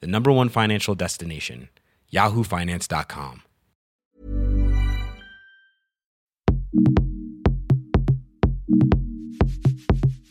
[0.00, 1.68] the number one financial destination,
[2.12, 3.42] yahoofinance.com.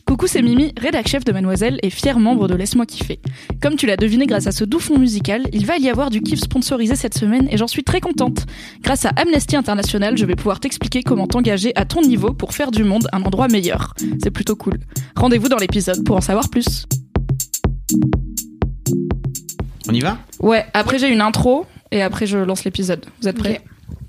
[0.06, 3.18] Coucou, c'est Mimi, rédac chef de Mademoiselle et fier membre de Laisse-moi kiffer.
[3.60, 6.20] Comme tu l'as deviné grâce à ce doux fond musical, il va y avoir du
[6.20, 8.46] kiff sponsorisé cette semaine et j'en suis très contente.
[8.82, 12.70] Grâce à Amnesty International, je vais pouvoir t'expliquer comment t'engager à ton niveau pour faire
[12.70, 13.94] du monde un endroit meilleur.
[14.22, 14.78] C'est plutôt cool.
[15.16, 16.86] Rendez-vous dans l'épisode pour en savoir plus.
[19.88, 23.04] On y va Ouais, après j'ai une intro et après je lance l'épisode.
[23.20, 23.60] Vous êtes prêts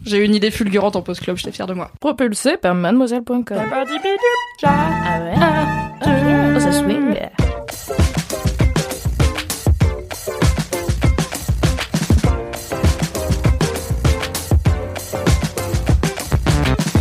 [0.05, 1.91] J'ai une idée fulgurante en post-club, j'étais fière de moi.
[1.99, 3.43] Propulsé par mademoiselle.com.
[4.63, 5.35] Ah ouais
[6.55, 7.15] Oh, ça swing.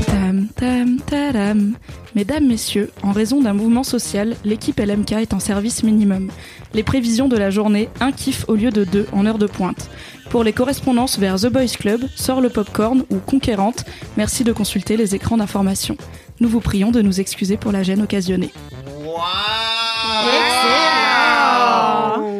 [0.06, 1.76] Tam tam tadam.
[2.14, 6.30] Mesdames, messieurs, en raison d'un mouvement social, l'équipe LMK est en service minimum.
[6.72, 9.90] Les prévisions de la journée, un kiff au lieu de deux en heure de pointe.
[10.30, 13.84] Pour les correspondances vers The Boys Club, Sort le Popcorn ou Conquérante,
[14.16, 15.96] merci de consulter les écrans d'information.
[16.38, 18.52] Nous vous prions de nous excuser pour la gêne occasionnée.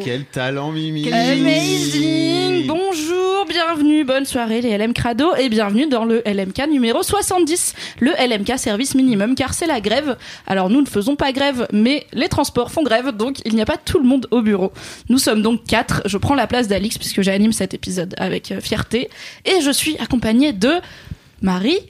[0.05, 3.04] Quel talent, Mimi Amazing Bonjour,
[3.49, 8.59] bienvenue, bonne soirée les LM Crado et bienvenue dans le LMK numéro 70, le LMK
[8.59, 10.17] service minimum car c'est la grève.
[10.47, 13.67] Alors nous ne faisons pas grève mais les transports font grève donc il n'y a
[13.67, 14.73] pas tout le monde au bureau.
[15.11, 18.61] Nous sommes donc quatre, je prends la place d'Alix puisque j'anime cet épisode avec euh,
[18.61, 19.11] fierté
[19.45, 20.73] et je suis accompagnée de
[21.43, 21.81] Marie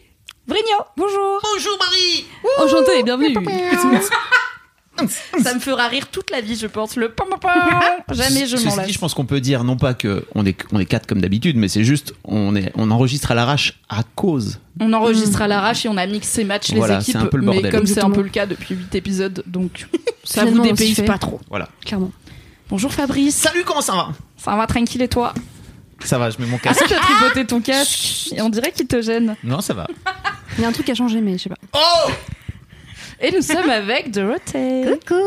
[0.48, 0.78] Vrigno.
[0.96, 2.26] Bonjour Bonjour, Marie
[2.58, 3.34] Enchantée et bienvenue
[5.42, 7.80] Ça me fera rire toute la vie je pense, le pam pam pam.
[8.16, 8.90] Jamais je m'en lasse.
[8.90, 11.56] je pense qu'on peut dire, non pas que on est, on est quatre comme d'habitude,
[11.56, 14.60] mais c'est juste, on, est, on enregistre à l'arrache à cause.
[14.80, 17.36] On enregistre à l'arrache et on a mixé match les Voilà, équipes, c'est un peu
[17.38, 17.72] le mais bordel.
[17.72, 19.86] comme c'est un peu le cas depuis 8 épisodes, donc
[20.24, 21.40] ça vous Finalement, dépayse pas trop.
[21.48, 21.68] Voilà.
[21.84, 22.12] Clairement.
[22.70, 24.08] Bonjour Fabrice, Salut, comment ça va?
[24.36, 25.34] Ça va tranquille et toi?
[26.04, 26.84] Ça va, je mets mon Ah casque.
[26.86, 29.36] tu as tripoté ton casque et on dirait qu'il te gêne.
[29.44, 29.86] Non, ça va.
[30.58, 31.56] Il y a un truc à changer, mais je sais pas.
[31.72, 32.10] Oh
[33.20, 34.84] Et nous sommes avec Dorothée.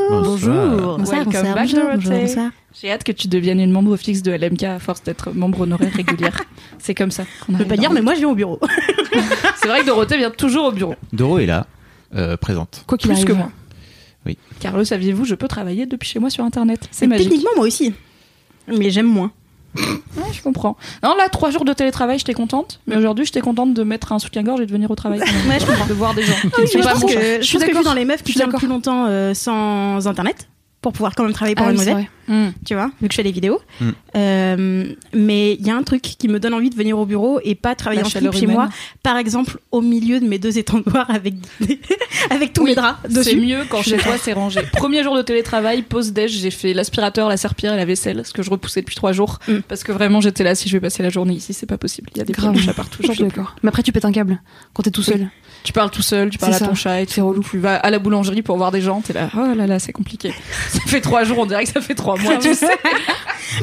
[0.09, 0.97] Bonjour.
[0.97, 2.35] Bonsoir, Welcome back, Dorothée.
[2.79, 5.91] J'ai hâte que tu deviennes une membre fixe de LMK à force d'être membre honoraire
[5.93, 6.43] régulière.
[6.79, 8.59] c'est comme ça qu'on Je peux arrive pas dire, mais moi je viens au bureau.
[9.59, 10.93] C'est vrai que Dorothée vient toujours au bureau.
[11.11, 11.65] Doro est là,
[12.15, 12.83] euh, présente.
[12.85, 13.25] Quoi qu'il Plus arrive.
[13.27, 13.49] que moi.
[14.27, 14.37] Oui.
[14.59, 16.87] Car le saviez-vous, je peux travailler depuis chez moi sur internet.
[16.91, 17.29] C'est magique.
[17.29, 17.93] Techniquement, moi aussi.
[18.67, 19.31] Mais j'aime moins.
[20.17, 20.75] Ouais, je comprends.
[21.03, 22.79] Non, là, trois jours de télétravail, j'étais contente.
[22.88, 25.19] Mais aujourd'hui, j'étais contente de mettre un soutien-gorge et de venir au travail.
[25.47, 25.85] Ouais, je comprends.
[25.85, 27.83] De voir des gens Oui, je pense que, je suis d'accord.
[27.83, 28.59] dans les meufs qui d'accord.
[28.59, 30.47] plus longtemps euh, sans internet
[30.81, 32.47] pour pouvoir quand même travailler pour Ah oui, c'est Mademoiselle, vrai.
[32.49, 32.51] Hmm.
[32.65, 33.59] tu vois, vu que je fais des vidéos.
[33.81, 33.89] Mm.
[34.15, 37.39] Euh, mais il y a un truc qui me donne envie de venir au bureau
[37.43, 38.57] et pas travailler La en chaleur slip chez humaine.
[38.67, 38.69] moi.
[39.01, 41.35] Par exemple, au milieu de mes deux étendoirs avec,
[42.29, 43.39] avec tous Oui, mes draps C'est dessus.
[43.41, 44.61] mieux quand Je suis chez toi c'est rangé.
[44.73, 48.33] Premier jour de télétravail, pause déj, j'ai fait l'aspirateur, la serpillère et la vaisselle, ce
[48.33, 49.39] que je repoussais depuis trois jours.
[49.47, 49.59] Mm.
[49.67, 52.09] Parce que vraiment, j'étais là, si je vais passer la journée ici, c'est pas possible.
[52.16, 52.57] Il y a des Grave.
[52.59, 53.01] chats partout.
[53.05, 53.55] Je suis d'accord.
[53.63, 54.41] Mais après, tu pètes un câble
[54.73, 55.29] quand t'es tout seul.
[55.63, 57.27] Tu parles tout seul, tu parles à C'est ton chat et C'est tout.
[57.29, 57.43] relou.
[57.49, 59.91] Tu vas à la boulangerie pour voir des gens, t'es là, oh là là, c'est
[59.91, 60.33] compliqué.
[60.72, 62.67] ça fait trois jours, on dirait que ça fait trois mois, tu sais.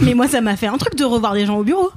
[0.00, 1.90] Mais moi, ça m'a fait un truc de revoir des gens au bureau.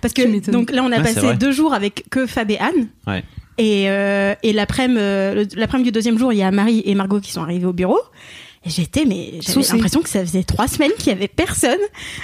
[0.00, 2.88] Parce que donc là, on a Ah, passé deux jours avec que Fab et Anne.
[3.06, 3.22] Ouais.
[3.58, 5.44] Et, euh, et l'après-midi, euh,
[5.82, 8.00] du deuxième jour, il y a Marie et Margot qui sont arrivés au bureau.
[8.66, 11.78] Et j'étais, mais j'avais l'impression que ça faisait trois semaines qu'il y avait personne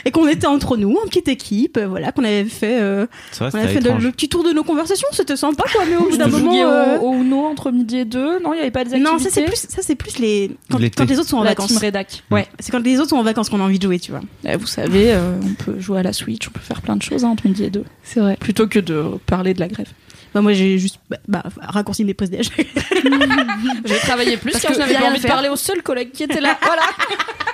[0.04, 3.06] et qu'on était entre nous, en petite équipe, euh, voilà, qu'on avait fait, euh,
[3.38, 5.84] vrai, on avait fait le, petit tour de nos conversations, c'était sympa, quoi.
[5.88, 8.58] Mais au bout d'un moment, euh, au, au Uno entre midi et deux, non, il
[8.58, 9.10] y avait pas des activités.
[9.10, 11.68] non, ça c'est plus, ça c'est plus les quand, les autres sont en la vacances.
[11.68, 12.22] team rédac.
[12.30, 14.20] Ouais, c'est quand les autres sont en vacances qu'on a envie de jouer, tu vois.
[14.44, 17.02] Eh, Vous savez, euh, on peut jouer à la Switch, on peut faire plein de
[17.02, 17.84] choses hein, entre midi et deux.
[18.02, 18.36] C'est vrai.
[18.38, 19.88] Plutôt que de parler de la grève.
[20.36, 22.50] Bah moi j'ai juste bah, bah, raccourci mes pauses déj.
[23.86, 26.12] J'ai travaillé plus Parce car que je n'avais pas envie de parler au seul collègue
[26.12, 26.58] qui était là.
[26.60, 26.82] Voilà.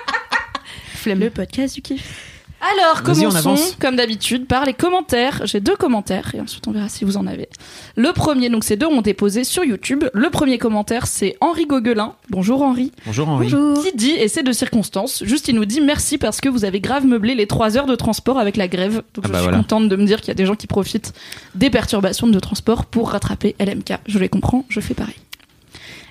[0.95, 1.21] Flemme.
[1.21, 2.32] Le podcast du kiff.
[2.71, 5.41] Alors, commençons, comme d'habitude, par les commentaires.
[5.45, 7.49] J'ai deux commentaires et ensuite on verra si vous en avez.
[7.97, 10.05] Le premier, donc ces deux ont été posés sur YouTube.
[10.13, 12.13] Le premier commentaire, c'est Henri Gauguelin.
[12.29, 12.91] Bonjour Henri.
[13.05, 13.47] Bonjour Henri.
[13.83, 16.79] Qui dit, et c'est de circonstance, juste il nous dit merci parce que vous avez
[16.79, 19.03] grave meublé les trois heures de transport avec la grève.
[19.13, 19.57] Donc Ah je bah suis voilà.
[19.57, 21.13] contente de me dire qu'il y a des gens qui profitent
[21.55, 23.99] des perturbations de transport pour rattraper LMK.
[24.07, 25.15] Je les comprends, je fais pareil.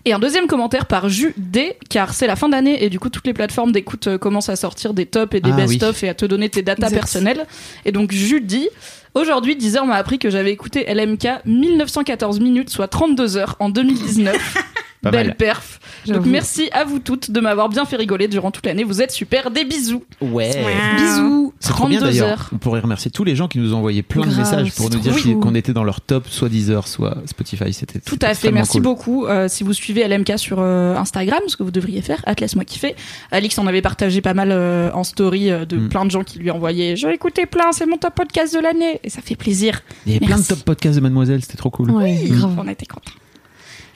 [0.04, 3.08] Et un deuxième commentaire par Jus D, car c'est la fin d'année et du coup
[3.08, 6.08] toutes les plateformes d'écoute euh, commencent à sortir des tops et des Ah, best-of et
[6.08, 6.98] à te donner tes datas Exact.
[7.00, 7.46] personnelles.
[7.84, 8.68] Et donc Jus dit
[9.14, 14.34] Aujourd'hui, Deezer m'a appris que j'avais écouté LMK 1914 minutes, soit 32 heures en 2019.
[15.02, 15.36] Pas Belle mal.
[15.36, 15.80] perf.
[16.06, 18.84] Donc merci à vous toutes de m'avoir bien fait rigoler durant toute l'année.
[18.84, 19.50] Vous êtes super.
[19.50, 20.04] Des bisous.
[20.20, 20.50] Ouais.
[20.96, 21.52] Bisous.
[21.58, 22.28] C'est trop bien 32 d'ailleurs.
[22.28, 22.50] heures.
[22.52, 24.86] On pourrait remercier tous les gens qui nous ont envoyé plein de Grave, messages pour
[24.88, 25.40] c'est nous dire trop qu'ils- chou.
[25.40, 27.72] qu'on était dans leur top, soit Deezer, soit Spotify.
[27.72, 29.26] C'était Tout à fait, merci beaucoup.
[29.26, 32.64] Euh, si vous suivez LMK sur euh, Instagram, ce que vous devriez faire, Atlas moi
[32.64, 32.94] kiffer.
[33.32, 35.88] Alix en avait partagé pas mal euh, en story euh, de Mm.
[35.88, 39.00] plein de gens qui lui envoyaient J'ai écouté plein, c'est mon top podcast de l'année.
[39.02, 39.80] Et ça fait plaisir.
[40.06, 40.54] Il y avait plein de Merci.
[40.54, 41.90] top podcasts de Mademoiselle, c'était trop cool.
[41.90, 42.54] Ouais, Oui, grave.
[42.56, 43.10] on était contents.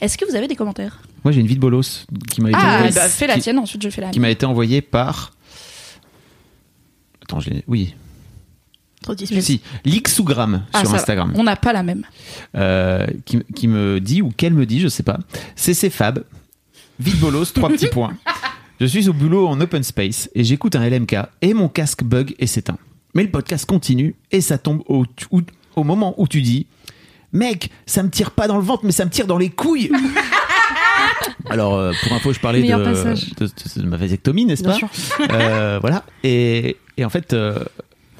[0.01, 2.59] Est-ce que vous avez des commentaires Moi j'ai une vie de bolos qui m'a été,
[2.61, 4.81] Ah, envoyée- bah, fais la qui- tienne, ensuite je fais la qui m'a été envoyée
[4.83, 5.33] par.
[7.23, 7.65] Attends, je l'ai.
[7.67, 7.95] Oui,
[9.03, 9.61] Trop si.
[9.85, 10.97] Lixougram Ah, sur va.
[10.97, 11.33] Instagram.
[11.37, 12.05] On n'a pas la même.
[12.57, 15.19] euh, qui, qui me dit, ou qu'elle me dit, je sais pas.
[15.55, 16.25] CC Fab,
[17.01, 18.17] vite bolos, trois petits points.
[18.79, 22.35] Je suis au boulot en open space et j'écoute un LMK et mon casque bug
[22.39, 22.77] et s'éteint.
[23.15, 25.41] Mais le podcast continue et ça tombe au, au,
[25.77, 26.67] au moment où tu dis
[27.33, 29.91] Mec, ça me tire pas dans le ventre, mais ça me tire dans les couilles
[31.51, 33.35] Alors, euh, pour info, je parlais de, Meilleur passage.
[33.35, 34.89] de, de- de ma vasectomie, n'est-ce Bien pas sûr.
[35.31, 36.05] Euh, Voilà.
[36.25, 37.59] Et, et en fait, euh,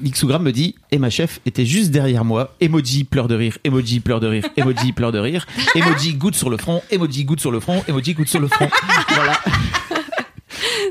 [0.01, 2.55] me dit Et ma chef était juste derrière moi.
[2.61, 5.45] Emoji pleure de rire, emoji pleure de rire, emoji pleure de rire,
[5.75, 8.69] emoji goutte sur le front, emoji goutte sur le front, emoji goutte sur le front.
[9.15, 9.39] voilà.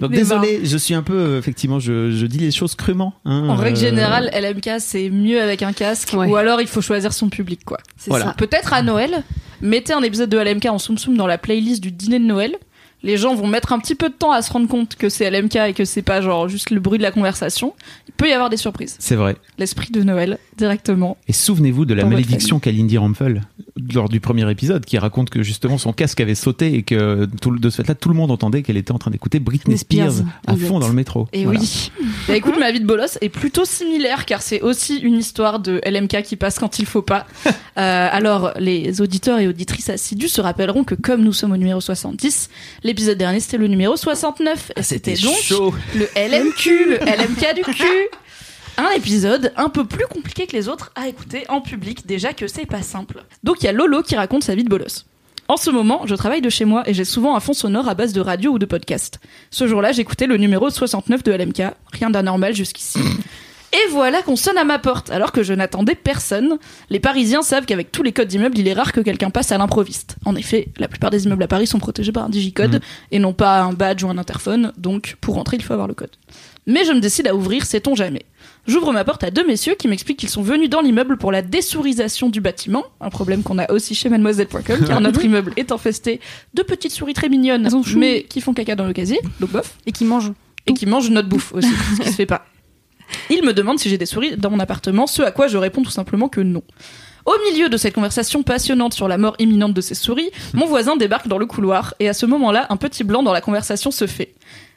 [0.00, 3.14] Donc Mais désolé, je suis un peu effectivement, je, je dis les choses crûment.
[3.24, 6.28] hein, En règle euh, générale, LMK c'est mieux avec un casque Ouais.
[6.28, 7.78] ou alors il faut choisir son public quoi.
[7.96, 8.26] C'est Voilà.
[8.26, 8.34] ça.
[8.36, 9.22] Peut-être à Noël,
[9.60, 12.56] mettez un épisode de LMK en soum soum dans la playlist du dîner de Noël.
[13.06, 15.30] Les gens vont mettre un petit peu de temps à se rendre compte que c'est
[15.30, 17.72] LMK et que c'est pas genre juste le bruit de la conversation.
[18.08, 18.96] Il peut y avoir des surprises.
[18.98, 19.36] C'est vrai.
[19.58, 21.16] L'esprit de Noël directement.
[21.28, 23.42] Et souvenez-vous de la malédiction qu'a Lindy Rumpel
[23.94, 27.56] lors du premier épisode, qui raconte que justement son casque avait sauté et que tout,
[27.56, 30.26] de ce fait-là, tout le monde entendait qu'elle était en train d'écouter Britney Spears, Spears,
[30.46, 30.66] à exact.
[30.66, 31.28] fond dans le métro.
[31.32, 31.60] Et Voilà.
[31.60, 31.92] oui.
[32.26, 35.80] Bah écoute, ma vie de bolos est plutôt similaire car c'est aussi une histoire de
[35.84, 37.26] LMK qui passe quand il faut pas.
[37.78, 41.78] Euh, alors, les auditeurs et auditrices assidus se rappelleront que comme nous sommes au numéro
[41.78, 42.48] 70,
[42.96, 45.74] l'épisode dernier c'était le numéro 69 et c'était donc Ah, chaud.
[45.94, 48.08] le LMQ, le LMK du cul.
[48.78, 52.46] Un épisode un peu plus compliqué que les autres à écouter en public, déjà que
[52.48, 53.22] c'est pas simple.
[53.44, 55.04] Donc il y a Lolo qui raconte sa vie de bolos.
[55.48, 57.94] En ce moment, je travaille de chez moi et j'ai souvent un fond sonore à
[57.94, 59.18] base de radio ou de podcast.
[59.50, 61.62] Ce jour-là, j'écoutais le numéro 69 de LMK,
[61.92, 62.98] rien d'anormal jusqu'ici.
[63.72, 66.58] Et voilà qu'on sonne à ma porte, alors que je n'attendais personne.
[66.88, 69.58] Les Parisiens savent qu'avec tous les codes d'immeubles, il est rare que quelqu'un passe à
[69.58, 70.16] l'improviste.
[70.24, 72.80] En effet, la plupart des immeubles à Paris sont protégés par un digicode
[73.10, 75.94] et non pas un badge ou un interphone, donc pour rentrer, il faut avoir le
[75.94, 76.10] code.
[76.66, 78.22] Mais je me décide à ouvrir, sait-on jamais.
[78.66, 81.42] J'ouvre ma porte à deux messieurs qui m'expliquent qu'ils sont venus dans l'immeuble pour la
[81.42, 86.20] désourisation du bâtiment, un problème qu'on a aussi chez mademoiselle.com, car notre immeuble est infesté
[86.54, 89.92] de petites souris très mignonnes, mais qui font caca dans le casier, donc bof Et
[89.92, 90.32] qui mange.
[90.66, 92.46] et qui mangent notre bouffe aussi, ce qui se fait pas.
[93.30, 95.82] Il me demande si j'ai des souris dans mon appartement, ce à quoi je réponds
[95.82, 96.62] tout simplement que non.
[97.24, 100.96] Au milieu de cette conversation passionnante sur la mort imminente de ces souris, mon voisin
[100.96, 104.06] débarque dans le couloir et à ce moment-là, un petit blanc dans la conversation se
[104.06, 104.34] fait.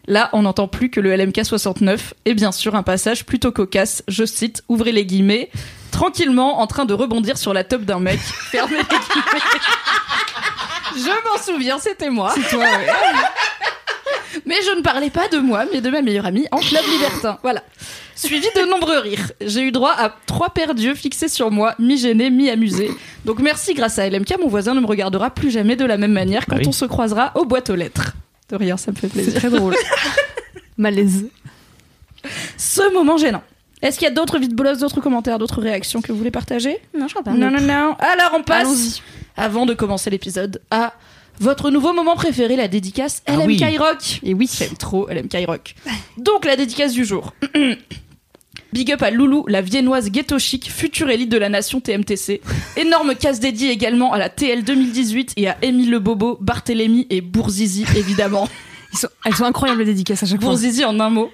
[0.07, 4.03] Là, on n'entend plus que le LMK 69 et bien sûr un passage plutôt cocasse,
[4.07, 5.51] je cite, ouvrez les guillemets,
[5.91, 8.19] tranquillement en train de rebondir sur la top d'un mec,
[8.51, 9.41] fermez les guillemets.
[10.95, 12.33] Je m'en souviens, c'était moi.
[12.33, 12.65] C'est toi,
[14.45, 17.37] mais je ne parlais pas de moi, mais de ma meilleure amie en club libertin.
[17.41, 17.63] Voilà.
[18.15, 19.31] Suivi de nombreux rires.
[19.41, 22.91] J'ai eu droit à trois paires d'yeux fixés sur moi, mi-gênés, mi-amusés.
[23.25, 26.11] Donc merci, grâce à LMK, mon voisin ne me regardera plus jamais de la même
[26.11, 26.67] manière quand Bah oui.
[26.67, 28.13] on se croisera aux boîtes aux lettres.
[28.49, 29.35] De rien, ça me fait C'est plaisir.
[29.35, 29.75] très drôle.
[30.77, 31.27] Malaise.
[32.57, 33.43] Ce moment gênant.
[33.81, 36.77] Est-ce qu'il y a d'autres vides bolos, d'autres commentaires, d'autres réactions que vous voulez partager?
[36.97, 37.31] Non, je crois pas.
[37.31, 37.95] Non, non, non.
[37.99, 39.01] Alors on passe,
[39.37, 40.93] avant de commencer l'épisode, à
[41.39, 43.77] votre nouveau moment préféré, la dédicace Ah LMK oui.
[43.77, 44.19] Rock.
[44.23, 44.49] Et oui.
[44.51, 45.75] J'aime trop LMK Rock.
[46.17, 47.33] Donc la dédicace du jour.
[48.71, 52.41] Big up à Loulou, la viennoise ghetto chic, future élite de la nation TMTC.
[52.77, 57.21] Énorme casse dédiée également à la TL 2018 et à Émile Le Bobo, Barthélémy et
[57.21, 58.47] Bourzizi évidemment.
[58.91, 60.49] Sont, elles sont incroyables les dédicaces à chaque fois.
[60.49, 61.31] Bourzizi en un mot.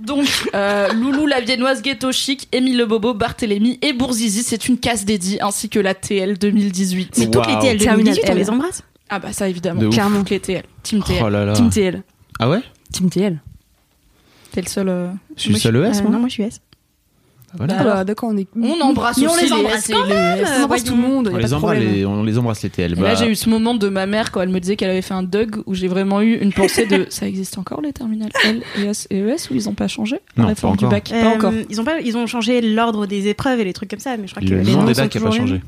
[0.00, 4.78] Donc, euh, Loulou, la viennoise ghetto chic, Émile Le Bobo, Barthélémy et Bourzizi, c'est une
[4.78, 7.18] casse dédiée ainsi que la TL 2018.
[7.18, 7.52] Mais toutes les.
[7.58, 8.82] TL Terminal 2018, on les embrasse.
[9.08, 9.88] Ah bah ça évidemment.
[9.90, 10.20] Clairement.
[10.20, 10.62] Toutes les TL.
[10.82, 11.22] Team TL.
[11.24, 11.52] Oh là là.
[11.52, 12.02] Team TL.
[12.38, 12.60] Ah ouais?
[12.92, 13.38] Team TL.
[14.52, 14.88] T'es le seul.
[14.88, 16.10] euh, Je suis moi, seul ES, Euh, moi?
[16.12, 16.60] non, moi je suis S.
[17.56, 17.78] Voilà.
[17.80, 18.46] Alors, Ah, d'accord, on est.
[18.56, 19.98] On embrasse Mais on aussi les embrasse quand.
[20.04, 21.26] On tout le monde.
[21.26, 22.94] y on, pas les de embrasse, les, on les embrasse les TL.
[22.94, 25.02] Là, Bah, j'ai eu ce moment de ma mère quand elle me disait qu'elle avait
[25.02, 28.30] fait un Doug où j'ai vraiment eu une pensée de ça existe encore les terminales
[28.44, 31.08] L et S et ES ou ils ont pas changé la Non, réforme du bac?
[31.10, 31.52] Pas Euh, encore.
[31.68, 34.26] Ils ont pas, ils ont changé l'ordre des épreuves et les trucs comme ça, mais
[34.26, 35.62] je crois que le les nom noms des sont bacs a pas toujours les changé.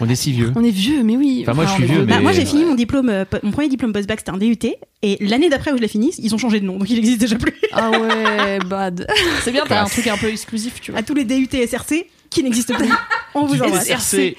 [0.00, 0.52] On est si vieux.
[0.56, 1.40] On est vieux, mais oui.
[1.42, 3.68] Enfin, moi, je suis vieux, Bah, mais- moi j'ai fini mon diplôme, euh, mon premier
[3.68, 4.56] diplôme post-bac c'était un DUT
[5.02, 7.20] et l'année d'après où je l'ai fini, ils ont changé de nom donc il existe
[7.20, 7.54] déjà plus.
[7.72, 9.06] Ah ouais, bad.
[9.42, 11.00] C'est bien, t'as un truc un peu exclusif, tu vois.
[11.00, 12.88] À tous les DUT SRC qui n'existent plus.
[13.34, 13.86] On vous embrasse.
[13.88, 14.36] SRC.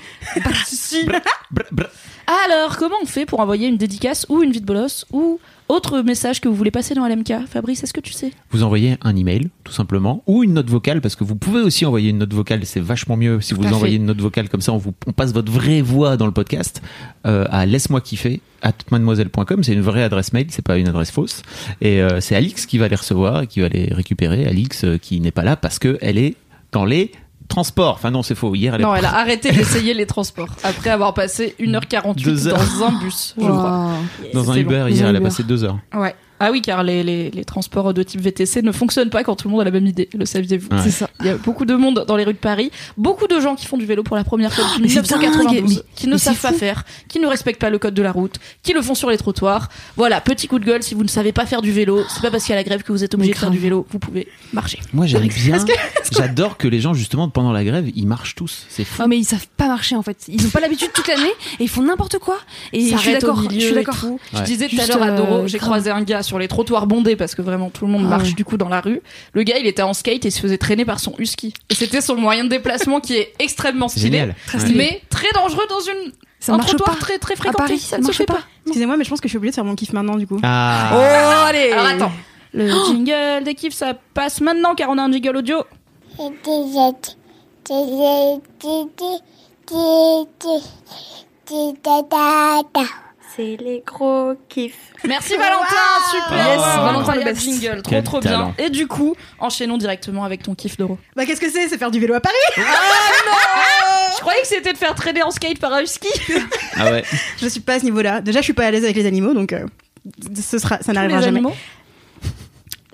[2.27, 6.01] Alors, comment on fait pour envoyer une dédicace ou une vie de bolos ou autre
[6.01, 8.31] message que vous voulez passer dans LMK Fabrice, est-ce que tu sais?
[8.51, 11.85] Vous envoyez un email, tout simplement, ou une note vocale, parce que vous pouvez aussi
[11.85, 13.97] envoyer une note vocale, c'est vachement mieux si Tout vous envoyez fait.
[13.97, 16.81] une note vocale, comme ça on, vous, on passe votre vraie voix dans le podcast
[17.25, 21.11] euh, à laisse-moi kiffer at mademoiselle.com, c'est une vraie adresse mail, c'est pas une adresse
[21.11, 21.41] fausse,
[21.81, 24.97] et euh, c'est Alix qui va les recevoir et qui va les récupérer, Alix euh,
[24.97, 26.35] qui n'est pas là parce que elle est
[26.71, 27.11] dans les
[27.47, 30.49] transports, enfin non c'est faux, hier elle Non, est elle a arrêté d'essayer les transports
[30.63, 32.57] après avoir passé 1h48 Deux heures.
[32.57, 33.53] dans un bus, je crois.
[33.53, 33.89] Wow.
[34.33, 34.87] dans un Uber, long.
[34.87, 35.77] hier elle a passé deux heures.
[35.93, 36.15] Ouais.
[36.39, 39.47] Ah oui, car les, les, les transports de type VTC ne fonctionnent pas quand tout
[39.47, 40.81] le monde a la même idée, le saviez-vous Ouais.
[40.83, 41.09] C'est ça.
[41.21, 43.65] Il y a beaucoup de monde dans les rues de Paris, beaucoup de gens qui
[43.67, 46.17] font du vélo pour la première fois depuis mais c'est 1992, dingue, qui ne mais
[46.17, 46.57] savent pas fou.
[46.57, 49.17] faire, qui ne respectent pas le code de la route, qui le font sur les
[49.17, 49.69] trottoirs.
[49.95, 52.31] Voilà, petit coup de gueule, si vous ne savez pas faire du vélo, c'est pas
[52.31, 53.99] parce qu'il y a la grève que vous êtes obligé de faire du vélo, vous
[53.99, 54.79] pouvez marcher.
[54.93, 55.57] Moi j'aime bien,
[56.11, 59.01] j'adore que les gens justement pendant la grève ils marchent tous, c'est fou.
[59.03, 60.17] Oh, mais ils savent pas marcher en fait.
[60.27, 61.23] Ils ont pas l'habitude toute l'année
[61.59, 62.37] et ils font n'importe quoi.
[62.73, 63.41] Et je suis d'accord.
[63.51, 63.95] Je suis d'accord.
[64.33, 66.87] Je disais tout à l'heure à Doro, euh, j'ai croisé un gars sur les trottoirs
[66.87, 68.33] bondés parce que vraiment tout le monde Ah marche ouais.
[68.33, 69.01] du coup dans la rue.
[69.33, 71.53] Le gars, il était en skate et se faisait traîner par son husky.
[71.69, 74.35] Et c'était son moyen de déplacement qui est extrêmement stylé, génial.
[74.47, 74.63] Très Ouais.
[74.65, 74.77] stylé.
[74.77, 77.01] mais très dangereux dans une Ça un marche trottoir pas.
[77.01, 77.57] très très À fréquenté.
[77.57, 78.33] Paris, ça ça ne se marche fait pas.
[78.33, 78.43] pas.
[78.65, 80.39] Excusez-moi mais je pense que je suis obligée de faire mon kiff maintenant du coup.
[80.43, 82.11] Ah, Oh, allez Alors attends,
[82.53, 85.63] le jingle des kiffs ça passe maintenant car on a un jingle audio.
[93.35, 94.93] C'est les gros kiffs.
[95.05, 95.65] Merci Valentin,
[96.09, 96.37] super.
[96.47, 97.43] Yes, Valentin incroyable le best.
[97.45, 98.53] jingle, trop Quel trop talent.
[98.57, 98.65] bien.
[98.65, 100.97] Et du coup, enchaînons directement avec ton kiff Doro.
[101.17, 101.67] Bah qu'est-ce que c'est?
[101.67, 105.59] C'est faire du vélo à Paris Je croyais que c'était de faire traîner en skate
[105.59, 106.07] par un husky.
[106.77, 107.03] ah ouais.
[107.41, 108.21] Je suis pas à ce niveau-là.
[108.21, 109.65] Déjà je suis pas à l'aise avec les animaux donc euh,
[110.41, 111.39] ce sera ça n'arrivera Les jamais.
[111.39, 111.55] animaux?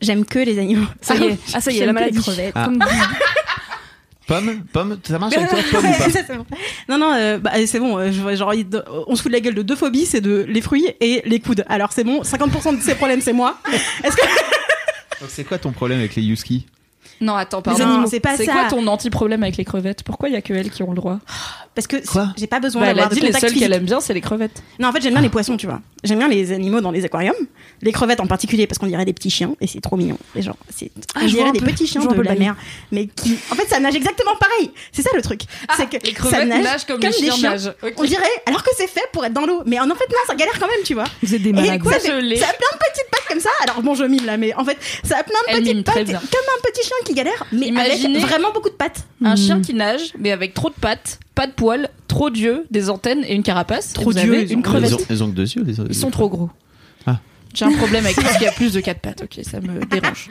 [0.01, 0.87] J'aime que les animaux.
[1.01, 1.37] Ça y est.
[1.53, 2.19] Ah, ça y est, la maladie.
[2.19, 2.53] crevettes.
[2.55, 2.65] Ah.
[2.65, 2.79] Comme-
[4.31, 6.45] Pomme, pomme, ça marche avec toi, pomme ou pas Ça, c'est bon.
[6.87, 7.97] Non, non, euh, bah, c'est bon.
[7.97, 8.67] euh, je- genre, il-
[9.07, 11.39] on se fout de la gueule de deux phobies, c'est de les fruits et les
[11.39, 11.65] coudes.
[11.67, 13.57] Alors c'est bon, 50% de ces problèmes, c'est moi.
[14.03, 14.21] Est-ce que
[15.19, 16.65] Donc c'est quoi ton problème avec les Yuski
[17.19, 17.83] Non, attends, pardon.
[17.83, 18.53] Animaux, c'est pas C'est ça.
[18.53, 20.03] quoi ton anti-problème avec les crevettes?
[20.03, 21.19] Pourquoi il y a que elles qui ont le droit?
[21.75, 21.97] Parce que
[22.37, 23.59] j'ai pas besoin bah, Elle a d'avoir de dit les contact physique.
[23.61, 24.61] qu'elle aime bien, c'est les crevettes.
[24.79, 25.79] Non, en fait, j'aime bien les poissons, tu vois.
[26.03, 27.35] J'aime bien les animaux dans les aquariums,
[27.81, 30.17] les crevettes en particulier parce qu'on dirait des petits chiens et c'est trop mignon.
[30.35, 31.65] Et genre, c'est Ah, on je vois dirait des peu.
[31.67, 32.55] petits chiens de la le mer,
[32.91, 34.71] mais qui, en fait, ça nage exactement pareil.
[34.91, 35.41] C'est ça le truc.
[35.77, 37.73] c'est que Ah, les ça crevettes nage nagent comme, les chiens, nagent.
[37.83, 37.93] Ok.
[37.97, 40.35] On dirait, alors que c'est fait pour être dans l'eau, mais en fait non, ça
[40.35, 41.05] galère quand même, tu vois.
[41.23, 41.81] Vous êtes des malades.
[41.83, 43.49] Ça, a plein de petites pattes comme ça.
[43.63, 46.05] Alors bon, je mime là, mais en fait, ça a plein de Elle petites pattes,
[46.05, 49.03] comme un petit chien qui galère, mais avec vraiment beaucoup de pattes.
[49.23, 49.37] Un Hmm.
[49.37, 53.23] chien qui nage, mais avec trop de pattes, pas de poils, trop d'yeux, des antennes
[53.25, 53.93] et une carapace.
[53.93, 54.91] Trop d'yeux, une crevette.
[54.91, 56.49] Ils ont, ils ont que deux yeux, les Ils sont trop gros.
[57.53, 59.83] J'ai un problème avec tout ce qui a plus de quatre pattes, ok, ça me
[59.85, 60.29] dérange.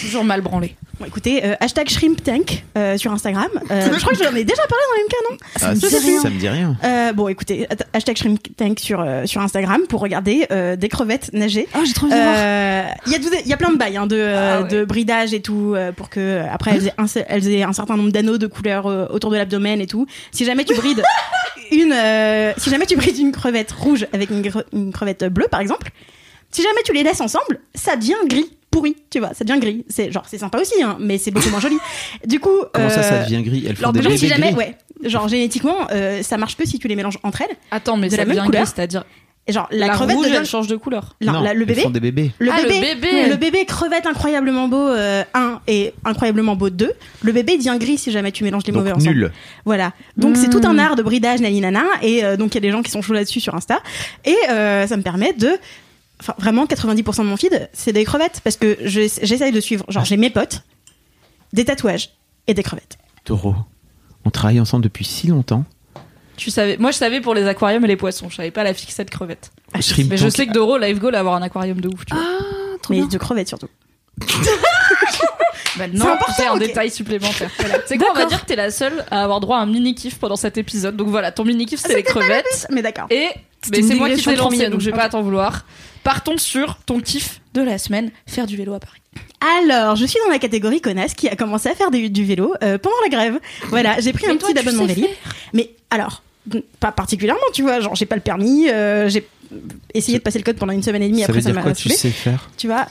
[0.00, 0.74] Toujours mal branlé.
[0.98, 3.48] Bon, écoutez, euh, hashtag Shrimp Tank euh, sur Instagram.
[3.70, 5.98] Euh, je crois que j'en ai déjà parlé dans l'MK, non Ah, me dit ça,
[5.98, 6.22] rien.
[6.22, 6.76] ça me dit rien.
[6.84, 11.30] Euh, bon, écoutez, hashtag Shrimp Tank sur, euh, sur Instagram pour regarder euh, des crevettes
[11.34, 11.68] nager.
[11.74, 12.34] Oh, j'ai trop envie de voir.
[12.38, 14.68] Euh, Il y, a tout- il y a plein de bails hein, de, Ah ouais.
[14.68, 17.96] de bridage et tout euh, pour que après elles aient, un, elles aient un certain
[17.96, 20.06] nombre d'anneaux de couleurs euh, autour de l'abdomen et tout.
[20.30, 21.02] Si jamais tu brides
[21.72, 25.90] une, euh, si jamais tu brides une crevette rouge avec une crevette bleue par exemple,
[26.56, 29.84] si jamais tu les laisses ensemble, ça devient gris pourri, tu vois, ça devient gris.
[29.88, 31.78] C'est genre c'est sympa aussi, hein, mais c'est beaucoup moins joli.
[32.26, 33.64] Du coup, Comment ça, ça euh, devient gris?
[33.68, 34.76] Elles font alors, des genre, bébés si jamais, gris ouais,
[35.08, 37.56] genre génétiquement, euh, ça marche que si tu les mélanges entre elles.
[37.70, 39.04] Attends, mais De ça la même devient couleur gris, c'est-à-dire
[39.48, 41.14] Et genre la, la, crevette rouge, devient- elle change de couleur.
[41.22, 42.32] Non, la- le elles bébé, font des bébés.
[42.38, 46.92] le Ah, le bébé, le bébé crevette incroyablement beau euh, 1 et incroyablement beau 2.
[47.22, 49.14] Le bébé devient gris si jamais tu mélanges les mauvais ensemble.
[49.14, 49.32] nul.
[49.64, 49.92] Voilà.
[50.18, 52.60] Donc c'est tout un art de bridage nani nana et euh, donc il y a
[52.60, 53.80] des gens qui sont chauds là-dessus sur Insta
[54.26, 55.50] et euh, ça me permet de
[56.20, 59.84] enfin vraiment 90% de mon feed c'est des crevettes parce que je- j'essaye de suivre
[59.88, 60.62] genre j'ai mes potes
[61.52, 62.10] des tatouages
[62.46, 62.98] et des crevettes.
[63.24, 63.54] Taureau.
[64.24, 65.64] On travaille ensemble depuis si longtemps.
[66.36, 68.74] Tu savais, moi je savais pour les aquariums et les poissons, je savais pas la
[68.74, 69.50] fixette crevette.
[69.80, 70.32] Shrimp Mais je Tank.
[70.36, 72.22] sais que Doro, Live Goal, a avoir un aquarium de ouf, tu vois.
[72.24, 73.08] Ah, trop Mais bien.
[73.08, 73.68] de crevettes surtout.
[75.78, 76.58] Bah, C'est non, important, c'est un ok.
[76.60, 77.50] détail supplémentaire.
[77.58, 77.78] Voilà.
[77.86, 78.30] C'est quoi, on va D'accord.
[78.30, 80.96] dire que t'es la seule à avoir droit à un mini kiff pendant cet épisode.
[80.96, 82.66] Donc voilà, ton mini kiff c'est les crevettes.
[82.70, 83.06] Mais d'accord.
[83.10, 83.28] Et
[83.70, 85.66] mais c'est moi qui t'ai trop lancé, donc je vais pas t'en vouloir.
[86.04, 89.00] Partons sur ton kiff de la semaine, faire du vélo à Paris.
[89.62, 92.54] Alors, je suis dans la catégorie connasse qui a commencé à faire du, du vélo
[92.62, 93.40] euh, pendant la grève.
[93.68, 95.08] Voilà, j'ai pris un toi, petit abonnement vélo.
[95.52, 96.22] Mais alors,
[96.80, 99.26] pas particulièrement, tu vois, genre j'ai pas le permis, euh, j'ai
[99.94, 101.62] essayé de passer le code pendant une semaine et demie, Ça après veut ça m'a
[101.62, 102.50] quoi Tu sais faire?
[102.56, 102.86] Tu vois,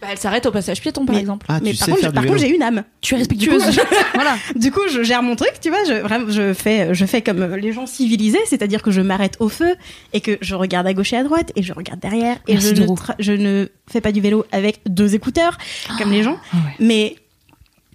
[0.00, 1.46] Bah, elle s'arrête au passage piéton, par Mais- exemple.
[1.48, 2.84] Ah, mais par contre, par j'ai une âme.
[3.00, 3.80] Tu es Du coup, respectueuse.
[4.14, 4.36] voilà.
[4.54, 5.82] Du coup, je gère mon truc, tu vois.
[5.84, 9.48] Je, vraiment, je fais, je fais comme les gens civilisés, c'est-à-dire que je m'arrête au
[9.48, 9.74] feu
[10.12, 12.74] et que je regarde à gauche et à droite et je regarde derrière et Merci,
[12.76, 15.58] je ne, je ne fais pas du vélo avec deux écouteurs
[15.98, 16.38] comme les gens.
[16.52, 16.72] Ah ouais.
[16.78, 17.16] Mais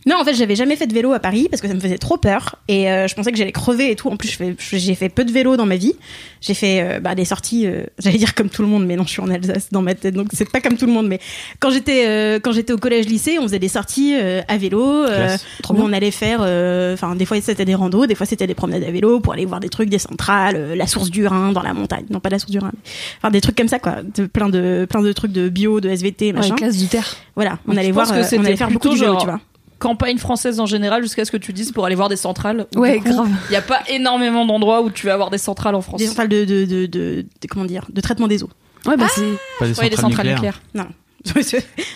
[0.05, 1.97] non, en fait, j'avais jamais fait de vélo à Paris parce que ça me faisait
[1.97, 4.09] trop peur et euh, je pensais que j'allais crever et tout.
[4.09, 4.37] En plus,
[4.71, 5.93] j'ai fait peu de vélo dans ma vie.
[6.41, 9.03] J'ai fait euh, bah, des sorties, euh, j'allais dire comme tout le monde, mais non,
[9.05, 11.07] je suis en Alsace dans ma tête, donc c'est pas comme tout le monde.
[11.07, 11.19] Mais
[11.59, 14.83] quand j'étais euh, quand j'étais au collège-lycée, on faisait des sorties euh, à vélo.
[15.05, 15.37] euh,
[15.69, 18.55] où on allait faire, euh, enfin des fois c'était des randos, des fois c'était des
[18.55, 21.51] promenades à vélo pour aller voir des trucs, des centrales, euh, la source du Rhin
[21.53, 22.79] dans la montagne, non pas la source du Rhin, mais,
[23.19, 25.89] enfin des trucs comme ça quoi, de, plein de plein de trucs de bio, de
[25.89, 26.55] SVT, Ouais, machin.
[26.55, 27.15] classe du terre.
[27.35, 29.39] Voilà, on allait voir, que on allait faire beaucoup de vélo, genre- tu vois.
[29.83, 32.67] Campagne française en général, jusqu'à ce que tu dises pour aller voir des centrales.
[32.75, 33.29] Ouais, coup, grave.
[33.49, 35.99] Il n'y a pas énormément d'endroits où tu vas avoir des centrales en France.
[35.99, 38.49] Des centrales de, de, de, de- de- comment dire, de traitement des eaux.
[38.85, 39.21] Ouais, bah c'est.
[39.59, 40.61] Pas des Ouais, des centrales nucléaires.
[40.73, 40.87] Non.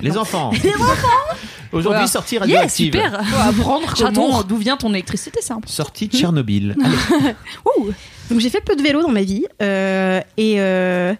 [0.01, 0.51] Les enfants.
[1.71, 2.07] Aujourd'hui, Voilà.
[2.07, 2.85] sortie Yeah, radioactive.
[2.93, 3.25] super.
[3.25, 5.73] Faut apprendre comment, d'où vient ton électricité, c'est important.
[5.73, 6.75] Sortie de Tchernobyl.
[6.83, 7.93] Allez.
[8.29, 11.13] Donc j'ai fait peu de vélo dans ma vie euh, et euh,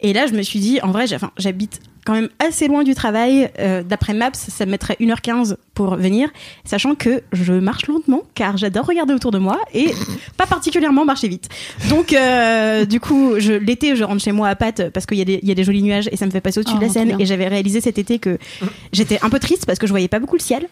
[0.00, 3.50] et là je me suis dit en vrai j'habite quand même assez loin du travail
[3.58, 6.30] euh, d'après Maps ça me mettrait 1h15 pour venir
[6.64, 9.90] sachant que je marche lentement car j'adore regarder autour de moi et
[10.38, 11.48] pas particulièrement marcher vite
[11.90, 15.22] donc euh, du coup je l'été je rentre chez moi à Pâtes parce qu'il y,
[15.22, 16.78] a des- il y a des jolis nuages et ça me fait passer au-dessus Oh,
[16.78, 18.38] de la trop Seine et j'avais réalisé cet été que
[18.92, 20.68] j'étais un peu triste parce que je voyais pas beaucoup le ciel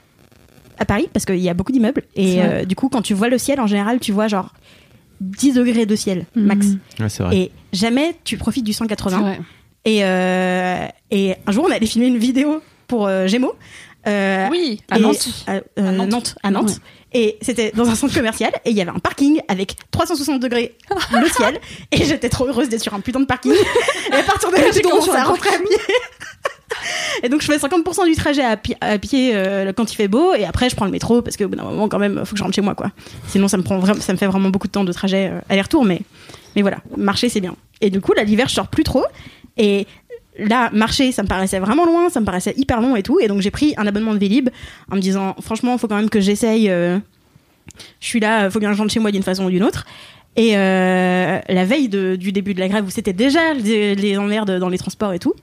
[0.78, 3.28] à Paris parce qu'il y a beaucoup d'immeubles et euh, du coup quand tu vois
[3.28, 4.52] le ciel en général tu vois genre
[5.20, 6.78] 10 degrés de ciel max Mhm.
[7.00, 7.36] Ouais, vrai.
[7.36, 9.40] et jamais tu profites du C'est 180 vrai.
[9.84, 13.54] Et, euh, et un jour on allait filmer une vidéo pour euh, Gémeaux
[14.06, 15.28] euh, Oui, à Nantes.
[15.46, 16.08] à, À Nantes.
[16.10, 16.80] Nantes, à Nantes.
[17.16, 20.74] Et c'était dans un centre commercial et il y avait un parking avec 360 degrés
[21.12, 21.60] le ciel.
[21.92, 23.52] Et j'étais trop heureuse d'être sur un putain de parking.
[23.52, 25.76] Et à partir de là, j'ai commencé à rentrer à pied.
[27.22, 30.08] Et donc je fais 50% du trajet à, pi- à pied euh, quand il fait
[30.08, 32.32] beau et après je prends le métro parce qu'au bout d'un moment quand même faut
[32.32, 32.90] que je rentre chez moi quoi.
[33.28, 35.84] Sinon ça me prend ça me fait vraiment beaucoup de temps de trajet euh, aller-retour
[35.84, 36.00] mais
[36.56, 37.54] mais voilà, marcher c'est bien.
[37.80, 39.04] Et du coup là l'hiver je sors plus trop
[39.56, 39.86] et
[40.38, 43.28] là marcher ça me paraissait vraiment loin, ça me paraissait hyper long et tout et
[43.28, 44.50] donc j'ai pris un abonnement de Vélib
[44.90, 46.98] en me disant franchement faut quand même que j'essaye euh,
[48.00, 49.84] je suis là, faut bien que je rentre chez moi d'une façon ou d'une autre.
[50.36, 54.58] Et euh, la veille du début de la grève où c'était déjà les, les emmerdes
[54.58, 55.34] dans les transports et tout.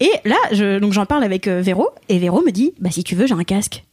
[0.00, 3.14] Et là, je, j'en parle avec euh, Véro, et Véro me dit, bah si tu
[3.14, 3.84] veux, j'ai un casque.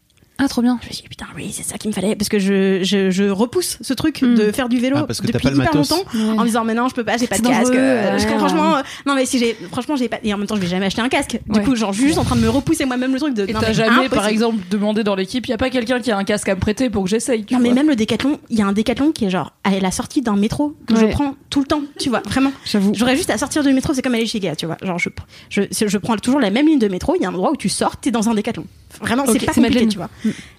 [0.42, 0.80] Ah, trop bien.
[0.82, 3.12] Je me suis dit, putain, oui, c'est ça qu'il me fallait, parce que je, je,
[3.12, 4.36] je repousse ce truc Mm.
[4.36, 5.90] de faire du vélo Ah, parce que t'as depuis pas le hyper matos.
[5.92, 7.74] longtemps, en me disant, mais non, je peux pas, j'ai pas de casque.
[7.74, 8.38] euh, ouais, je- ouais.
[8.38, 10.68] franchement, euh, non, mais si j'ai, franchement, j'ai pas, et en même temps, je vais
[10.68, 11.40] jamais acheter un casque.
[11.48, 11.66] Du Ouais.
[11.66, 13.54] coup, genre, je suis juste en train de me repousser moi-même le truc de, Et
[13.54, 16.18] t'as mais jamais, par exemple, demandé dans l'équipe, il y a pas quelqu'un qui a
[16.18, 17.46] un casque à me prêter pour que j'essaye.
[17.52, 19.92] Non, mais même le décathlon, il y a un décathlon qui est genre à la
[19.92, 21.10] sortie d'un métro que je Ouais.
[21.12, 22.52] prends tout le temps, tu vois, vraiment.
[22.66, 22.94] J'avoue.
[22.96, 24.78] J'aurais juste à sortir du métro, c'est comme aller chez Ikea, tu vois.
[24.82, 25.10] Genre, je,
[25.50, 27.56] je, je prends toujours la même ligne de métro, il y a un endroit où
[27.58, 28.66] tu sors, t'es dans un décathlon.
[29.02, 30.10] Vraiment, Ok, c'est pas compliqué, tu vois.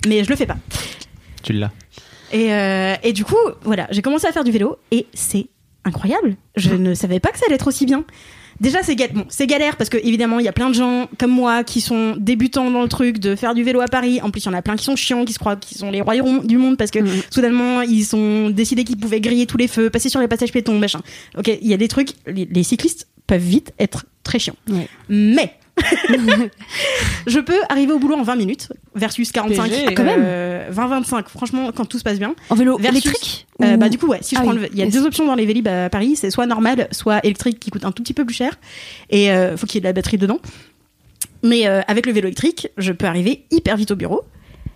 [0.06, 0.56] Mais je le fais pas.
[1.42, 1.70] Tu l'as.
[2.32, 5.48] Et, euh, et du coup, voilà, j'ai commencé à faire du vélo et c'est
[5.84, 6.36] incroyable.
[6.56, 8.04] Je ne savais pas que ça allait être aussi bien.
[8.60, 9.14] Déjà, c'est galère.
[9.14, 11.80] Bon, c'est galère parce que évidemment, il y a plein de gens comme moi qui
[11.80, 14.20] sont débutants dans le truc de faire du vélo à Paris.
[14.22, 15.90] En plus, il y en a plein qui sont chiants, qui se croient qu'ils sont
[15.90, 16.14] les rois
[16.44, 17.22] du monde parce que Mhm.
[17.30, 20.78] soudainement, ils ont décidé qu'ils pouvaient griller tous les feux, passer sur les passages piétons,
[20.78, 21.00] machin.
[21.38, 22.10] Ok, il y a des trucs.
[22.26, 24.56] Les, les cyclistes peuvent vite être très chiants.
[24.68, 24.88] Ouais.
[25.08, 25.54] Mais
[27.26, 30.22] je peux arriver au boulot en 20 minutes versus 45 PG, quand même.
[30.24, 31.28] euh, 20-25.
[31.28, 32.34] Franchement, quand tout se passe bien.
[32.48, 34.60] En vélo Versus- électrique Euh, Ou- bah du coup ouais, si je Ah prends oui,
[34.62, 37.18] le- il y a deux options dans les Vélib à Paris, c'est soit normal, soit
[37.24, 38.58] électrique qui coûte un tout petit peu plus cher
[39.10, 40.38] et euh, faut qu'il y ait de la batterie dedans.
[41.42, 44.22] Mais euh, avec le vélo électrique, je peux arriver hyper vite au bureau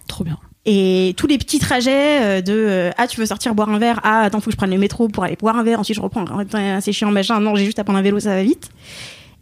[0.07, 0.39] Trop bien.
[0.67, 4.01] et tous les petits trajets euh, de euh, ah tu veux sortir boire un verre,
[4.03, 6.03] ah attends faut que je prenne le métro pour aller boire un verre, ensuite je
[6.03, 8.69] reprends, Attends, c'est chiant machin, non j'ai juste à prendre un vélo ça va vite.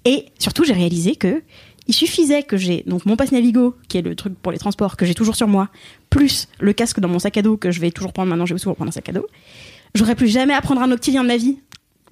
[0.04, 1.42] Et surtout j'ai réalisé que
[1.88, 4.96] il suffisait que j'ai donc mon passe Navigo qui est le truc pour les transports
[4.96, 5.68] que j'ai toujours sur moi,
[6.10, 8.54] plus le casque dans mon sac à dos que je vais toujours prendre maintenant, je
[8.54, 9.26] vais toujours prendre un sac à dos.
[9.94, 11.58] J'aurais plus jamais à prendre un octilien de ma vie.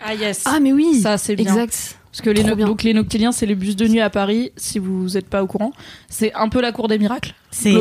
[0.00, 0.42] Ah yes.
[0.46, 1.00] Ah, mais oui.
[1.00, 1.46] ça c'est bien.
[1.52, 1.96] Exact.
[2.10, 2.66] Parce que les, Trop no- bien.
[2.66, 5.46] donc les noctiliens, c'est les bus de nuit à Paris, si vous n'êtes pas au
[5.46, 5.72] courant.
[6.08, 7.34] C'est un peu la cour des miracles.
[7.52, 7.72] C'est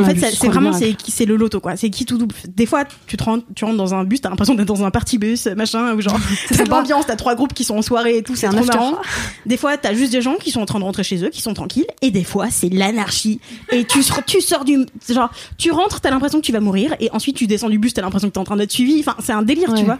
[0.00, 1.76] en fait c'est c'est vraiment c'est c'est le loto quoi.
[1.76, 2.34] C'est qui tout double.
[2.46, 4.90] Des fois tu te rentres, tu rentres dans un bus, t'as l'impression d'être dans un
[4.90, 6.18] party bus machin ou genre
[6.50, 6.76] sympa.
[6.76, 8.98] l'ambiance, t'as trois groupes qui sont en soirée et tout, c'est un trop marrant.
[9.46, 11.40] Des fois t'as juste des gens qui sont en train de rentrer chez eux, qui
[11.40, 13.40] sont tranquilles et des fois c'est l'anarchie
[13.72, 16.94] et tu sors- tu sors du genre tu rentres, t'as l'impression que tu vas mourir
[17.00, 19.00] et ensuite tu descends du bus, t'as l'impression que t'es en train d'être suivi.
[19.00, 19.98] Enfin c'est un délire tu vois.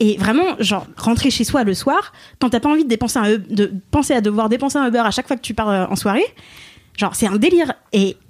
[0.00, 3.38] Et vraiment genre rentrer chez soi le soir quand t'as pas envie de dépenser un
[3.38, 5.96] de penser à devoir dépenser un Uber à chaque fois que tu pars euh, en
[5.96, 6.24] soirée.
[6.98, 7.72] Genre, c'est un délire.
[7.94, 8.16] Et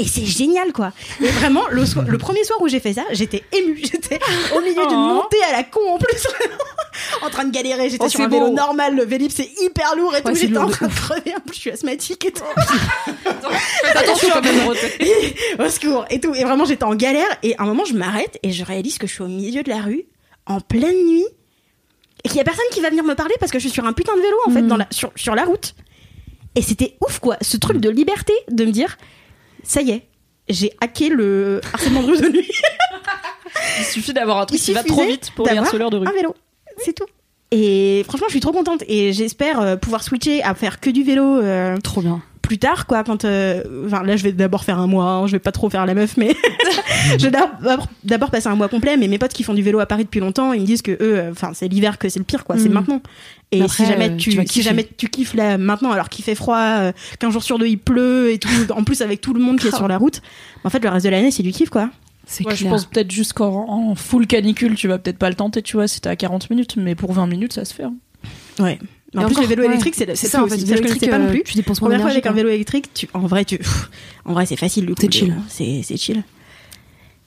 [0.00, 0.92] Et c'est génial, quoi.
[1.20, 3.76] Et vraiment, le, le premier soir où j'ai fait ça, j'étais émue.
[3.82, 4.20] J'étais
[4.54, 5.14] au milieu d'une Oh.
[5.14, 6.24] montée à la con en plus.
[7.20, 7.90] en train de galérer.
[7.90, 8.52] J'étais Oh, sur un vélo beau.
[8.54, 8.94] normal.
[8.94, 10.28] Le Vélib, c'est hyper lourd et tout.
[10.28, 11.34] Ouais, J'étais en train de crever.
[11.36, 12.44] En plus, je suis asthmatique et tout.
[13.94, 14.68] Attention quand même,
[15.58, 16.32] au secours et tout.
[16.34, 17.26] Et vraiment, j'étais en galère.
[17.42, 19.68] Et à un moment, je m'arrête et je réalise que je suis au milieu de
[19.68, 20.04] la rue,
[20.46, 21.26] en pleine nuit,
[22.24, 23.84] et qu'il y a personne qui va venir me parler parce que je suis sur
[23.84, 25.74] un putain de vélo, en fait, dans la, sur, sur la route.
[26.54, 27.36] Et c'était ouf, quoi.
[27.40, 28.96] Ce truc de liberté, de me dire,
[29.68, 30.02] ça y est,
[30.48, 32.50] j'ai hacké le harcèlement de rue de nuit.
[33.80, 36.06] Il suffit d'avoir un truc qui va trop vite pour les harceleurs de rue.
[36.06, 36.34] Un vélo,
[36.78, 37.04] c'est tout.
[37.50, 41.02] Et franchement, je suis trop contente et j'espère euh, pouvoir switcher à faire que du
[41.02, 42.20] vélo euh, Trop bien.
[42.42, 43.04] plus tard, quoi.
[43.04, 45.04] Quand, euh, enfin, là, je vais d'abord faire un mois.
[45.04, 46.34] hein, je vais pas trop faire la meuf, mais
[47.18, 47.36] je vais
[48.04, 48.96] d'abord passer un mois complet.
[48.96, 50.92] Mais mes potes qui font du vélo à Paris depuis longtemps, ils me disent que
[50.92, 52.56] eux, euh, enfin, c'est l'hiver que c'est le pire, quoi.
[52.58, 52.72] C'est Mm.
[52.72, 53.02] maintenant.
[53.50, 54.62] Et après, si jamais euh, tu, tu vas si kiffer.
[54.62, 57.78] jamais tu kiffes là maintenant, alors qu'il fait froid, euh, qu'un jour sur deux il
[57.78, 60.20] pleut et tout, en plus avec tout le monde qui est sur la route,
[60.64, 61.88] en fait, le reste de l'année, c'est du kiff, quoi.
[62.26, 65.62] C'est Ouais, je pense peut-être jusqu'en en full canicule, tu vas peut-être pas le tenter,
[65.62, 67.84] tu vois, si t'es à 40 minutes, mais pour 20 minutes, ça se fait.
[67.84, 67.94] hein.
[68.58, 68.78] Ouais.
[69.14, 69.68] Mais en plus, encore, le vélo ouais.
[69.68, 70.56] électrique, c'est ça, en fait.
[70.56, 70.64] aussi.
[70.66, 71.42] vélo électrique, pas non plus.
[71.44, 73.58] Tu dépenses moins Première fois avec un vélo électrique, tu, en vrai, tu,
[74.26, 74.84] en vrai, c'est facile.
[74.84, 75.34] le coup C'est chill.
[75.48, 76.22] C'est chill.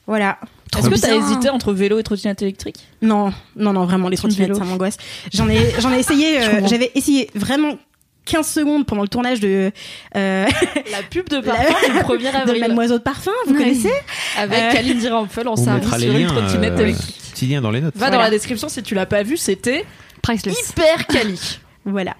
[0.06, 0.38] Voilà.
[0.78, 1.26] Est-ce que t'as bien.
[1.26, 4.58] hésité entre vélo et trottinette électrique Non, non, non, vraiment, les trottinettes, vélo.
[4.58, 4.96] ça m'angoisse.
[5.32, 7.76] J'en ai, j'en ai essayé, euh, j'avais essayé vraiment
[8.24, 9.70] 15 secondes pendant le tournage de,
[10.16, 10.46] euh,
[10.90, 13.92] La pub de parfum du 1er de avril Mademoiselle de Parfum, vous connaissez
[14.38, 17.16] avec Euh, Kalindi Rampel en On service sur une trottinette euh, électrique.
[17.34, 17.96] petit lien dans les notes.
[17.96, 19.84] Va dans la description si tu l'as pas vu, c'était
[20.22, 20.70] Priceless.
[20.70, 21.38] hyper quali.
[21.84, 22.14] Voilà.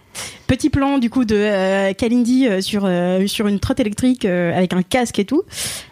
[0.48, 4.56] Petit plan du coup de euh, Kalindi euh, sur euh, sur une trotte électrique euh,
[4.56, 5.44] avec un casque et tout.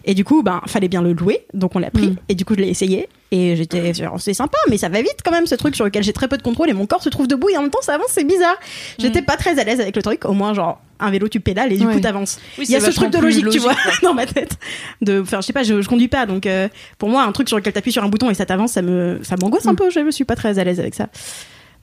[0.04, 2.08] Et du coup, ben fallait bien le louer, donc on l'a pris.
[2.10, 2.16] Mm.
[2.28, 3.08] Et du coup, je l'ai essayé.
[3.32, 6.12] Et j'étais, c'est sympa, mais ça va vite quand même ce truc sur lequel j'ai
[6.12, 7.94] très peu de contrôle et mon corps se trouve debout et en même temps ça
[7.94, 8.56] avance, c'est bizarre.
[8.98, 10.24] J'étais pas très à l'aise avec le truc.
[10.24, 11.94] Au moins, genre un vélo, tu pédales et du Ouais.
[11.94, 12.40] coup t'avances.
[12.58, 14.58] Oui, Il y a ce truc de logique, tu vois, dans ma tête.
[15.00, 16.46] De, enfin, je sais pas, je, je conduis pas, donc
[16.98, 19.20] pour moi, un truc sur lequel t'appuies sur un bouton et ça t'avance, ça me,
[19.22, 19.76] ça m'angoisse un Mm.
[19.76, 19.90] peu.
[19.90, 21.06] Je me suis pas très à l'aise avec ça.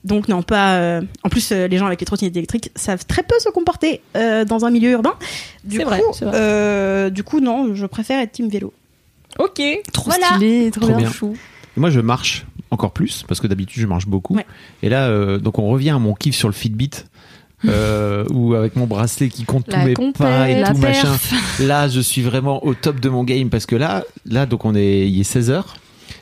[0.04, 0.76] Donc non, pas.
[0.76, 4.00] euh, En plus, euh, les gens avec les trottinettes électriques savent très peu se comporter
[4.16, 5.14] euh, dans un milieu urbain.
[5.64, 6.34] Du coup, vrai, c'est vrai.
[6.38, 8.72] euh, du coup, non, je préfère être team vélo.
[9.38, 9.60] Ok.
[9.92, 10.26] Trop Voilà.
[10.36, 10.98] stylé, trop, Trop bien.
[10.98, 11.10] bien.
[11.12, 11.36] Chou.
[11.76, 14.34] Et Moi, je marche encore plus parce que d'habitude, je marche beaucoup.
[14.36, 14.46] Ouais.
[14.82, 16.90] Et là, euh, donc, on revient à mon kiff sur le Fitbit.
[17.64, 21.16] Euh, ou avec mon bracelet qui compte La tous mes compète, pas et tout machin.
[21.58, 24.76] Là, je suis vraiment au top de mon game parce que là, là, donc on
[24.76, 25.76] est, il est 16 heures.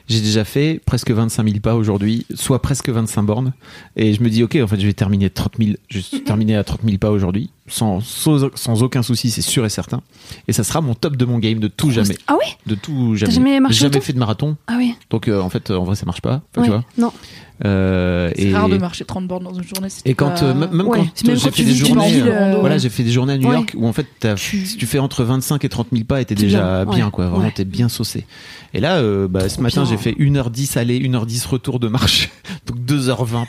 [0.09, 3.53] J'ai déjà fait presque 25 000 pas aujourd'hui, soit presque 25 bornes.
[3.97, 6.63] Et je me dis, ok, en fait, je vais terminer 30 000, je terminé à
[6.63, 10.01] 30 000 pas aujourd'hui, sans, sans, sans aucun souci, c'est sûr et certain.
[10.49, 12.17] Et ça sera mon top de mon game de tout jamais.
[12.27, 13.33] Ah ouais De tout jamais.
[13.33, 14.57] jamais marché Jamais fait de marathon.
[14.67, 14.95] Ah oui.
[15.11, 16.43] Donc, euh, en fait, en vrai, ça marche pas.
[16.53, 16.65] Enfin, Ouais.
[16.65, 16.85] Tu vois.
[16.99, 17.13] Non.
[17.65, 19.89] Euh, C'est et, rare de marcher 30 bornes dans une journée.
[19.89, 20.99] si et quand, pas- euh, même Ouais.
[21.25, 22.27] quand j'ai fait des journées, euh,
[22.57, 23.55] euh, voilà, j'ai fait des journées à New Ouais.
[23.55, 26.35] York où en fait, Tu- si tu fais entre 25 et 30 000 pas, t'es
[26.35, 27.11] déjà bien, bien, ouais.
[27.11, 27.27] quoi.
[27.29, 28.27] Vraiment, t'es bien saucé.
[28.75, 29.91] Et là, euh, bah, ce matin, bien.
[29.91, 32.29] j'ai fait 1h10 aller, 1h10 retour de marche.
[32.67, 33.47] Donc 2h20.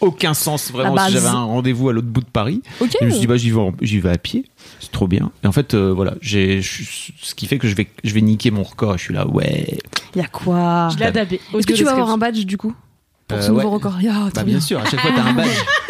[0.00, 0.96] Aucun sens, vraiment.
[1.06, 1.12] Si.
[1.12, 2.62] J'avais un rendez-vous à l'autre bout de Paris.
[2.80, 2.94] Ok.
[2.94, 4.44] Et je me suis dit, bah, j'y vais, en- j'y vais à pied.
[4.80, 5.30] C'est trop bien.
[5.42, 8.50] Et en fait, euh, voilà, j'ai, ce qui fait que je vais, je vais niquer
[8.50, 8.94] mon record.
[8.94, 9.78] Et je suis là, ouais.
[10.14, 11.40] Il y a quoi Je l'ai adapté.
[11.56, 12.74] Est-ce que tu vas avoir un badge du coup
[13.28, 13.74] Pour ce Euh, nouveau ouais.
[13.74, 13.94] record?
[14.08, 15.48] Ah, trop Bah, bien sûr, à chaque fois, t'as un badge.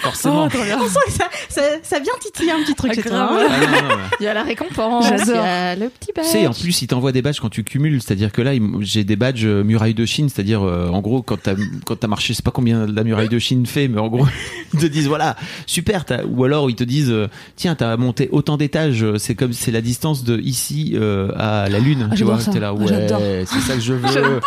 [0.00, 0.44] Forcément.
[0.46, 0.78] Oh, trop bien.
[0.80, 3.10] On sent que ça, ça, ça vient titiller un petit truc Ah, chez toi.
[3.10, 3.30] grave.
[3.32, 3.48] hein.
[3.50, 4.02] Ah, non, non, non.
[4.20, 5.06] Il y a la récompense.
[5.26, 6.24] Il y a le petit badge.
[6.26, 8.00] Tu sais, en plus, ils t'envoient des badges quand tu cumules.
[8.02, 10.28] C'est-à-dire que là, j'ai des badges euh, muraille de Chine.
[10.28, 11.54] C'est-à-dire, euh, en gros, quand t'as,
[11.86, 14.26] quand t'as marché, je sais pas combien la muraille de Chine fait, mais en gros,
[14.74, 15.36] ils te disent, voilà,
[15.66, 16.04] super.
[16.04, 19.04] t'as- Ou alors, ils te disent, euh, tiens, t'as monté autant d'étages.
[19.18, 22.08] C'est comme, c'est la distance de ici euh, à la Lune.
[22.10, 22.52] Ah, tu j'adore vois, ça.
[22.52, 24.40] t'es là, Ah, ouais, c'est ça que je veux.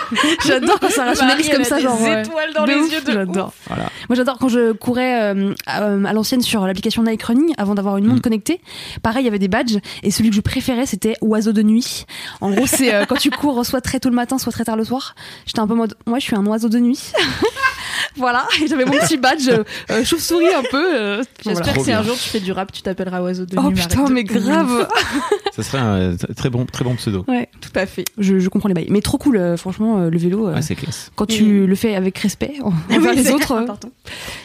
[0.45, 2.01] J'adore quand ça rationalise comme ça, des genre.
[2.01, 2.21] ouais.
[2.21, 3.53] étoiles dans les yeux de J'adore.
[3.67, 3.83] Voilà.
[4.09, 7.97] Moi, j'adore quand je courais euh, à, à l'ancienne sur l'application Nike Running avant d'avoir
[7.97, 8.21] une montre Mm.
[8.21, 8.61] connectée.
[9.01, 12.05] Pareil, il y avait des badges et celui que je préférais, c'était oiseau de nuit.
[12.41, 14.77] En gros, c'est euh, quand tu cours soit très tôt le matin, soit très tard
[14.77, 15.15] le soir.
[15.45, 17.11] J'étais un peu mode, moi, je suis un oiseau de nuit.
[18.15, 20.95] voilà, et j'avais mon petit badge euh, chauve-souris un peu.
[20.95, 21.73] euh, J'espère voilà.
[21.79, 23.75] que si un jour tu fais du rap, tu t'appelleras Oiseau de Oh nuit.
[23.81, 24.87] putain, mais grave.
[25.55, 27.23] Ça serait un euh, très bon, très bon pseudo.
[27.27, 28.05] Ouais, Tout à fait.
[28.17, 28.87] je, je comprends les bails.
[28.89, 30.47] Mais trop cool, euh, franchement, euh, le vélo.
[30.47, 31.11] euh, Ouais, c'est classe.
[31.15, 33.89] quand tu le fais avec respect envers oui, les c'est autres, euh, important.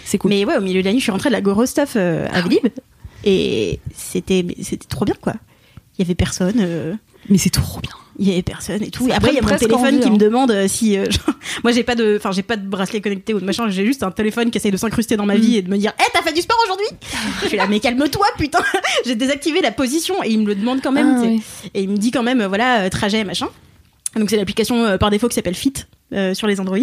[0.05, 0.31] c'est cool.
[0.31, 2.27] Mais ouais, au milieu de la nuit, je suis rentrée de la Goro Stuff euh,
[2.33, 2.67] Ah à Vélib.
[3.25, 4.45] Et c'était
[4.89, 5.35] trop bien, quoi.
[5.99, 6.55] Il y avait personne.
[6.59, 6.95] euh,
[7.29, 7.91] Mais c'est trop bien.
[8.19, 9.05] Il y avait personne et tout.
[9.07, 10.13] Ça Et après, il y a mon téléphone envie, qui hein.
[10.13, 10.97] me demande euh, si.
[10.99, 13.69] euh, genre, moi, j'ai pas de, enfin, j'ai pas de bracelet connecté ou de machin.
[13.69, 15.41] J'ai juste un téléphone qui essaye de s'incruster dans ma Mm.
[15.41, 16.87] vie et de me dire, hé, t'as fait du sport aujourd'hui?
[17.43, 18.59] Je suis là, mais calme-toi, putain.
[19.07, 21.23] j'ai désactivé la position et il me le demande quand même.
[21.25, 21.69] Ah.
[21.75, 23.49] Et il me dit quand même, euh, voilà, trajet, machin.
[24.17, 25.75] Donc c'est l'application par défaut qui s'appelle Fit
[26.13, 26.79] euh, sur les Android.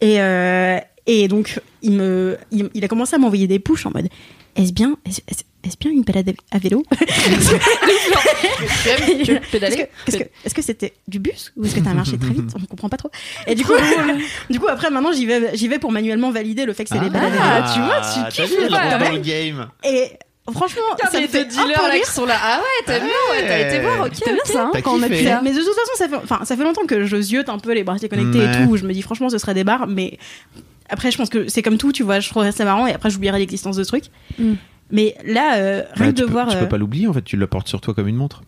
[0.00, 3.90] Et, euh, et donc il me, il, il a commencé à m'envoyer des pushs en
[3.94, 4.08] mode,
[4.56, 6.84] est-ce bien, est-ce, est-ce- est-ce bien une balade à vélo
[10.44, 12.50] Est-ce que, c'était du bus ou est-ce que t'as marché très vite?
[12.56, 13.10] On comprend pas trop.
[13.46, 13.72] Et du coup,
[14.50, 17.00] du coup après maintenant j'y vais, j'y vais pour manuellement valider le fait que c'est
[17.00, 17.72] les balades à vélo.
[17.74, 19.68] tu vois, tu t'as kiffes, vu, le game.
[19.84, 20.10] Et
[20.52, 22.02] franchement, ça me les fait dealers là rire.
[22.02, 22.36] qui sont là.
[22.42, 24.14] Ah ouais, t'as bien, ouais, t'as été voir, ok.
[24.14, 25.42] C'était bien ça, hein, T'as quand on a pu faire.
[25.42, 27.72] Mais de toute façon, ça fait, enfin, ça fait longtemps que je ziote un peu
[27.72, 28.52] les bracelets connectés Ouais.
[28.52, 28.70] et tout.
[28.70, 30.18] où Je me dis franchement, ce serait des barres, mais
[30.88, 32.20] après, je pense que c'est comme tout, tu vois.
[32.20, 34.04] Je trouverais ça marrant et après, j'oublierai l'existence de ce truc.
[34.38, 34.54] Mm.
[34.90, 36.48] Mais là, euh, rien Bah, que tu de peux, voir.
[36.48, 38.42] tu euh, peux pas l'oublier en fait, tu le portes sur toi comme une montre.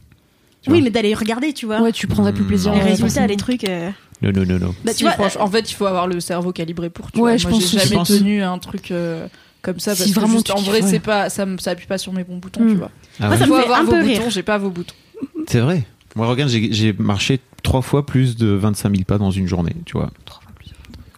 [0.62, 1.80] tu Oui, mais d'aller regarder, tu vois.
[1.80, 2.72] Ouais, tu prendrais plus plaisir.
[2.74, 3.64] les euh, résultats, les trucs.
[3.64, 3.90] euh,
[4.22, 4.74] Non, non, non, non.
[4.84, 7.10] Bah, Si, tu vois, franchement, en fait, il faut avoir le cerveau calibré pour.
[7.12, 7.36] Tu Ouais, vois.
[7.36, 9.26] je Moi, pense j'ai jamais tenu un truc euh,
[9.62, 11.70] comme ça Si parce que vraiment juste, tu en vrai, c'est pas, ça, me- ça
[11.72, 12.68] appuie pas sur mes bons boutons, Mm.
[12.70, 12.90] tu vois.
[13.20, 13.38] Ah Moi, ouais.
[13.38, 14.30] ça me fait avoir un vos peu boutons, rire.
[14.30, 14.94] j'ai pas vos boutons.
[15.48, 15.84] C'est vrai.
[16.14, 19.94] Moi, regarde, j'ai- marché trois fois plus de 25 000 pas dans une journée, tu
[19.96, 20.10] vois.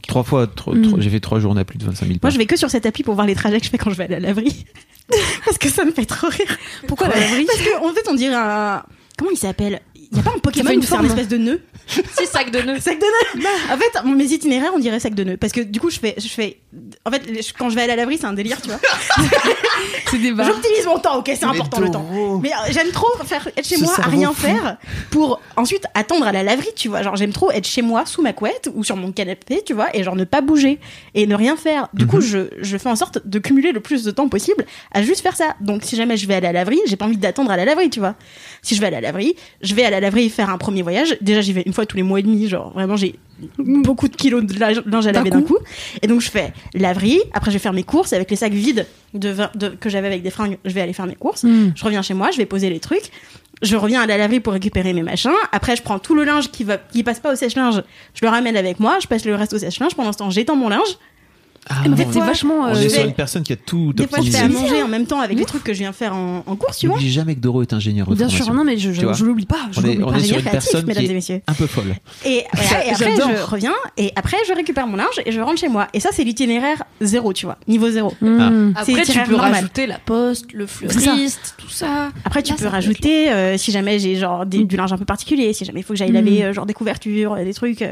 [0.07, 0.51] Trois fois, Mm.
[0.57, 2.29] tro- j'ai fait trois journées à plus de 25 000 pas.
[2.29, 3.91] Moi, je vais que sur cette appli pour voir les trajets que je fais quand
[3.91, 4.65] je vais à la laverie.
[5.45, 6.59] Parce que ça me fait trop rire.
[6.87, 8.83] Pourquoi la Parce qu'en en fait, on dirait un.
[9.17, 9.81] Comment il s'appelle?
[10.13, 11.07] Y a pas un Pokémon fait une où c'est un forme.
[11.07, 12.81] espèce de nœud Si, sac de nœuds.
[12.81, 15.37] Sac de nœuds En fait, mon- mes itinéraires, on dirait sac de nœuds.
[15.39, 16.15] Parce que du coup, je fais.
[16.19, 16.59] Je fais
[17.07, 18.79] en fait, je- quand je vais à la laverie, c'est un délire, tu vois.
[20.11, 20.29] C'est des.
[20.31, 22.41] J'optimise mon temps, ok, c'est important le temps.
[22.43, 24.43] Mais euh, j'aime trop faire, être chez Ce moi à rien fou.
[24.43, 24.77] faire
[25.11, 27.03] pour ensuite attendre à la laverie, tu vois.
[27.03, 29.95] Genre, j'aime trop être chez moi sous ma couette ou sur mon canapé, tu vois,
[29.95, 30.81] et genre ne pas bouger
[31.15, 31.89] et ne rien faire.
[31.95, 35.03] Du coup, je, je fais en sorte de cumuler le plus de temps possible à
[35.03, 35.55] juste faire ça.
[35.61, 37.91] Donc, si jamais je vais à la laverie, j'ai pas envie d'attendre à la laverie,
[37.91, 38.15] tu vois.
[38.63, 41.17] Si je vais à la laverie, je vais à la laverie faire un premier voyage.
[41.21, 43.15] Déjà, j'y vais une fois tous les mois et demi, genre vraiment, j'ai
[43.59, 45.59] beaucoup de kilos de linge à laver d'un coup.
[46.03, 47.21] Et donc, je fais laverie.
[47.35, 50.07] Après, je vais faire mes courses avec les sacs vides de, vin- de- que j'avais
[50.09, 50.59] avec des fringues.
[50.65, 51.45] Je vais aller faire mes courses.
[51.45, 51.73] Mm.
[51.75, 53.11] Je reviens chez moi, je vais poser les trucs.
[53.63, 55.33] Je reviens à la laverie pour récupérer mes machins.
[55.53, 57.83] Après, je prends tout le linge qui va, qui passe pas au sèche-linge.
[58.15, 58.99] Je le ramène avec moi.
[59.03, 59.95] Je passe le reste au sèche-linge.
[59.97, 60.99] Pendant ce temps, j'étends mon linge.
[61.71, 62.55] Ah, En fait, on c'est est- vachement.
[62.63, 64.83] On euh, est sur une personne qui a tout Des fois, je fais à manger
[64.83, 66.97] en même temps avec les trucs que je viens faire en, en course, tu vois.
[66.97, 69.47] N'oublie jamais que Doro est ingénieur de Bien sûr, non, mais je, je, je l'oublie
[69.47, 69.57] pas.
[69.73, 70.19] Je On est, l'oublie on pas.
[70.19, 71.41] est sur Ingénieur une créatif, personne mesdames qui et est messieurs.
[71.47, 71.95] un peu folle.
[72.25, 73.75] Et, voilà, et après, je reviens.
[73.97, 75.89] Et après, je récupère mon linge et je rentre chez moi.
[75.95, 77.59] Et ça, c'est l'itinéraire zéro, tu vois.
[77.69, 78.13] Niveau zéro.
[78.21, 78.73] Mm.
[78.85, 79.53] C'est Après, tu peux normal.
[79.53, 80.89] rajouter la poste, le ça.
[80.89, 82.11] fleuriste, tout ça.
[82.25, 85.05] Après, tu Là, peux rajouter, euh, si jamais j'ai genre des- du linge un peu
[85.05, 87.85] particulier, si jamais il faut que j'aille laver euh, genre des couvertures, des trucs,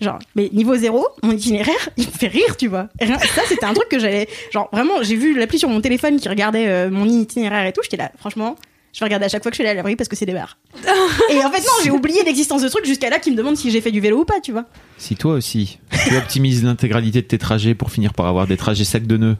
[0.00, 0.18] genre.
[0.36, 2.88] Mais niveau zéro, mon itinéraire, il me fait rire, tu vois.
[3.34, 6.28] Ça, c'était un truc que j'allais, genre vraiment, j'ai vu l'appli sur mon téléphone qui
[6.28, 7.80] regardait euh, mon itinéraire et tout.
[7.82, 8.56] J'étais là, franchement.
[8.94, 10.16] Je vais regarder à chaque fois que je suis allée à la laverie parce que
[10.16, 10.56] c'est des bars.
[11.30, 13.70] et en fait, non, j'ai oublié l'existence de trucs jusqu'à là qui me demande si
[13.70, 14.64] j'ai fait du vélo ou pas, tu vois.
[14.96, 18.84] Si toi aussi, tu optimises l'intégralité de tes trajets pour finir par avoir des trajets
[18.84, 19.36] sacs de nœuds,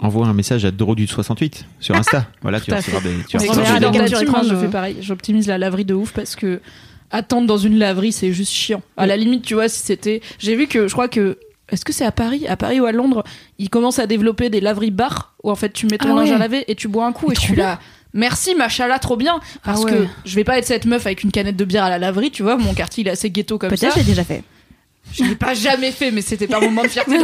[0.00, 2.26] envoie un message à Doro du 68 sur Insta.
[2.42, 4.42] Voilà, tu Tout recevoir des, tu verra des dans dans quel ma capture team, écran,
[4.44, 4.96] je je- fais pareil.
[5.00, 6.60] J'optimise la laverie de ouf parce que
[7.10, 8.82] attendre dans une laverie, c'est juste chiant.
[8.96, 10.20] À la limite, tu vois, si c'était.
[10.38, 11.38] J'ai vu que je crois que.
[11.68, 12.46] Est-ce que c'est à Paris?
[12.46, 13.24] À Paris ou à Londres,
[13.58, 16.28] ils commencent à développer des laveries bars où en fait tu mets ton Ah linge
[16.30, 16.34] ouais.
[16.36, 17.80] à laver et tu bois un coup et je suis là.
[18.14, 19.40] Merci machala, trop bien.
[19.64, 19.92] Parce Ah ouais.
[19.92, 22.30] que je vais pas être cette meuf avec une canette de bière à la laverie,
[22.30, 22.56] tu vois.
[22.56, 23.88] Mon quartier il est assez ghetto comme ça.
[23.88, 24.42] Peut-être j'ai déjà fait.
[25.12, 27.16] Je l'ai pas jamais fait, mais c'était pas un moment de fierté.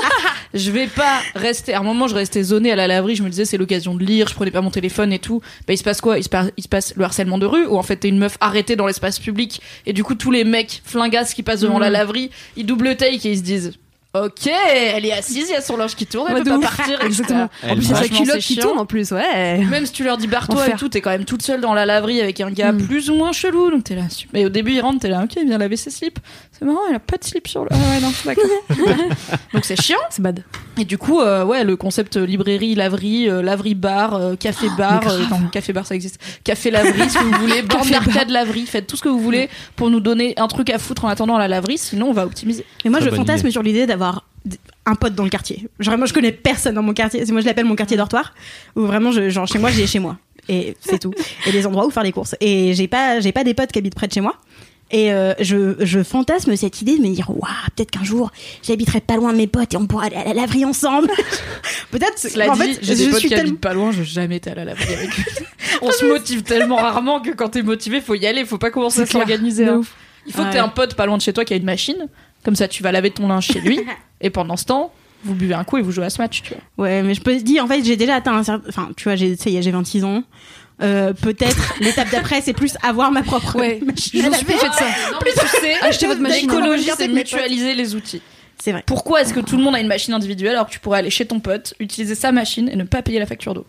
[0.54, 1.72] je vais pas rester.
[1.72, 3.16] À un moment, je restais zonée à la laverie.
[3.16, 4.28] Je me disais, c'est l'occasion de lire.
[4.28, 5.40] Je prenais pas mon téléphone et tout.
[5.66, 6.18] Bah, il se passe quoi?
[6.18, 8.18] Il se, passe, il se passe le harcèlement de rue, où en fait, t'es une
[8.18, 9.62] meuf arrêtée dans l'espace public.
[9.86, 11.82] Et du coup, tous les mecs flingasses qui passent devant Mm.
[11.82, 13.72] la laverie, ils double take et ils se disent.
[14.12, 16.56] Ok, elle est assise, il y a son linge qui tourne, elle Ouais, peut pas
[16.58, 16.76] ouf.
[16.76, 17.00] partir.
[17.04, 17.48] Exactement.
[17.62, 18.62] Elle En plus, c'est sa Franchement, culotte c'est qui chiant.
[18.64, 19.58] tourne en plus, ouais.
[19.66, 21.86] Même si tu leur dis barre-toi et tout, t'es quand même toute seule dans la
[21.86, 22.86] laverie avec un gars Mm.
[22.86, 23.70] plus ou moins chelou.
[23.70, 24.02] Donc t'es là.
[24.32, 26.18] Mais au début, il rentre, t'es là, ok, il vient laver ses slips.
[26.50, 27.68] C'est marrant, elle a pas de slip sur le.
[27.70, 28.44] Ah ouais, non, d'accord.
[29.54, 29.96] donc c'est chiant.
[30.10, 30.42] C'est bad.
[30.76, 34.66] Et du coup, euh, ouais, le concept euh, librairie, laverie, euh, laverie bar, euh, café
[34.76, 35.30] bar, euh, grave.
[35.42, 38.02] non, café bar ça existe, café laverie si vous voulez, borne bar.
[38.02, 41.04] d'arcade laverie, faites tout ce que vous voulez pour nous donner un truc à foutre
[41.04, 42.64] en attendant la laverie, sinon on va optimiser.
[42.84, 43.99] Mais moi, je fantasme sur l'idée d'avoir
[44.44, 45.68] d- un pote dans le quartier.
[45.78, 47.24] Genre, moi, je connais personne dans mon quartier.
[47.30, 48.34] Moi, je l'appelle mon quartier dortoir.
[48.76, 50.16] Où vraiment, je, genre, chez moi, j'ai chez moi.
[50.48, 51.12] Et c'est tout.
[51.46, 52.34] Et des endroits où faire les courses.
[52.40, 54.34] Et j'ai pas, j'ai pas des potes qui habitent près de chez moi.
[54.92, 57.42] Et euh, je, je fantasme cette idée de me dire, waouh,
[57.76, 58.32] peut-être qu'un jour,
[58.66, 61.06] j'habiterai pas loin de mes potes et on pourra aller à la laverie ensemble.
[61.92, 62.18] peut-être.
[62.18, 63.42] Cela en dit, fait, j'ai des je potes qui tellement.
[63.50, 65.22] habitent pas loin, je vais jamais été à la laverie avec eux.
[65.82, 69.02] On se motive tellement rarement que quand t'es motivé, faut y aller, faut pas commencer
[69.02, 69.66] à s'organiser.
[69.66, 69.82] Hein.
[70.26, 70.52] Il faut que Ouais.
[70.54, 72.08] t'aies un pote pas loin de chez toi qui a une machine.
[72.44, 73.80] Comme ça, tu vas laver ton linge chez lui.
[74.20, 74.92] et pendant ce temps,
[75.24, 76.86] vous buvez un coup et vous jouez à ce match, tu vois.
[76.86, 78.68] Ouais, mais je peux te dire, en fait, j'ai déjà atteint un certain.
[78.68, 80.22] Enfin, tu vois, j'ai, ça y est, j'ai 26 ans.
[80.82, 83.80] Euh, peut-être l'étape d'après, c'est plus avoir ma propre Ouais.
[83.84, 84.24] machine.
[84.24, 84.84] Je suis fait ça.
[85.12, 86.48] Non, mais tu sais, Achetez votre machine.
[86.48, 88.22] L'écologie, c'est mutualiser les outils.
[88.62, 88.82] C'est vrai.
[88.86, 91.10] Pourquoi est-ce que tout le monde a une machine individuelle alors que tu pourrais aller
[91.10, 93.66] chez ton pote, utiliser sa machine et ne pas payer la facture d'eau?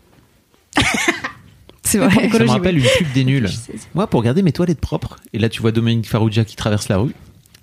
[1.83, 2.29] C'est vrai.
[2.29, 3.49] Ça me rappelle une pub des nuls.
[3.93, 6.97] Moi, pour garder mes toilettes propres, et là, tu vois Dominique Farrugia qui traverse la
[6.97, 7.13] rue,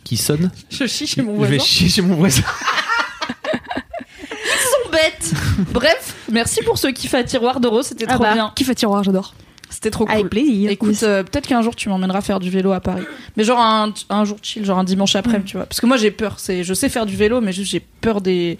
[0.09, 0.51] qui sonne.
[0.71, 1.51] Je chie chez mon Je voisin.
[1.53, 2.43] vais chier chez mon voisin.
[2.43, 5.33] sont bêtes.
[5.73, 8.33] Bref, merci pour ce kiff à tiroir d'euros, c'était Ah trop bah.
[8.35, 8.53] bien.
[8.57, 9.35] Qui fait tiroir, j'adore.
[9.71, 10.29] C'était trop Avec cool.
[10.31, 10.71] plaisir.
[10.71, 13.03] Écoute, euh, peut-être qu'un jour tu m'emmèneras faire du vélo à Paris.
[13.37, 15.67] Mais genre un, un jour chill, genre un dimanche après, tu vois.
[15.67, 16.37] Parce que moi j'ai peur.
[16.39, 18.59] C'est, je sais faire du vélo, mais juste j'ai peur des,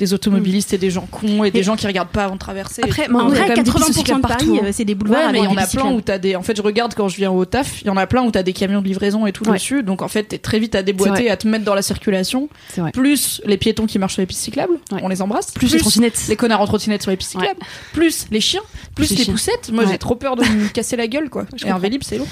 [0.00, 2.40] des automobilistes et des gens cons et des Et- gens qui regardent pas avant de
[2.40, 2.82] traverser.
[2.82, 4.60] Après, En vrai, quand même des pistes 80% de cyclables Paris, hein.
[4.64, 5.26] euh, c'est des boulevards.
[5.26, 6.34] Ouais, mais il y en a plein où t'as des.
[6.36, 8.30] En fait, je regarde quand je viens au taf, il y en a plein où
[8.30, 9.52] t'as des camions de livraison et tout Ouais.
[9.58, 9.82] dessus.
[9.82, 12.48] Donc en fait, t'es très vite à déboîter, à te mettre dans la circulation.
[12.92, 15.00] Plus les piétons qui marchent sur les pistes cyclables, Ouais.
[15.02, 15.52] on les embrasse.
[15.52, 16.20] Plus les trottinettes.
[16.28, 17.60] les connards en trottinette sur les pistes cyclables.
[17.92, 18.62] Plus les chiens,
[18.94, 19.70] plus, Plus les poussettes.
[19.72, 19.90] Moi, Ouais.
[19.92, 21.46] j'ai trop peur de me casser la gueule, quoi.
[21.64, 22.26] Et un vélib, c'est lourd.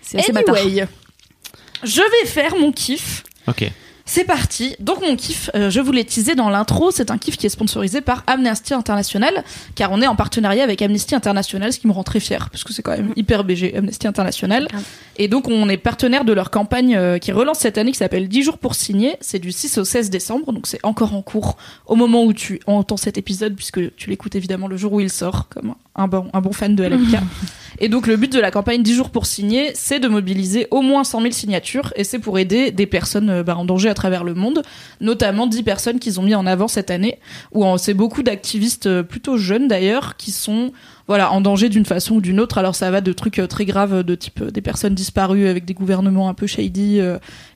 [0.00, 0.32] C'est assez
[1.84, 3.24] je vais faire mon kiff.
[3.48, 3.70] Ok.
[4.14, 4.76] C'est parti.
[4.78, 7.48] Donc mon kiff, euh, je vous l'ai teasé dans l'intro, c'est un kiff qui est
[7.48, 9.42] sponsorisé par Amnesty International,
[9.74, 12.62] car on est en partenariat avec Amnesty International, ce qui me rend très fier, parce
[12.62, 14.68] que c'est quand même hyper BG, Amnesty International.
[14.68, 14.84] Grave.
[15.16, 18.28] Et donc on est partenaire de leur campagne euh, qui relance cette année, qui s'appelle
[18.28, 19.16] 10 jours pour signer.
[19.22, 22.60] C'est du 6 au 16 décembre, donc c'est encore en cours au moment où tu
[22.66, 26.28] entends cet épisode, puisque tu l'écoutes évidemment le jour où il sort, comme un bon,
[26.34, 27.16] un bon fan de LMK.
[27.78, 30.82] Et donc le but de la campagne 10 jours pour signer, c'est de mobiliser au
[30.82, 31.92] moins 100 000 signatures.
[31.96, 34.62] Et c'est pour aider des personnes euh, bah, en danger à travers le monde,
[35.00, 37.18] notamment 10 personnes qu'ils ont mis en avant cette année,
[37.52, 40.72] où c'est beaucoup d'activistes euh, plutôt jeunes d'ailleurs qui sont
[41.06, 42.58] voilà en danger d'une façon ou d'une autre.
[42.58, 45.48] Alors ça va de trucs euh, très graves euh, de type euh, des personnes disparues
[45.48, 47.00] avec des gouvernements un peu shady,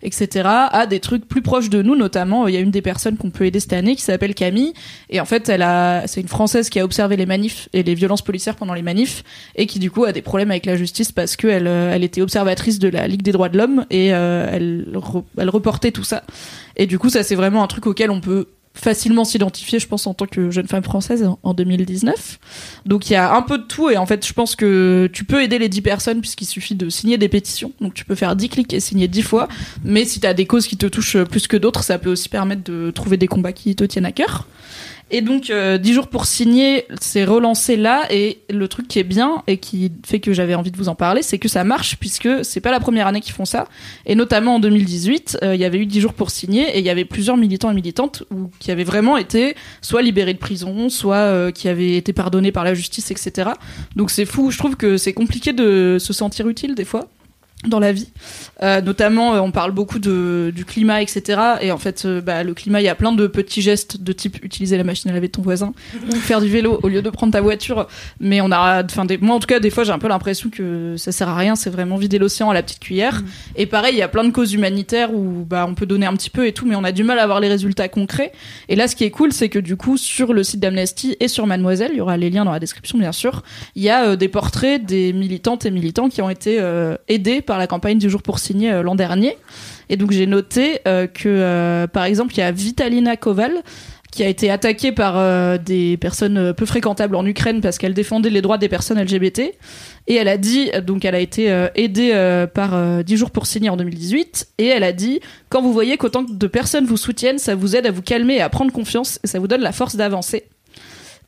[0.02, 3.16] etc., à des trucs plus proches de nous, notamment il y a une des personnes
[3.16, 4.72] qu'on peut aider cette année qui s'appelle Camille
[5.10, 7.94] et en fait elle a c'est une française qui a observé les manifs et les
[7.94, 11.12] violences policières pendant les manifs et qui du coup a des problèmes avec la justice
[11.12, 14.86] parce que elle, était observatrice de la Ligue des droits de l'homme et elle,
[15.38, 16.22] elle reportait tout ça.
[16.76, 20.06] Et du coup, ça c'est vraiment un truc auquel on peut facilement s'identifier, je pense,
[20.06, 22.38] en tant que jeune femme française en- en 2019.
[22.84, 25.24] Donc il y a un peu de tout et en fait, je pense que tu
[25.24, 27.72] peux aider les 10 personnes puisqu'il suffit de signer des pétitions.
[27.80, 29.48] Donc tu peux faire 10 clics et signer 10 fois.
[29.82, 32.28] Mais si tu as des causes qui te touchent plus que d'autres, ça peut aussi
[32.28, 34.46] permettre de trouver des combats qui te tiennent à cœur.
[35.12, 38.06] Et donc, euh, 10 jours pour signer, c'est relancé là.
[38.10, 40.96] Et le truc qui est bien et qui fait que j'avais envie de vous en
[40.96, 43.68] parler, c'est que ça marche puisque c'est pas la première année qu'ils font ça.
[44.04, 46.84] Et notamment en 2018, euh, il y avait eu 10 jours pour signer et il
[46.84, 48.24] y avait plusieurs militants et militantes
[48.58, 52.64] qui avaient vraiment été soit libérés de prison, soit euh, qui avaient été pardonnés par
[52.64, 53.50] la justice, etc.
[53.94, 54.50] Donc c'est fou.
[54.50, 57.08] Je trouve que c'est compliqué de se sentir utile des fois
[57.64, 58.08] dans la vie.
[58.62, 61.40] Euh, notamment, euh, on parle beaucoup de, du climat, etc.
[61.60, 64.12] Et en fait, euh, bah, le climat, il y a plein de petits gestes de
[64.12, 65.72] type utiliser la machine à laver de ton voisin
[66.10, 67.86] ou faire du vélo au lieu de prendre ta voiture.
[68.20, 70.96] Mais on a, enfin, moi en tout cas, des fois, j'ai un peu l'impression que
[70.96, 71.56] ça sert à rien.
[71.56, 73.22] C'est vraiment vider l'océan à la petite cuillère.
[73.56, 76.14] Et pareil, il y a plein de causes humanitaires où bah, on peut donner un
[76.14, 78.32] petit peu et tout, mais on a du mal à avoir les résultats concrets.
[78.68, 81.28] Et là, ce qui est cool, c'est que du coup, sur le site d'Amnesty et
[81.28, 83.42] sur Mademoiselle, il y aura les liens dans la description, bien sûr,
[83.74, 86.56] il y a euh, des portraits des militantes et militants qui ont été
[87.08, 89.36] aidés par la campagne du jour pour signer euh, l'an dernier.
[89.88, 93.62] Et donc j'ai noté euh, que, euh, par exemple, il y a Vitalina Koval
[94.12, 98.40] qui a été attaquée par des personnes peu fréquentables en Ukraine parce qu'elle défendait les
[98.40, 99.40] droits des personnes LGBT.
[100.06, 103.68] Et elle a dit, donc elle a été aidée par euh, 10 jours pour signer
[103.68, 107.54] en 2018, et elle a dit, quand vous voyez qu'autant de personnes vous soutiennent, ça
[107.54, 109.96] vous aide à vous calmer et à prendre confiance, et ça vous donne la force
[109.96, 110.44] d'avancer.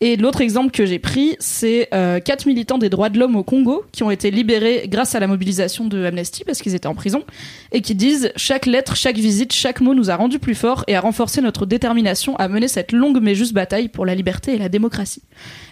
[0.00, 3.42] Et l'autre exemple que j'ai pris, c'est euh, quatre militants des droits de l'homme au
[3.42, 6.94] Congo qui ont été libérés grâce à la mobilisation de Amnesty parce qu'ils étaient en
[6.94, 7.24] prison
[7.72, 10.94] et qui disent chaque lettre, chaque visite, chaque mot nous a rendus plus forts et
[10.94, 14.58] a renforcé notre détermination à mener cette longue mais juste bataille pour la liberté et
[14.58, 15.22] la démocratie.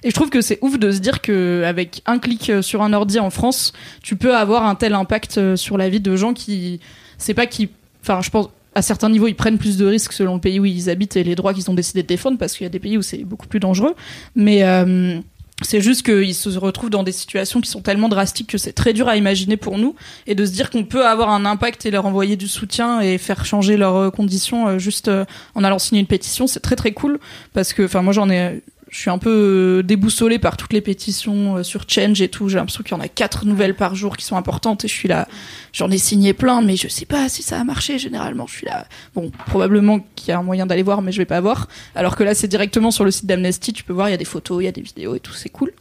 [0.02, 2.82] Et je trouve que c'est ouf de se dire que avec un clic euh, sur
[2.82, 6.16] un ordi en France, tu peux avoir un tel impact euh, sur la vie de
[6.16, 6.80] gens qui,
[7.16, 7.68] c'est pas qui,
[8.02, 10.66] enfin je pense à certains niveaux, ils prennent plus de risques selon le pays où
[10.66, 12.78] ils habitent et les droits qu'ils ont décidé de défendre, parce qu'il y a des
[12.78, 13.94] pays où c'est beaucoup plus dangereux.
[14.34, 15.18] Mais euh,
[15.62, 18.92] c'est juste qu'ils se retrouvent dans des situations qui sont tellement drastiques que c'est très
[18.92, 19.94] dur à imaginer pour nous.
[20.26, 23.16] Et de se dire qu'on peut avoir un impact et leur envoyer du soutien et
[23.16, 26.92] faire changer leurs conditions euh, juste euh, en allant signer une pétition, c'est très très
[26.92, 27.18] cool.
[27.54, 28.62] Parce que, enfin, moi j'en ai
[28.96, 32.48] je suis un peu euh, déboussolée par toutes les pétitions euh, sur Change et tout.
[32.48, 34.94] J'ai l'impression qu'il y en a quatre nouvelles par jour qui sont importantes et je
[34.94, 35.28] suis là.
[35.74, 37.98] J'en ai signé plein, mais je sais pas si ça a marché.
[37.98, 38.86] Généralement, je suis là.
[39.14, 41.68] Bon, probablement qu'il y a un moyen d'aller voir, mais je vais pas voir.
[41.94, 43.74] Alors que là, c'est directement sur le site d'Amnesty.
[43.74, 45.34] Tu peux voir, il y a des photos, il y a des vidéos et tout.
[45.34, 45.72] C'est cool.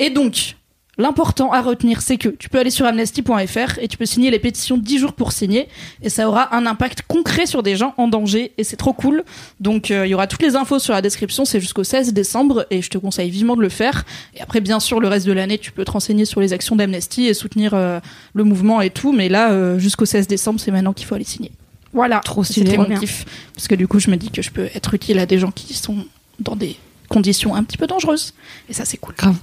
[0.00, 0.56] Et donc,
[0.98, 4.38] L'important à retenir, c'est que tu peux aller sur amnesty.fr et tu peux signer les
[4.38, 5.68] pétitions 10 jours pour signer
[6.02, 9.24] et ça aura un impact concret sur des gens en danger et c'est trop cool.
[9.60, 12.66] Donc euh, il y aura toutes les infos sur la description, c'est jusqu'au 16 décembre
[12.70, 14.04] et je te conseille vivement de le faire.
[14.34, 16.76] Et après bien sûr le reste de l'année, tu peux te renseigner sur les actions
[16.76, 18.00] d'Amnesty et soutenir euh,
[18.34, 21.24] le mouvement et tout, mais là euh, jusqu'au 16 décembre, c'est maintenant qu'il faut aller
[21.24, 21.52] signer.
[21.92, 23.24] Voilà, Trop c'était mon kiff
[23.54, 25.50] parce que du coup, je me dis que je peux être utile à des gens
[25.50, 26.04] qui sont
[26.38, 26.76] dans des
[27.08, 28.34] conditions un petit peu dangereuses
[28.68, 29.14] et ça c'est cool.
[29.16, 29.36] Grave.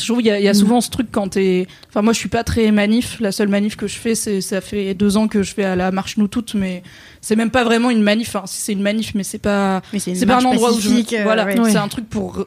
[0.00, 1.66] Je trouve qu'il y, a- il y a souvent ce truc quand t'es.
[1.88, 3.18] Enfin, moi, je suis pas très manif.
[3.20, 5.76] La seule manif que je fais, c'est ça fait deux ans que je fais à
[5.76, 6.82] la marche nous toutes, mais
[7.20, 8.28] c'est même pas vraiment une manif.
[8.34, 9.82] Enfin, si c'est une manif, mais c'est pas.
[9.98, 10.88] C'est pas un endroit où je.
[11.14, 11.44] euh, voilà.
[11.46, 11.70] Ouais.
[11.70, 12.46] c'est un truc pour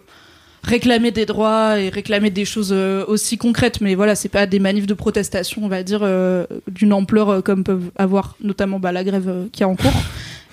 [0.63, 3.79] réclamer des droits et réclamer des choses euh, aussi concrètes.
[3.81, 7.63] Mais voilà, c'est pas des manifs de protestation, on va dire, euh, d'une ampleur comme
[7.63, 9.93] peuvent avoir notamment bah, la grève qui est en cours.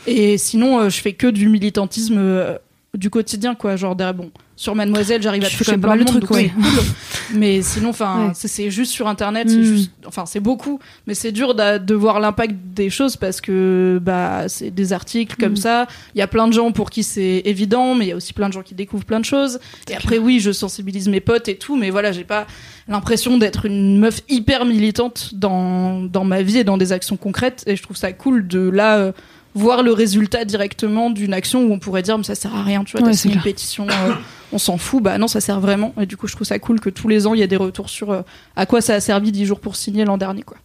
[0.07, 2.57] Et sinon, euh, je fais que du militantisme euh,
[2.95, 3.75] du quotidien, quoi.
[3.75, 6.51] Genre, bon, sur Mademoiselle, j'arrive à toucher pas mal de trucs, cool.
[7.35, 8.33] Mais sinon, enfin, Ouais.
[8.35, 9.63] c'est- juste sur Internet, c'est Mm.
[9.65, 14.49] juste, enfin, c'est beaucoup, mais c'est dur de voir l'impact des choses parce que bah,
[14.49, 15.57] c'est des articles comme Mm.
[15.57, 15.87] ça.
[16.15, 18.33] Il y a plein de gens pour qui c'est évident, mais il y a aussi
[18.33, 19.59] plein de gens qui découvrent plein de choses.
[19.91, 22.47] Et après, oui, je sensibilise mes potes et tout, mais voilà, j'ai pas
[22.89, 27.65] l'impression d'être une meuf hyper militante dans, dans ma vie et dans des actions concrètes.
[27.67, 28.97] Et je trouve ça cool de là.
[28.99, 29.13] euh,
[29.57, 32.85] voir le résultat directement d'une action où on pourrait dire mais ça sert à rien
[32.85, 33.43] tu vois Ouais, t'as c'est une clair.
[33.45, 34.13] pétition euh,
[34.53, 36.79] on s'en fout bah non ça sert vraiment et du coup je trouve ça cool
[36.79, 38.23] que tous les ans il y a des retours sur euh,
[38.55, 40.59] à quoi ça a servi 10 jours pour signer l'an dernier quoi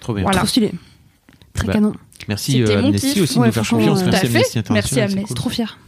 [0.00, 0.24] Trop bien.
[0.24, 0.38] Voilà.
[0.38, 0.72] Trop stylé.
[1.54, 1.94] Très Bah, Canon.
[2.28, 3.22] Merci euh, Amnesty kiff.
[3.22, 4.02] aussi de Ouais, nous faire confiance.
[4.02, 4.26] euh, Merci tout à fait.
[4.36, 4.72] Amnesty.
[4.72, 5.24] Merci, c'est Amnesty.
[5.28, 5.36] cool.
[5.36, 5.78] Trop fier.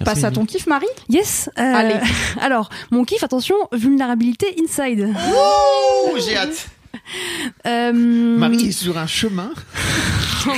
[0.00, 1.50] Merci, passe à ton kiff Marie Yes.
[1.58, 1.94] euh, Allez.
[2.40, 5.08] Alors, mon kiff, attention, vulnérabilité inside.
[5.34, 6.68] Oh, j'ai hâte.
[7.66, 9.50] Euh, Marie est sur un chemin.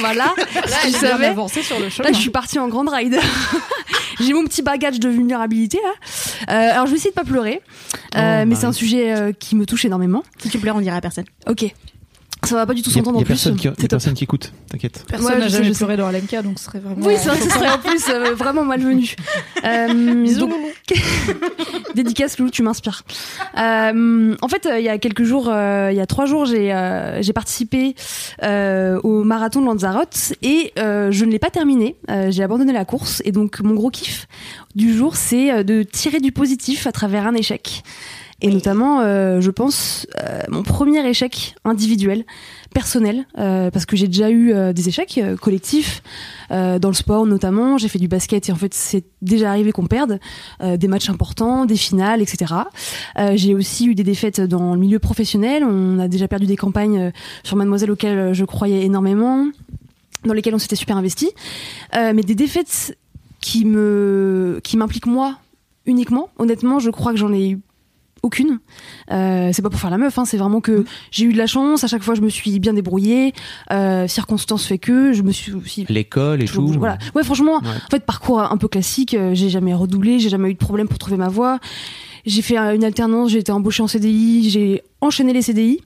[0.01, 0.35] Voilà.
[0.83, 1.27] tu savais.
[1.27, 3.17] avancé sur le chemin Là, je suis partie en grande ride.
[4.19, 6.53] J'ai mon petit bagage de vulnérabilité là.
[6.53, 7.61] Euh, alors, je vais essayer de pas pleurer,
[8.17, 10.25] Euh, Oh, mais c'est un sujet euh, qui me touche énormément.
[10.39, 11.27] Si tu pleures, on dirait à personne.
[11.49, 11.67] Ok.
[12.47, 13.27] Ça va pas du tout s'entendre en plus.
[13.29, 14.53] personne, qui, il y a C'est personne qui écoute.
[14.71, 15.05] T'inquiète.
[15.09, 15.85] personne Ouais, n'a jamais sais.
[15.85, 18.09] pleuré dans LMK donc ce serait vraiment Oui, c'est vrai que ce serait en plus
[18.09, 19.15] euh, vraiment malvenu.
[19.65, 20.25] Euh,
[21.95, 23.03] Dédicace Lou, tu m'inspires.
[23.59, 26.45] Euh, en fait, euh, il y a quelques jours, euh, il y a trois jours,
[26.47, 27.95] j'ai euh, j'ai participé
[28.43, 31.97] euh, au marathon de Lanzarote et euh, je ne l'ai pas terminé.
[32.11, 34.27] Euh, j'ai abandonné la course et donc mon gros kiff
[34.75, 37.83] du jour, c'est euh, de tirer du positif à travers un échec.
[38.43, 42.25] Et notamment, euh, je pense, euh, mon premier échec individuel,
[42.75, 46.03] personnel, euh, parce que j'ai déjà eu des échecs collectifs,
[46.51, 47.79] dans le sport notamment.
[47.79, 50.21] J'ai fait du basket et en fait, c'est déjà arrivé qu'on perde
[50.63, 52.53] des matchs importants, des finales, etc.
[53.35, 55.65] J'ai aussi eu des défaites dans le milieu professionnel.
[55.65, 57.13] On a déjà perdu des campagnes
[57.43, 59.47] sur Mademoiselle auxquelles je croyais énormément,
[60.25, 61.31] dans lesquelles on s'était super investi.
[61.95, 62.97] Mais des défaites
[63.41, 65.39] qui me qui m'impliquent moi
[65.87, 66.29] uniquement.
[66.39, 67.61] Honnêtement, je crois que j'en ai eu
[68.27, 68.59] aucune.
[69.11, 71.47] Euh, c'est pas pour faire la meuf, hein, c'est vraiment que j'ai eu de la
[71.47, 71.85] chance.
[71.85, 73.33] À chaque fois, je me suis bien débrouillée.
[73.73, 76.67] Euh, circonstance fait que je me suis aussi L'école et tout.
[76.79, 76.99] Voilà.
[77.15, 77.69] Ouais, franchement, Ouais.
[77.87, 79.15] en fait, parcours un peu classique.
[79.15, 81.59] euh, J'ai jamais redoublé, j'ai jamais eu de problème pour trouver ma voie.
[82.27, 85.81] J'ai fait euh, une alternance, j'ai été embauchée en CDI, j'ai enchaîné les CDI.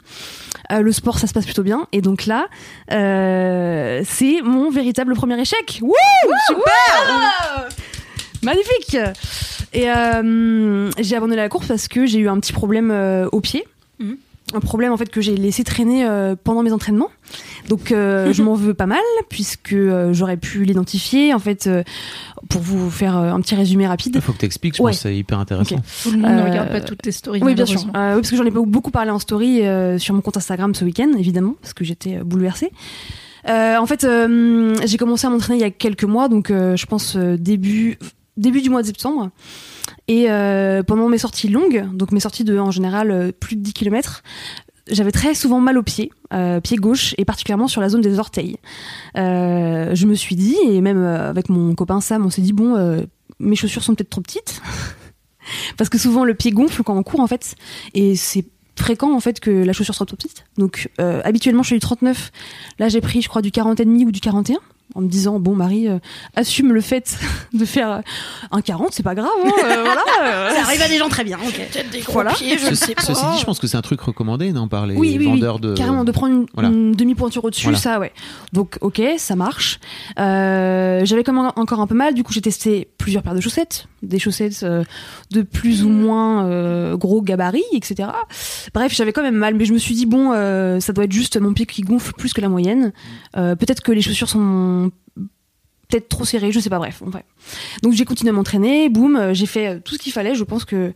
[0.72, 1.86] Euh, le sport, ça se passe plutôt bien.
[1.92, 2.46] Et donc là,
[2.92, 5.80] euh, c'est mon véritable premier échec.
[5.82, 5.92] Wouh
[6.48, 7.68] Super
[8.42, 8.96] Magnifique
[9.72, 13.40] Et euh, j'ai abandonné la course parce que j'ai eu un petit problème euh, au
[13.40, 13.64] pied.
[13.98, 14.16] Mhm.
[14.52, 17.10] Un problème en fait que j'ai laissé traîner euh, pendant mes entraînements.
[17.68, 21.32] Donc euh, je m'en veux pas mal puisque euh, j'aurais pu l'identifier.
[21.34, 21.84] En fait, euh,
[22.48, 24.14] pour vous faire euh, un petit résumé rapide.
[24.16, 24.90] Il faut que tu expliques, je Ouais.
[24.90, 25.76] pense que c'est hyper intéressant.
[26.02, 27.80] tout le monde ne regarde pas toutes tes stories Oui, bien sûr.
[27.94, 30.74] Euh, oui, parce que j'en ai beaucoup parlé en story euh, sur mon compte Instagram
[30.74, 32.72] ce week-end, évidemment, parce que j'étais euh, bouleversée.
[33.48, 36.76] Euh, en fait, euh, j'ai commencé à m'entraîner il y a quelques mois, donc euh,
[36.76, 37.98] je pense euh, début
[38.40, 39.30] début du mois de septembre.
[40.08, 43.62] Et euh, pendant mes sorties longues, donc mes sorties de en général euh, plus de
[43.62, 44.22] 10 km,
[44.90, 48.18] j'avais très souvent mal au pied, euh, pied gauche, et particulièrement sur la zone des
[48.18, 48.56] orteils.
[49.14, 53.06] Je me suis dit, et même avec mon copain Sam, on s'est dit, bon,
[53.38, 54.60] mes chaussures sont peut-être trop petites.
[55.76, 57.54] Parce que souvent le pied gonfle quand on court en fait,
[57.94, 58.44] et c'est
[58.76, 60.44] fréquent en fait que la chaussure soit trop petite.
[60.58, 62.32] Donc habituellement je suis du 39,
[62.78, 64.58] là j'ai pris je crois du 40 et demi ou du 41
[64.94, 65.98] en me disant bon Marie euh,
[66.36, 67.18] assume le fait
[67.52, 68.00] de faire euh,
[68.50, 71.24] un 40 c'est pas grave hein, euh, voilà euh, Ça arrive à des gens très
[71.24, 71.84] bien, ok.
[72.08, 75.10] voilà Ce- ceci dit, je pense que c'est un truc recommandé non, par les oui,
[75.12, 75.74] oui, oui, vendeurs de.
[75.74, 76.68] carrément de prendre une, Voilà.
[76.68, 77.78] une demi-pointure au-dessus, Voilà.
[77.78, 78.12] ça ouais.
[78.52, 79.78] Donc ok, ça marche.
[80.18, 83.40] Euh, J'avais quand même encore un peu mal, du coup j'ai testé plusieurs paires de
[83.40, 84.84] chaussettes, des chaussettes euh,
[85.30, 88.08] de plus ou moins euh, gros gabarit, etc.
[88.74, 91.12] Bref, j'avais quand même mal, mais je me suis dit bon, euh, ça doit être
[91.12, 92.92] juste mon pied qui gonfle plus que la moyenne.
[93.36, 94.79] Euh, peut-être que les chaussures sont
[95.90, 96.78] peut-être trop serrées, je sais pas.
[96.78, 97.02] Bref.
[97.82, 100.34] Donc j'ai continué à m'entraîner, boum, euh, j'ai fait euh, tout ce qu'il fallait.
[100.34, 100.92] Je pense que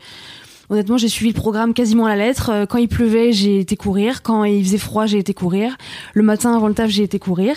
[0.71, 2.51] honnêtement, j'ai suivi le programme quasiment à la lettre.
[2.51, 4.23] Euh, Quand il pleuvait, j'ai été courir.
[4.23, 5.77] Quand il faisait froid, j'ai été courir.
[6.15, 7.57] Le matin avant le taf, j'ai été courir.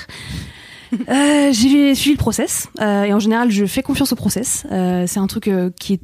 [1.07, 4.65] J'ai suivi le process et en général je fais confiance au process.
[4.69, 5.99] C'est un truc qui est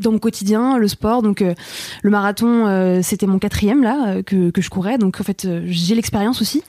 [0.00, 1.22] dans mon quotidien, le sport.
[1.22, 1.54] Donc euh,
[2.02, 4.98] le marathon, euh, c'était mon quatrième là euh, que, je courais.
[4.98, 6.62] Donc en fait j'ai l'expérience aussi.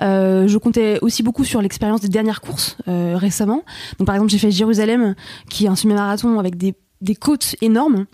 [0.00, 3.64] Je comptais aussi beaucoup sur l'expérience des dernières courses récemment.
[3.98, 5.14] Donc par exemple j'ai fait Jérusalem,
[5.50, 8.06] qui est un semi-marathon avec des, des côtes énormes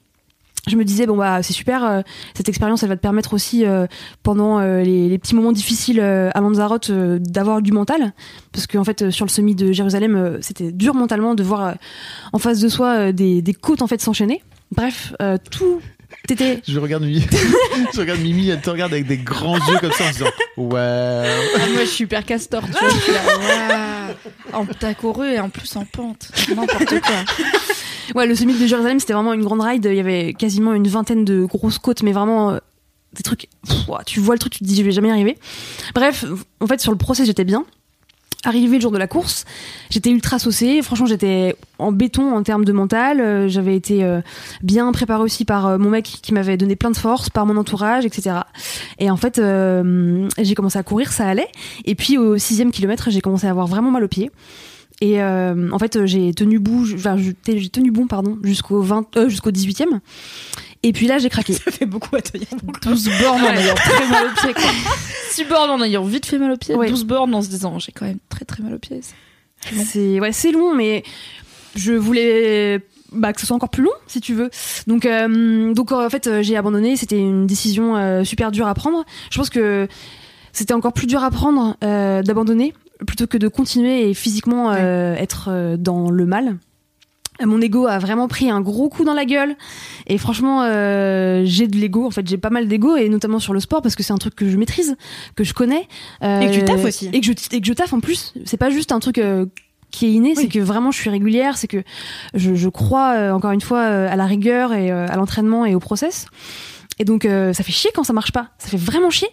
[0.67, 2.03] je me disais bon bah c'est super
[2.35, 3.65] cette expérience elle va te permettre aussi
[4.23, 8.13] pendant les, petits moments difficiles à Lanzarote d'avoir du mental
[8.53, 11.75] parce qu'en fait euh, sur le semi de Jérusalem c'était dur mentalement de voir
[12.33, 14.43] en face de soi des, des côtes en fait s'enchaîner
[14.73, 15.81] bref euh, tout
[16.29, 17.25] était Je regarde Mimi,
[17.95, 20.31] je regarde Mimi, elle te regarde avec des grands yeux comme ça en se disant
[20.57, 21.27] ouais.
[21.57, 22.89] Ah, moi, je suis hyper castor, tu vois.
[22.89, 23.21] je suis là,
[24.53, 24.61] waouh.
[24.61, 26.31] En t'as couru et en plus en pente.
[26.55, 27.25] N'importe quoi.
[28.17, 30.89] ouais le semi de Jérusalem c'était vraiment une grande ride il y avait quasiment une
[30.89, 32.59] vingtaine de grosses côtes mais vraiment euh,
[33.13, 35.39] des trucs pff, tu vois le truc tu te dis je vais jamais y arriver
[35.95, 36.25] bref
[36.61, 37.65] en fait sur le process j'étais bien
[38.43, 39.45] Arrivé le jour de la course,
[39.91, 40.81] j'étais ultra saucée.
[40.81, 43.21] Franchement, j'étais en béton en termes de mental.
[43.21, 44.23] Euh, J'avais été euh,
[44.63, 47.59] bien préparée aussi par euh, mon mec qui m'avait donné plein de force, par mon
[47.59, 48.37] entourage, etc.
[48.99, 49.43] Et en fait,
[50.39, 51.49] j'ai commencé à courir, ça allait.
[51.85, 54.31] Et puis au sixième kilomètre, j'ai commencé à avoir vraiment mal aux pieds.
[55.03, 60.01] Et en fait, j'ai tenu tenu bon, pardon, jusqu'au 20, jusqu'au 18e.
[60.83, 61.53] Et puis là, j'ai craqué.
[61.53, 62.49] Ça fait beaucoup à tenir.
[62.83, 64.71] 12 bornes en ayant très mal aux pieds, quoi.
[65.31, 66.75] 6 bornes en ayant vite fait mal aux pieds.
[66.75, 66.89] Ouais.
[66.89, 69.01] 12 bornes en se disant, j'ai quand même très très mal aux pieds.
[69.85, 71.03] C'est ouais, c'est long, mais
[71.77, 72.81] je voulais
[73.13, 74.51] bah, que ce soit encore plus long, si tu veux.
[74.87, 76.97] Donc, euh, donc en fait, euh, j'ai abandonné.
[76.97, 79.05] C'était une décision euh, super dure à prendre.
[79.31, 79.87] Je pense que
[80.53, 82.73] c'était encore plus dur à prendre euh, d'abandonner
[83.07, 86.57] plutôt que de continuer et physiquement euh, être euh, dans le mal.
[87.47, 89.57] Mon ego a vraiment pris un gros coup dans la gueule
[90.07, 93.53] et franchement euh, j'ai de l'ego en fait j'ai pas mal d'ego et notamment sur
[93.53, 94.97] le sport parce que c'est un truc que je maîtrise
[95.37, 95.89] que je connais
[96.23, 97.09] euh, Et que tu taffes aussi.
[97.13, 99.47] et que je et que je taffe en plus c'est pas juste un truc euh,
[99.91, 100.43] qui est inné, Oui.
[100.43, 101.83] c'est que vraiment je suis régulière, c'est que
[102.35, 105.67] je, je crois euh, encore une fois euh, à la rigueur et euh, à l'entraînement
[105.67, 106.27] et au process.
[107.01, 109.27] Et donc euh, ça fait chier quand ça marche pas, ça fait vraiment chier.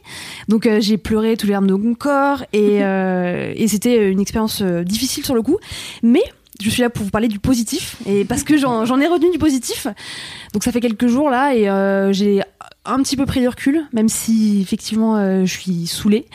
[0.47, 4.19] Donc euh, j'ai pleuré tous les larmes de mon corps et, euh, et c'était une
[4.19, 5.57] expérience euh, difficile sur le coup,
[6.01, 6.23] mais
[6.61, 9.37] je suis là pour vous parler du positif et parce que j'en ai retenu du
[9.37, 9.87] positif.
[10.53, 12.41] Donc ça fait quelques jours là et euh, j'ai
[12.85, 16.25] un petit peu pris du recul, même si effectivement euh, je suis saoulée.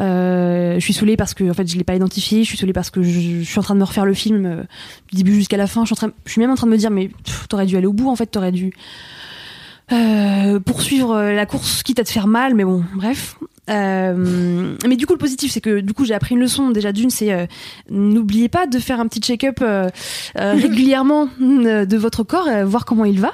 [0.00, 2.42] Euh, je suis saoulée parce que en fait je l'ai pas identifié.
[2.42, 4.66] Je suis saoulée parce que je, suis en train de me refaire le film
[5.12, 5.84] du début jusqu'à la fin.
[5.84, 7.10] Je suis, je suis même en train de me dire mais
[7.48, 8.26] t'aurais dû aller au bout en fait.
[8.26, 8.72] T'aurais dû
[10.64, 12.54] poursuivre la course quitte à te faire mal.
[12.54, 13.36] Mais bon, bref.
[13.68, 16.70] Euh, mais du coup le positif c'est que du coup j'ai appris une leçon.
[16.70, 17.46] Déjà d'une c'est euh,
[17.90, 19.88] n'oubliez pas de faire un petit check-up euh,
[20.38, 23.32] euh, régulièrement de votre corps euh, voir comment il va.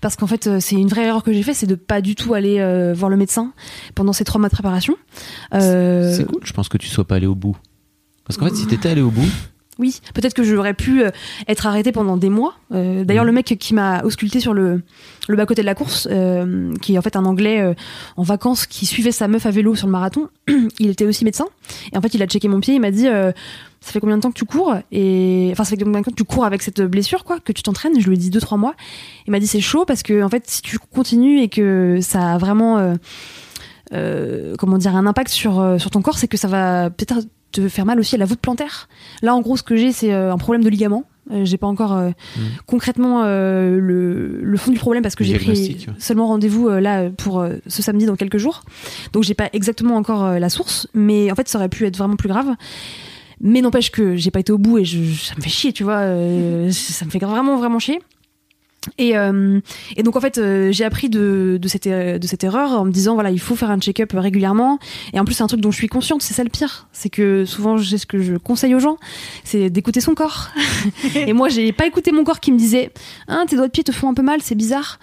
[0.00, 2.34] Parce qu'en fait c'est une vraie erreur que j'ai fait c'est de pas du tout
[2.34, 3.52] aller euh, voir le médecin
[3.94, 4.96] pendant ces trois mois de préparation.
[5.54, 7.56] Euh, C'est cool, je pense que tu sois pas allé au bout.
[8.24, 9.28] Parce qu'en fait, si t'étais allé au bout,
[9.78, 11.10] oui peut-être que j'aurais pu euh,
[11.48, 12.54] être arrêté pendant des mois.
[12.72, 13.28] Euh, d'ailleurs Mhm.
[13.28, 14.82] le mec qui m'a ausculté sur le
[15.28, 17.74] le bas côté de la course euh, qui est en fait un anglais euh,
[18.16, 20.28] en vacances qui suivait sa meuf à vélo sur le marathon
[20.78, 21.46] il était aussi médecin.
[21.92, 23.32] Et en fait il a checké mon pied il m'a dit euh,
[23.80, 24.76] ça fait combien de temps que tu cours?
[24.92, 27.52] Et enfin ça fait combien de temps que tu cours avec cette blessure quoi que
[27.52, 27.98] tu t'entraînes?
[27.98, 28.74] Je lui ai dit deux trois mois.
[29.26, 32.34] Il m'a dit c'est chaud parce que en fait si tu continues et que ça
[32.34, 32.94] a vraiment euh,
[33.92, 37.68] euh, comment dire un impact sur sur ton corps c'est que ça va peut-être te
[37.68, 38.88] faire mal aussi à la voûte plantaire.
[39.22, 41.04] Là en gros ce que j'ai c'est euh, un problème de ligament.
[41.30, 42.10] Euh, j'ai pas encore euh,
[42.66, 47.46] concrètement euh, le, le fond du problème parce que j'ai pris seulement rendez-vous là pour
[47.66, 48.62] ce samedi dans quelques jours.
[49.12, 52.16] Donc j'ai pas exactement encore la source mais en fait ça aurait pu être vraiment
[52.16, 52.54] plus grave.
[53.40, 55.84] Mais n'empêche que j'ai pas été au bout et je, ça me fait chier tu
[55.84, 56.00] vois
[56.70, 58.00] ça me fait vraiment vraiment chier
[58.98, 59.60] et, euh,
[59.96, 62.84] et donc en fait euh, j'ai appris de, de, cette, er- de cette erreur en
[62.84, 64.78] me disant voilà il faut faire un check-up régulièrement
[65.12, 67.08] et en plus c'est un truc dont je suis consciente c'est ça le pire c'est
[67.10, 68.96] que souvent c'est ce que je conseille aux gens
[69.44, 70.50] c'est d'écouter son corps
[71.14, 72.90] et moi j'ai pas écouté mon corps qui me disait
[73.28, 74.98] hein, tes doigts de pied te font un peu mal c'est bizarre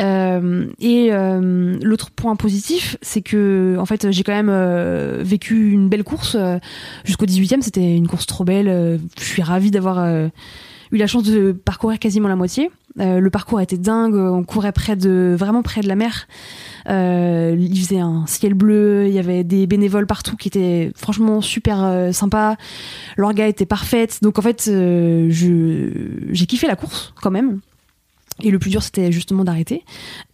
[0.00, 5.70] euh, et euh, l'autre point positif, c'est que en fait j'ai quand même euh, vécu
[5.70, 6.58] une belle course euh,
[7.04, 7.62] jusqu'au 18e.
[7.62, 8.66] C'était une course trop belle.
[8.68, 10.26] euh, je suis ravie d'avoir euh,
[10.92, 12.70] eu la chance de parcourir quasiment la moitié.
[13.00, 16.28] Euh, le parcours était dingue, on courait près de vraiment près de la mer.
[16.88, 21.40] Euh, il faisait un ciel bleu, il y avait des bénévoles partout qui étaient franchement
[21.40, 22.56] super euh, sympas.
[23.16, 27.60] L'orga était parfaite, donc en fait, j'ai kiffé la course quand même.
[28.42, 29.84] Et le plus dur, c'était justement d'arrêter.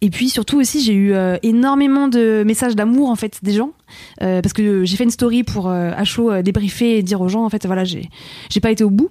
[0.01, 3.73] Et puis surtout aussi, j'ai eu énormément de messages d'amour en fait des gens,
[4.19, 7.43] parce que j'ai fait une story pour euh, à chaud débriefer et dire aux gens
[7.45, 8.09] en fait voilà j'ai
[8.61, 9.09] pas été au bout.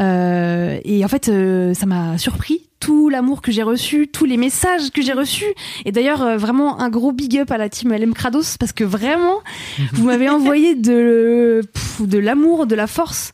[0.00, 4.36] Euh, et en fait, euh, ça m'a surpris tout l'amour que j'ai reçu, tous les
[4.36, 5.54] messages que j'ai reçus.
[5.84, 8.82] Et d'ailleurs, euh, vraiment un gros big up à la team LM Krados parce que
[8.82, 9.38] vraiment,
[9.92, 13.32] vous m'avez envoyé de pff, de l'amour, de la force.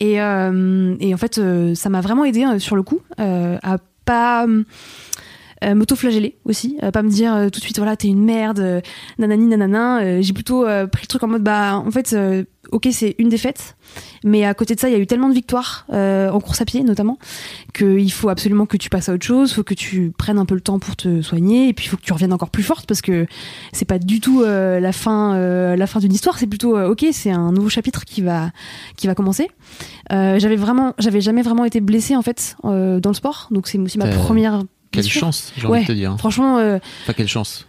[0.00, 4.46] Et, euh, et en fait, euh, ça m'a vraiment aidé sur le coup à pas
[5.62, 8.82] m'auto-flageller aussi, pas me dire tout de suite voilà t'es une merde,
[9.18, 10.20] nanani nanana.
[10.20, 13.76] J'ai plutôt pris le truc en mode bah en fait euh, ok c'est une défaite,
[14.24, 16.60] mais à côté de ça il y a eu tellement de victoires euh, en course
[16.60, 17.18] à pied notamment
[17.74, 20.54] qu'il faut absolument que tu passes à autre chose, faut que tu prennes un peu
[20.54, 22.86] le temps pour te soigner et puis il faut que tu reviennes encore plus forte
[22.86, 23.26] parce que
[23.72, 27.06] c'est pas du tout euh, la fin euh, la fin d'une histoire, c'est plutôt ok
[27.12, 28.50] c'est un nouveau chapitre qui va
[28.96, 29.50] qui va commencer.
[30.10, 33.98] J'avais vraiment j'avais jamais vraiment été blessée en fait dans le sport donc c'est aussi
[33.98, 35.20] ma première Quelle blessure.
[35.20, 35.78] chance, j'ai Ouais.
[35.78, 36.16] envie de te dire.
[36.18, 37.66] Franchement, Enfin, quelle chance.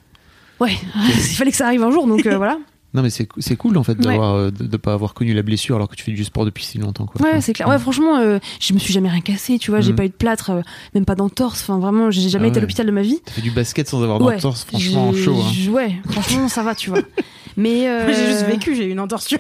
[0.60, 2.58] ouais, il fallait que ça arrive un jour, donc euh, voilà.
[2.94, 5.44] Non, mais c'est c'est cool en fait d'avoir euh, de, de pas avoir connu la
[5.44, 7.06] blessure alors que tu fais du sport depuis si longtemps.
[7.06, 7.22] Quoi.
[7.26, 7.68] Ouais, c'est clair.
[7.70, 9.96] Ouais, franchement, euh, je me suis jamais rien cassé, tu vois, j'ai Mhm.
[9.98, 10.62] pas eu de plâtre, euh,
[10.94, 11.62] même pas d'entorse.
[11.62, 13.20] Enfin, vraiment, j'ai jamais Ah été à l'hôpital de ma vie.
[13.26, 14.36] T'as fait du basket sans avoir Ouais.
[14.36, 15.42] d'entorse, franchement chaud.
[15.42, 15.72] Hein.
[15.72, 17.00] Ouais, franchement, ça va, tu vois.
[17.58, 19.28] Mais euh, j'ai juste vécu, j'ai eu une entorse.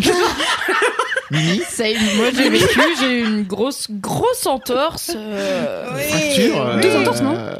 [1.31, 1.61] Mimi.
[2.17, 5.11] Moi, j'ai vécu, j'ai eu une grosse, grosse entorse.
[5.15, 6.61] euh, fracture.
[6.67, 7.55] euh, Deux entorses, non euh,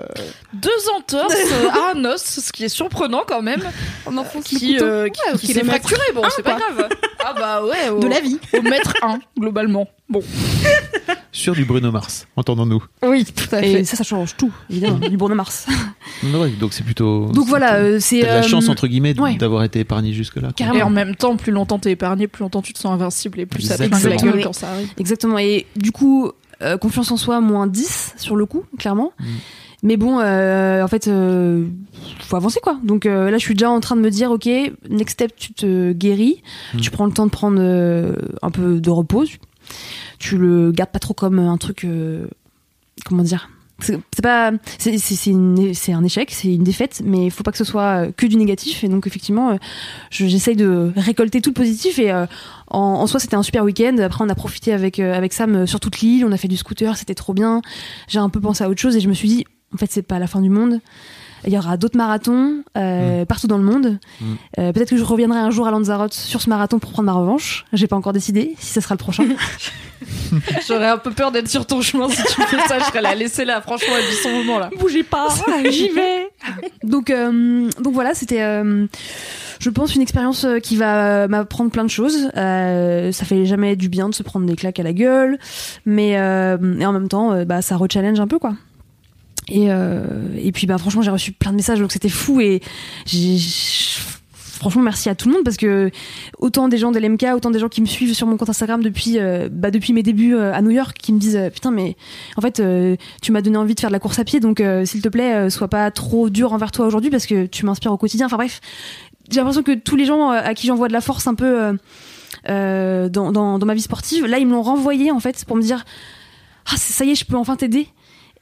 [0.53, 3.63] deux entorses euh, à un os, ce qui est surprenant quand même.
[4.05, 6.01] on enfonce Qui, euh, qui, Ouais, au qui s'est fracturé.
[6.13, 6.89] Bon, c'est pas grave.
[7.23, 8.37] Ah bah ouais, au, De la vie.
[8.57, 9.87] au mètre 1, globalement.
[10.09, 10.21] Bon.
[11.33, 12.83] Sur du Bruno Mars, entendons-nous.
[13.03, 15.65] Oui, tout à Et ça, ça change tout, évidemment, du Bruno Mars.
[16.23, 17.27] Ouais, donc c'est plutôt.
[17.27, 18.19] Donc voilà, c'est.
[18.21, 19.35] La chance entre guillemets ouais.
[19.35, 20.49] d'avoir été épargné jusque-là.
[20.53, 20.77] Carrément.
[20.79, 23.45] Et en même temps, plus longtemps t'es épargné, plus longtemps tu te sens invincible et
[23.45, 24.89] plus ça pince la gueule quand ça arrive.
[24.97, 25.37] Exactement.
[25.39, 26.31] Et du coup,
[26.61, 29.11] euh, confiance en soi, moins 10 sur le coup, clairement.
[29.19, 29.25] Mm.
[29.83, 31.65] Mais bon, euh, en fait, euh,
[32.19, 32.77] faut avancer quoi.
[32.83, 34.47] Donc euh, là, je suis déjà en train de me dire, ok,
[34.89, 36.43] next step, tu te guéris,
[36.75, 36.79] Mm.
[36.81, 39.25] tu prends le temps de prendre euh, un peu de repos,
[40.19, 42.27] tu le gardes pas trop comme un truc, euh,
[43.05, 43.49] comment dire.
[43.83, 47.63] C'est pas, c'est c'est- un échec, c'est une défaite, mais il faut pas que ce
[47.63, 48.83] soit euh, que du négatif.
[48.83, 49.55] Et donc effectivement, euh,
[50.09, 52.25] je- j'essaye de récolter tout le positif et euh,
[52.67, 53.97] en, soi, c'était un super week-end.
[53.99, 56.23] Après, on a profité avec, avec Sam sur toute l'île.
[56.25, 57.61] On a fait du scooter, c'était trop bien.
[58.07, 60.01] J'ai un peu pensé à autre chose et je me suis dit, en fait, c'est
[60.01, 60.79] pas la fin du monde.
[61.45, 63.99] Il y aura d'autres marathons euh, partout dans le monde.
[64.19, 64.25] Mm.
[64.59, 67.13] Euh, Peut-être que je reviendrai un jour à Lanzarote sur ce marathon pour prendre ma
[67.13, 67.65] revanche.
[67.73, 69.23] J'ai pas encore décidé si ça sera le prochain.
[70.67, 72.79] J'aurais un peu peur d'être sur ton chemin si tu fais ça.
[72.79, 73.61] Je serais la laisser là.
[73.61, 74.69] Franchement, elle vit son moment là.
[74.79, 75.27] Bougez pas,
[75.69, 76.29] j'y vais.
[76.83, 78.87] donc, euh, donc voilà, c'était, euh,
[79.59, 82.29] je pense, une expérience euh, qui va m'apprendre plein de choses.
[82.37, 85.37] Euh, ça fait jamais du bien de se prendre des claques à la gueule,
[85.85, 88.53] mais euh, et en même temps, euh, bah, ça rechallenge un peu quoi.
[89.51, 90.01] Et, euh,
[90.37, 92.39] et puis bah franchement j'ai reçu plein de messages donc c'était fou.
[92.39, 92.61] Et
[93.05, 93.37] j'ai
[94.59, 95.91] franchement merci à tout le monde parce que
[96.37, 98.81] autant des gens de l'MK autant des gens qui me suivent sur mon compte Instagram
[98.81, 101.97] depuis euh, bah, depuis mes débuts euh, à New York qui me disent putain mais
[102.37, 102.61] en fait
[103.21, 105.49] tu m'as donné envie de faire de la course à pied donc s'il te plaît
[105.49, 108.27] sois pas trop dur envers toi aujourd'hui parce que tu m'inspires au quotidien.
[108.27, 108.61] Enfin bref
[109.29, 111.77] j'ai l'impression que tous les gens à qui j'envoie de la force un peu
[112.47, 115.83] dans, dans, ma vie sportive là ils me l'ont renvoyé en fait pour me dire
[116.71, 117.87] ah ça y est je peux enfin t'aider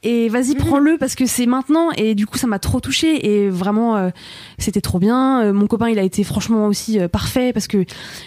[0.02, 3.50] et vas-y prends-le parce que c'est maintenant et du coup ça m'a trop touché et
[3.50, 4.08] vraiment euh,
[4.58, 7.84] c'était trop bien Euh, mon copain il a été franchement aussi euh, parfait parce que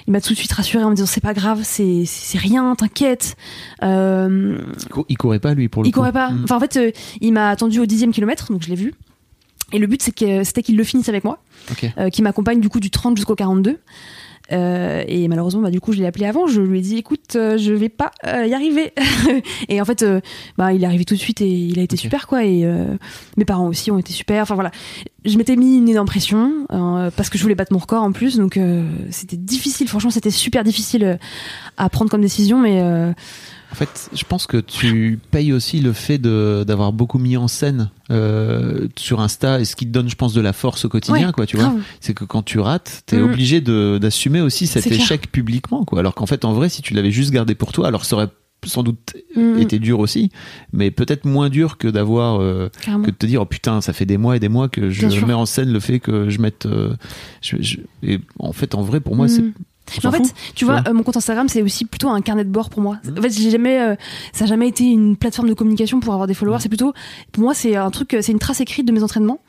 [0.07, 2.75] il m'a tout de suite rassuré en me disant c'est pas grave c'est c'est rien
[2.75, 3.35] t'inquiète
[3.81, 5.99] euh, Il cou- Il courait pas lui pour le il coup.
[6.01, 6.29] courait pas.
[6.29, 6.41] Mm.
[6.43, 8.93] Enfin, en fait, euh, il m'a attendu au dixième kilomètre, donc je l'ai vu.
[9.71, 11.39] Et le but, c'est que c'était qu'il le finisse avec moi,
[11.71, 11.91] Ok.
[11.97, 13.79] euh, qu'il m'accompagne du coup du 30 jusqu'au 42.
[14.51, 16.47] Euh, et malheureusement, bah, du coup, je l'ai appelé avant.
[16.47, 18.93] Je lui ai dit, écoute, euh, je vais pas euh, y arriver.
[19.69, 20.05] et en fait,
[20.57, 22.43] bah, il est arrivé tout de suite et il a été super, quoi.
[22.43, 22.65] Et
[23.37, 24.43] mes parents aussi ont été super.
[24.43, 24.71] Enfin voilà,
[25.25, 28.37] je m'étais mis une énorme pression parce que je voulais battre mon record en plus.
[28.37, 28.59] Donc
[29.09, 29.87] c'était difficile.
[29.87, 31.19] Franchement, c'était super difficile
[31.77, 32.81] à prendre comme décision, mais
[33.73, 37.89] En fait, je pense que tu payes aussi le fait d'avoir beaucoup mis en scène
[38.11, 41.27] euh, sur Insta et ce qui te donne, je pense, de la force au quotidien,
[41.27, 41.73] Ouais, quoi, tu vois.
[41.99, 43.23] C'est que quand tu rates, t'es Mm.
[43.23, 44.99] obligé d'assumer aussi cet clair.
[44.99, 45.99] échec publiquement, quoi.
[45.99, 48.29] Alors qu'en fait, en vrai, si tu l'avais juste gardé pour toi, alors ça aurait
[48.65, 50.29] sans doute Mm, été dur aussi,
[50.71, 54.05] mais peut-être moins dur que d'avoir euh, que de te dire oh putain ça fait
[54.05, 55.27] des mois et des mois que je Bien sûr.
[55.27, 56.93] mets en scène le fait que je mette euh,
[57.41, 59.29] je- je- et en fait en vrai pour moi Mm.
[59.29, 59.43] c'est
[60.03, 62.49] Mais en fait, tu vois, euh, mon compte Instagram, c'est aussi plutôt un carnet de
[62.49, 62.97] bord pour moi.
[63.03, 63.19] Mhm.
[63.19, 63.95] En fait, j'ai jamais, euh,
[64.31, 66.59] ça a jamais été une plateforme de communication pour avoir des followers.
[66.61, 66.93] C'est plutôt,
[67.31, 69.39] pour moi, c'est un truc, euh, c'est une trace écrite de mes entraînements,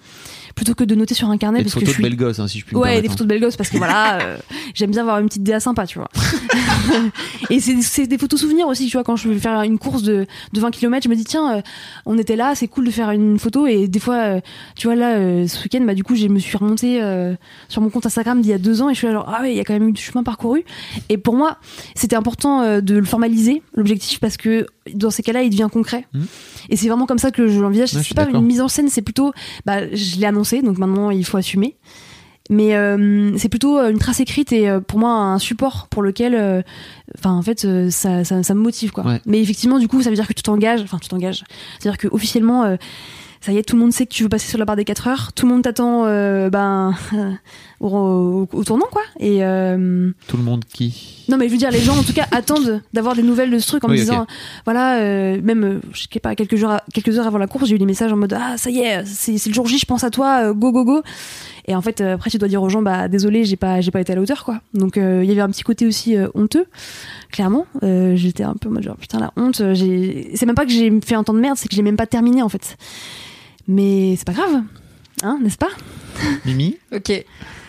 [0.55, 2.11] plutôt que de noter sur un carnet Et de parce que photos je de suis.
[2.11, 3.71] belles gosses, hein, si je puis me Ouais, des permettre, photos de belles gosses parce
[3.71, 4.37] que voilà, euh,
[4.75, 6.09] j'aime bien avoir une petite DA sympa, tu vois.
[7.51, 10.27] et c'est des photos souvenirs aussi, tu vois, quand je vais faire une course de,
[10.53, 11.61] de 20 km, je me dis tiens, euh,
[12.07, 14.41] on était là, c'est cool de faire une photo et des fois, euh,
[14.77, 17.01] tu vois là, ce week-end, bah du coup, je me suis remontée
[17.69, 19.43] sur mon compte Instagram d'il y a deux ans et je suis là genre ah
[19.43, 20.65] ouais, il y a quand même eu du chemin parcouru.
[21.09, 21.59] Et pour moi,
[21.95, 26.07] c'était important de le formaliser l'objectif parce que dans ces cas-là, il devient concret.
[26.13, 26.27] Mhm.
[26.71, 27.95] Et c'est vraiment comme ça que je l'envisage.
[27.95, 29.33] Ouais, c'est pas une mise en scène, c'est plutôt,
[29.65, 31.77] bah je l'ai annoncé, donc maintenant il faut assumer.
[32.51, 36.03] Mais euh, c'est plutôt euh, une trace écrite et euh, pour moi un support pour
[36.03, 36.61] lequel, euh,
[37.17, 39.07] enfin en fait, ça, ça, ça me motive quoi.
[39.07, 39.21] Ouais.
[39.25, 41.45] Mais effectivement, du coup, ça veut dire que tu t'engages, enfin tu t'engages.
[41.79, 42.77] C'est-à-dire que officiellement,
[43.45, 44.85] ça y est, tout le monde sait que tu veux passer sur la barre des
[44.85, 45.33] 4 heures.
[45.35, 46.95] Tout le monde t'attend, euh, ben
[47.81, 49.03] au, au- au tournant quoi.
[49.21, 51.25] Et euh, Tout le monde qui.
[51.29, 53.59] non mais je veux dire, les gens en tout cas attendent d'avoir des nouvelles de
[53.59, 54.27] ce truc en Oui, me disant,
[54.65, 57.75] voilà, euh, même je sais pas quelques jours, à- quelques heures avant la course, j'ai
[57.75, 60.05] eu des messages en mode ah ça y est, c'est le jour J, je pense
[60.05, 61.03] à toi, go go go.
[61.67, 64.01] Et en fait après tu dois dire aux gens bah désolé, j'ai pas j'ai pas
[64.01, 64.61] été à la hauteur quoi.
[64.75, 66.65] Donc il y avait un petit côté aussi honteux,
[67.31, 67.67] clairement.
[68.15, 69.57] J'étais un peu en mode genre putain la honte.
[69.75, 72.07] c'est même pas que j'ai fait un temps de merde, c'est que j'ai même pas
[72.07, 72.77] terminé en fait.
[73.69, 74.63] Mais c'est pas grave,
[75.23, 75.71] hein, n'est-ce pas?
[76.45, 76.77] Mimi?
[76.95, 77.13] Ok.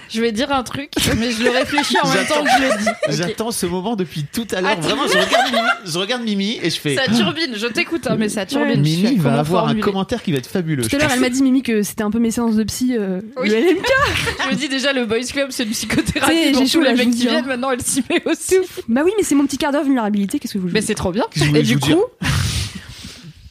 [0.08, 2.84] Je vais dire un truc, mais je le réfléchis en même temps que je le
[2.84, 3.18] dis.
[3.18, 4.72] J'attends ce moment depuis tout à l'heure.
[4.74, 4.82] Attends.
[4.82, 6.96] Vraiment, je regarde, Mimi, je regarde Mimi et je fais.
[6.96, 8.82] Ça turbine, je t'écoute, hein, mais ça turbine.
[8.82, 10.84] Mimi va avoir un commentaire qui va être fabuleux.
[10.88, 12.96] Tout à l'heure elle m'a dit Mimi que c'était un peu mes séances de psy.
[12.98, 13.50] euh, Oui.
[13.50, 13.86] le LMK.
[14.46, 16.54] Je me dis déjà, le Boys Club, c'est une psychothérapie.
[16.56, 17.32] J'ai chaud, les mecs qui hein.
[17.32, 18.58] viennent, maintenant, elle s'y met aussi.
[18.88, 20.38] Bah oui, mais c'est mon petit quart d'heure vulnérabilité.
[20.38, 20.74] Qu'est-ce que vous voulez?
[20.80, 21.26] Mais c'est trop bien.
[21.56, 22.04] Et du coup,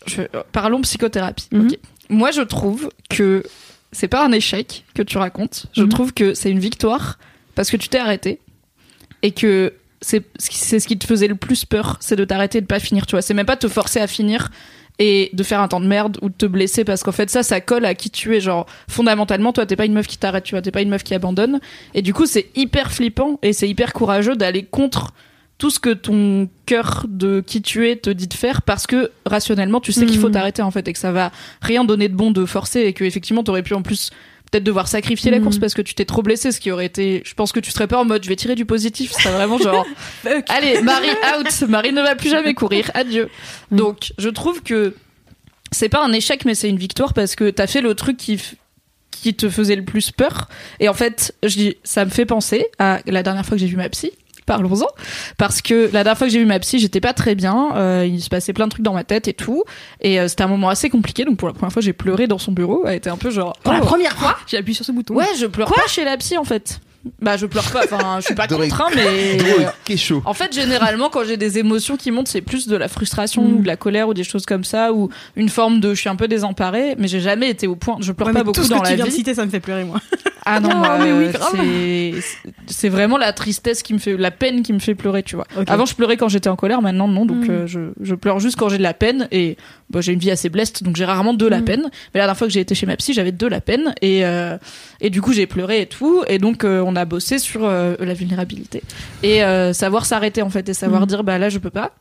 [0.06, 1.48] je- euh, parlons psychothérapie.
[1.50, 1.66] Mhm.
[1.66, 1.78] Ok.
[2.08, 3.42] Moi, je trouve que
[3.92, 5.66] c'est pas un échec que tu racontes.
[5.72, 5.88] Je Mhm.
[5.88, 7.18] trouve que c'est une victoire
[7.54, 8.40] parce que tu t'es arrêté
[9.22, 12.60] et que c'est c'est ce qui te faisait le plus peur, c'est de t'arrêter et
[12.60, 13.06] de pas finir.
[13.06, 14.50] Tu vois, c'est même pas te forcer à finir
[14.98, 17.42] et de faire un temps de merde ou de te blesser parce qu'en fait ça
[17.42, 20.44] ça colle à qui tu es genre fondamentalement toi t'es pas une meuf qui t'arrête
[20.44, 21.58] tu vois t'es pas une meuf qui abandonne
[21.94, 25.12] et du coup c'est hyper flippant et c'est hyper courageux d'aller contre
[25.64, 29.10] tout ce que ton cœur de qui tu es te dit de faire parce que
[29.24, 30.34] rationnellement tu sais qu'il faut Mhm.
[30.34, 33.02] t'arrêter en fait et que ça va rien donner de bon de forcer et que
[33.02, 34.10] effectivement t'aurais pu en plus
[34.50, 35.44] peut-être devoir sacrifier la Mhm.
[35.44, 37.70] course parce que tu t'es trop blessé ce qui aurait été je pense que tu
[37.70, 39.86] serais pas en mode je vais tirer du positif serait vraiment genre
[40.50, 41.08] allez Marie
[41.38, 43.30] out Marie ne va plus jamais courir adieu
[43.70, 43.78] Mhm.
[43.78, 44.94] donc je trouve que
[45.72, 48.38] c'est pas un échec mais c'est une victoire parce que t'as fait le truc qui
[49.12, 52.66] qui te faisait le plus peur et en fait je dis ça me fait penser
[52.78, 54.10] à la dernière fois que j'ai vu ma psy
[54.46, 54.86] parlons-en.
[55.38, 57.76] Parce que la dernière fois que j'ai vu ma psy j'étais pas très bien.
[57.76, 59.64] Euh, il se passait plein de trucs dans ma tête et tout.
[60.00, 61.24] Et euh, c'était un moment assez compliqué.
[61.24, 62.84] Donc pour la première fois j'ai pleuré dans son bureau.
[62.86, 63.86] Elle était un peu genre Pour la oh.
[63.86, 65.14] première fois J'ai appuyé sur ce bouton.
[65.14, 66.80] ouais je pleure pas chez la psy en fait
[67.20, 70.22] bah je pleure pas enfin je suis pas contre hein, mais Drôle, qu'est chaud.
[70.24, 73.60] en fait, généralement, quand j'ai des émotions qui montent, c'est plus de la frustration ou
[73.62, 76.16] de la colère ou des choses comme ça, ou une forme de je suis un
[76.16, 77.96] peu désemparée, mais j'ai jamais été au point.
[78.00, 79.16] Je pleure Ouais, pas beaucoup tout ce dans que tu la viens de vie.
[79.16, 80.00] citer, ça me fait pleurer, moi.
[80.46, 81.52] Ah non, Non, moi, mais oui, euh, grave.
[81.54, 82.14] c'est
[82.66, 85.46] c'est vraiment la tristesse qui me fait, la peine qui me fait pleurer, tu vois.
[85.66, 87.50] Avant, je pleurais quand j'étais en colère, maintenant non, donc Mm.
[87.50, 89.56] euh, je, je pleure juste quand j'ai de la peine et
[89.90, 91.64] bah, j'ai une vie assez bleste, donc j'ai rarement de la Mm.
[91.64, 91.82] peine.
[91.82, 94.24] Mais la dernière fois que j'ai été chez ma psy, j'avais de la peine et
[94.24, 94.56] euh,
[95.00, 97.94] et du coup j'ai pleuré et tout, et donc euh, on a bossé sur euh,
[98.00, 98.82] la vulnérabilité
[99.22, 99.40] et
[99.72, 101.06] savoir s'arrêter en fait et savoir Mm.
[101.06, 101.92] dire bah là je peux pas.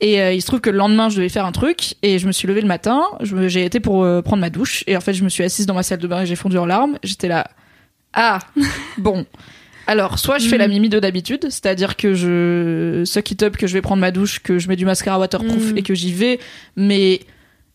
[0.00, 2.32] Et il se trouve que le lendemain je devais faire un truc et je me
[2.32, 5.28] suis levée le matin, j'ai été pour prendre ma douche et en fait je me
[5.28, 6.98] suis assise dans ma salle de bain et j'ai fondu en larmes.
[7.02, 7.48] J'étais là
[8.14, 8.38] ah
[8.98, 9.26] bon.
[9.88, 10.60] Alors, soit je fais Mm.
[10.60, 14.10] la mimi de d'habitude, c'est-à-dire que je suck it up, que je vais prendre ma
[14.12, 15.78] douche, que je mets du mascara waterproof Mm.
[15.78, 16.38] et que j'y vais,
[16.76, 17.20] mais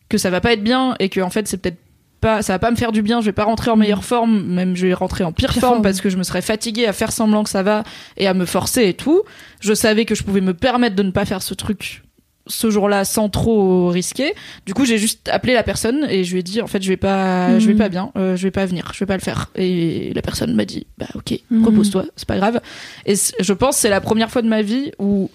[0.08, 1.78] que ça va pas être bien et que en fait c'est peut-être
[2.20, 4.44] pas, ça va pas me faire du bien, je vais pas rentrer en meilleure forme,
[4.44, 5.82] même je vais rentrer en pire, Pire forme, forme.
[5.82, 7.82] parce que je me serais fatiguée à faire semblant que ça va
[8.16, 9.22] et à me forcer et tout.
[9.60, 12.03] Je savais que je pouvais me permettre de ne pas faire ce truc
[12.46, 14.34] ce jour-là sans trop risquer.
[14.66, 16.88] Du coup, j'ai juste appelé la personne et je lui ai dit en fait, je
[16.88, 17.58] vais pas Mhm.
[17.60, 19.50] je vais pas bien, euh, je vais pas venir, je vais pas le faire.
[19.56, 21.64] Et la personne m'a dit bah OK, Mhm.
[21.64, 22.60] repose-toi, c'est pas grave.
[23.06, 25.30] Et je pense que c'est la première fois de ma vie où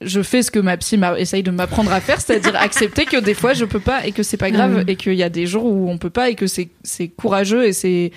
[0.00, 3.34] je fais ce que ma psy essaye de m'apprendre à faire, c'est-à-dire accepter que des
[3.34, 4.84] fois je peux pas et que c'est pas grave Mhm.
[4.88, 6.70] et qu'il y a des jours où on peut pas et que c'est
[7.16, 8.10] courageux et c'est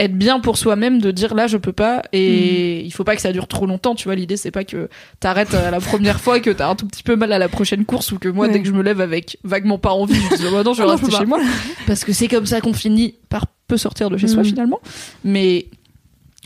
[0.00, 3.22] être bien pour soi-même de dire là je peux pas et il faut pas que
[3.22, 4.88] ça dure trop longtemps tu vois l'idée c'est pas que
[5.20, 7.48] t'arrêtes à la première fois et que t'as un tout petit peu mal à la
[7.48, 8.52] prochaine course ou que moi Ouais.
[8.52, 10.82] dès que je me lève avec vaguement pas envie je dis oh, bah non je
[10.82, 11.38] vais Ah non, je rester chez moi
[11.86, 14.48] parce que c'est comme ça qu'on finit par peu sortir de chez soi Mhm.
[14.48, 14.80] finalement
[15.22, 15.66] mais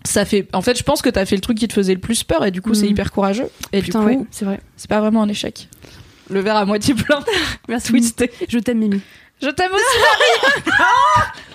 [0.05, 2.01] ça fait en fait je pense que t'as fait le truc qui te faisait le
[2.01, 2.91] plus peur et du coup c'est Mhm.
[2.93, 4.61] hyper courageux et Putain, du coup ouais, c'est vrai.
[4.77, 5.69] c'est pas vraiment un échec
[6.29, 7.21] le verre à moitié plein
[7.69, 7.89] Merci.
[7.93, 9.01] twisté Je t'aime, Mimi.
[9.41, 10.71] je t'aime aussi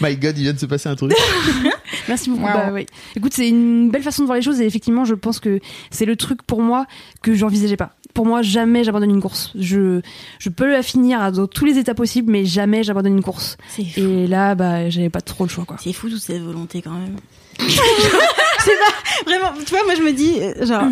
[0.00, 1.12] My God, il vient de se passer un truc.
[2.08, 2.42] Merci beaucoup.
[2.42, 2.52] Wow.
[2.52, 2.86] Bah, ouais.
[3.16, 5.60] Écoute, c'est une belle façon de voir les choses et effectivement, je pense que
[5.90, 6.86] c'est le truc pour moi
[7.22, 7.90] que j'envisageais pas.
[8.12, 9.50] Pour moi, jamais j'abandonne une course.
[9.58, 10.00] Je,
[10.38, 13.56] je peux la finir à- dans tous les états possibles, mais jamais j'abandonne une course.
[13.68, 14.00] C'est fou.
[14.00, 15.76] Et là, bah, j'avais pas trop le choix, quoi.
[15.80, 17.16] C'est fou toute cette volonté quand même.
[17.58, 20.84] Je sais pas, vraiment, tu vois, moi je me dis, euh, genre,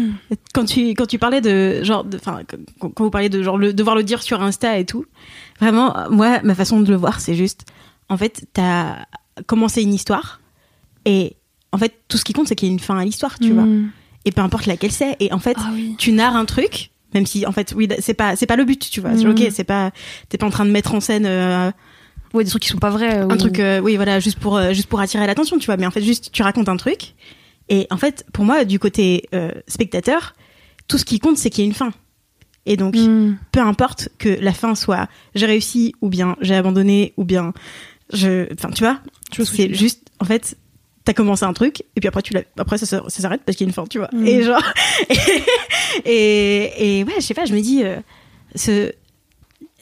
[0.53, 2.41] quand tu, quand tu parlais de, genre, enfin,
[2.79, 5.07] quand, quand vous parliez de, genre, le, devoir le dire sur Insta et tout,
[5.59, 7.63] vraiment, moi, ma façon de le voir, c'est juste,
[8.09, 9.05] en fait, t'as
[9.47, 10.41] commencé une histoire,
[11.05, 11.37] et
[11.73, 13.53] en fait, tout ce qui compte, c'est qu'il y ait une fin à l'histoire, tu
[13.53, 13.65] vois.
[13.65, 13.91] Mm.
[14.25, 15.95] Et peu importe laquelle c'est, et en fait, Ah oui.
[15.99, 18.89] tu narres un truc, même si, en fait, oui, c'est pas, c'est pas le but,
[18.91, 19.11] tu vois.
[19.11, 19.31] Mhm.
[19.31, 19.91] ok, c'est pas,
[20.29, 21.71] t'es pas en train de mettre en scène, euh,
[22.35, 23.19] Ouais, des trucs qui sont pas vrais.
[23.19, 25.77] un ou- truc euh, oui voilà juste pour euh, juste pour attirer l'attention tu vois
[25.77, 27.13] mais en fait juste tu racontes un truc
[27.69, 30.33] et en fait pour moi du côté euh, spectateur
[30.89, 31.93] tout ce qui compte c'est qu'il y ait une fin
[32.65, 33.37] et donc Mm.
[33.53, 37.53] peu importe que la fin soit j'ai réussi ou bien j'ai abandonné ou bien
[38.13, 39.01] je enfin tu vois
[39.45, 40.57] c'est juste en fait
[41.05, 43.69] t'as commencé un truc et puis après tu après ça, ça s'arrête parce qu'il y
[43.69, 44.09] a une fin tu vois.
[44.13, 44.27] Mm.
[44.27, 44.63] et genre
[46.05, 47.97] et, et ouais je sais pas je me dis euh,
[48.55, 48.93] ce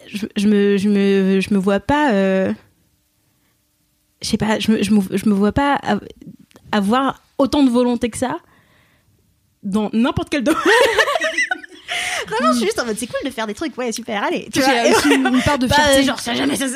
[0.07, 2.53] je, je me je me je me vois pas euh,
[4.23, 6.07] je sais pas je me, je me je me vois pas av-
[6.73, 8.39] avoir autant de volonté que ça
[9.63, 10.61] dans n'importe quel domaine
[12.29, 14.49] vraiment je suis juste en mode c'est cool de faire des trucs ouais super allez
[14.53, 16.03] tu vois aussi une part de Bah, fierté.
[16.05, 16.67] genre ça jamais ça-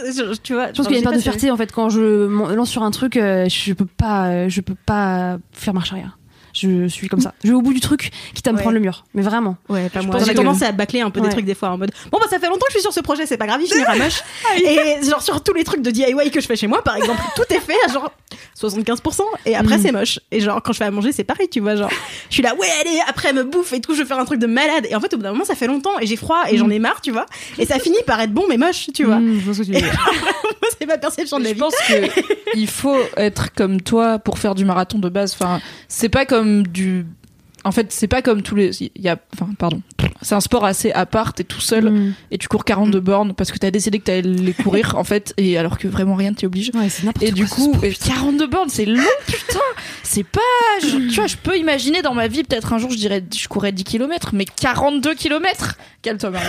[0.43, 2.27] tu vois Je pense qu'il y a une part de fierté en fait quand je
[2.55, 6.19] lance sur un truc, euh, je peux pas, euh, je peux pas faire marche arrière.
[6.55, 7.35] Je suis comme ça.
[7.43, 8.63] Je vais au bout du truc, quitte à me Ouais.
[8.63, 9.05] prendre le mur.
[9.13, 9.57] Mais vraiment.
[9.69, 10.19] Ouais, pas Je moi.
[10.21, 12.27] J'ai que- tendance à bâcler un peu des trucs des fois en mode bon bah
[12.31, 14.23] ça fait longtemps que je suis sur ce projet, c'est pas grave, il finira moche.
[14.57, 17.21] et genre sur tous les trucs de DIY que je fais chez moi par exemple,
[17.37, 18.11] tout est fait à genre
[18.59, 19.83] 75% et après Mm.
[19.83, 20.21] c'est moche.
[20.31, 21.91] Et genre quand je fais à manger, c'est pareil, tu vois, genre
[22.31, 24.25] je suis là ouais, allez, après elle me bouffe et tout, je vais faire un
[24.25, 26.17] truc de malade et en fait au bout d'un moment ça fait longtemps et j'ai
[26.17, 27.27] froid et j'en ai marre, tu vois.
[27.59, 29.17] Et ça finit par être bon mais moche, tu vois.
[29.19, 29.53] Mm, je
[30.79, 31.61] c'est ma perception de la je vie.
[31.61, 31.95] pense que
[32.57, 35.35] il faut être comme toi pour faire du marathon de base.
[35.39, 37.07] Enfin, c'est pas comme du.
[37.67, 38.71] En fait, c'est pas comme tous les.
[38.83, 39.17] Il y a.
[39.33, 39.81] Enfin, pardon.
[40.21, 41.33] C'est un sport assez à part.
[41.33, 42.15] T'es tout seul Mm.
[42.31, 45.33] et tu cours 42 bornes parce que t'as décidé que t'allais les courir en fait.
[45.39, 46.71] Et alors que vraiment rien t'y oblige.
[46.75, 47.85] Ouais, c'est n'importe Et du coup, sport.
[47.85, 49.59] et 42 bornes, c'est long, putain.
[50.03, 50.41] C'est pas,
[50.83, 53.49] je- tu vois, je peux imaginer dans ma vie, peut-être un jour, je dirais, je
[53.49, 55.77] courais 10 km, mais 42 km.
[56.03, 56.47] Calme-toi, Marie.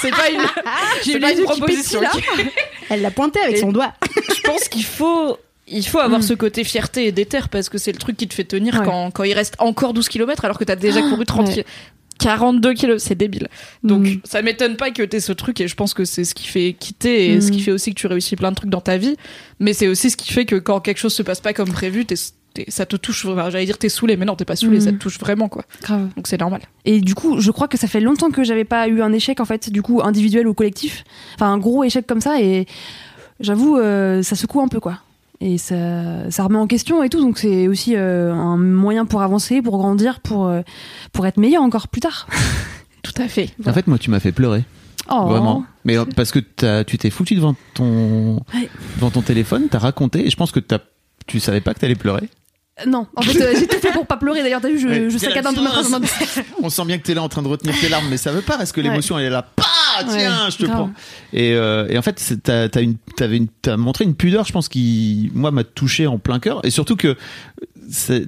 [0.00, 0.40] C'est pas une,
[1.04, 2.00] J'ai une qui proposition.
[2.90, 3.92] Elle l'a pointé avec Et- son doigt.
[4.34, 5.38] je pense qu'il faut,
[5.68, 6.24] il faut avoir Mm.
[6.24, 8.84] ce côté fierté et déter parce que c'est le truc qui te fait tenir Ouais.
[8.84, 11.52] quand, quand il reste encore 12 km alors que t'as déjà couru 30 ouais.
[11.54, 11.68] km.
[12.18, 13.48] 42 kilos, c'est débile.
[13.82, 14.20] Donc Mm.
[14.24, 16.72] ça m'étonne pas que t'aies ce truc et je pense que c'est ce qui fait
[16.78, 19.16] quitter et ce qui fait aussi que tu réussis plein de trucs dans ta vie.
[19.60, 22.06] Mais c'est aussi ce qui fait que quand quelque chose se passe pas comme prévu,
[22.06, 22.14] t'es-
[22.68, 23.26] ça te touche.
[23.26, 25.64] enfin, J'allais dire t'es saoulé, mais non, t'es pas saoulé, ça te touche vraiment quoi.
[25.82, 26.08] Grave.
[26.16, 26.62] Donc c'est normal.
[26.86, 29.40] Et du coup, je crois que ça fait longtemps que j'avais pas eu un échec
[29.40, 31.04] en fait, du coup individuel ou collectif.
[31.34, 32.64] Enfin, un gros échec comme ça et
[33.40, 35.00] j'avoue, euh, ça secoue un peu quoi.
[35.40, 39.20] Et ça, ça remet en question et tout, donc c'est aussi euh, un moyen pour
[39.22, 40.62] avancer, pour grandir, pour euh,
[41.12, 42.26] pour être meilleur encore plus tard.
[43.02, 43.50] Tout à fait.
[43.66, 44.64] En fait, moi, tu m'as fait pleurer.
[45.10, 45.26] Oh.
[45.26, 45.64] Vraiment.
[45.84, 46.38] Mais euh, parce que
[46.82, 48.68] tu t'es foutu devant ton, Ouais.
[48.96, 50.78] devant ton téléphone, t'as raconté, et je pense que t'as,
[51.26, 52.28] tu savais pas que t'allais pleurer.
[52.86, 54.42] Non, en fait, euh, j'ai tout fait pour pas pleurer.
[54.42, 55.08] D'ailleurs, t'as vu, je, Ouais.
[55.10, 55.94] je saccade un peu ma phrase.
[56.62, 58.42] On sent bien que t'es là en train de retenir tes larmes, mais ça veut
[58.42, 58.88] pas, parce que Ouais.
[58.88, 59.46] l'émotion, elle est là.
[60.04, 60.76] Pah Tiens, Ouais, je te grave.
[60.76, 60.90] prends.
[61.32, 64.52] Et, euh, et en fait, t'as, t'as, une, t'avais une, t'as montré une pudeur, je
[64.52, 66.60] pense, qui, moi, m'a touché en plein cœur.
[66.64, 67.16] Et surtout que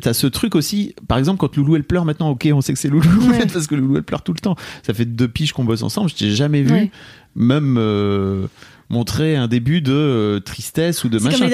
[0.01, 2.79] t'as ce truc aussi, par exemple, quand Loulou elle pleure maintenant, ok, on sait que
[2.79, 3.47] c'est Loulou, Ouais.
[3.47, 4.57] parce que Loulou elle pleure tout le temps.
[4.87, 6.91] Ça fait deux piges qu'on bosse ensemble, je t'ai jamais vu, Ouais.
[7.35, 8.47] même euh,
[8.89, 11.49] montrer un début de euh, tristesse ou de machin.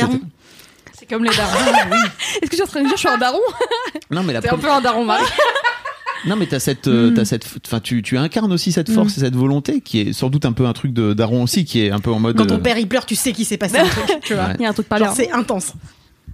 [0.97, 1.55] C'est comme les darons.
[2.43, 3.39] Est-ce que tu es en train de me dire je suis un daron?
[4.11, 5.25] Non, mais la T'es un peu un daron, Marie.
[6.27, 7.15] Non, mais t'as cette, euh, Mm.
[7.15, 10.31] t'as cette, enfin, tu, tu incarnes aussi cette force et cette volonté qui est sans
[10.31, 12.37] doute un peu un truc de daron aussi, qui est un peu en mode.
[12.37, 14.45] Quand ton euh, père il pleure, tu sais qu'il s'est passé un truc, tu vois.
[14.47, 14.55] Ouais.
[14.59, 15.73] Il y a un truc pas c'est intense.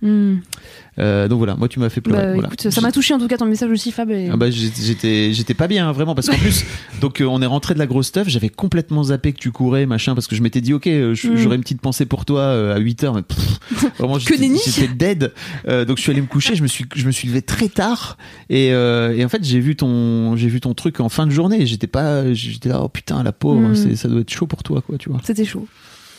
[0.03, 2.22] Euh, donc voilà, moi tu m'as fait pleurer.
[2.22, 2.48] Bah, voilà.
[2.48, 4.11] écoute, ça m'a touché en tout cas ton message aussi, Fab.
[4.11, 6.64] et- Ah bah, j'étais, j'étais pas bien hein, vraiment parce qu'en plus,
[7.01, 8.28] donc euh, on est rentré de la grosse stuff.
[8.28, 11.36] J'avais complètement zappé que tu courais machin parce que je m'étais dit ok, euh, Mm.
[11.36, 13.61] j'aurais une petite pensée pour toi euh, à 8 heures, mais pff,
[13.98, 15.32] vraiment j'étais, dead.
[15.66, 16.55] Donc je suis allé me coucher.
[16.55, 18.16] Je me suis, je me suis levé très tard
[18.48, 21.66] et, et en fait j'ai vu ton, j'ai vu ton truc en fin de journée.
[21.66, 23.96] J'étais pas, j'étais là oh putain la pauvre, Mm.
[23.96, 25.20] ça doit être chaud pour toi quoi, tu vois.
[25.24, 25.66] C'était chaud.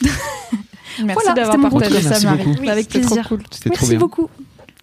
[1.03, 2.43] Merci Voilà, d'avoir partagé ça, Merci Marie.
[2.45, 2.59] beaucoup.
[2.61, 3.27] Oui, avec C'était trop plaisir.
[3.29, 3.43] cool.
[3.43, 3.99] Trop Merci bien.
[3.99, 4.29] beaucoup.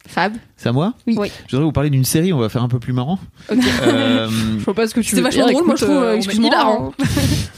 [0.08, 0.32] Fab.
[0.56, 1.16] C'est à moi Oui.
[1.18, 1.30] Oui.
[1.46, 3.18] Je voudrais vous parler d'une série, on va faire un peu plus marrant.
[3.52, 3.58] Ok.
[3.82, 4.28] Euh,
[4.58, 5.52] Je vois pas ce que tu C'est veux vachement dire.
[5.52, 5.96] drôle, moi je trouve.
[6.02, 6.92] euh, Excuse-moi.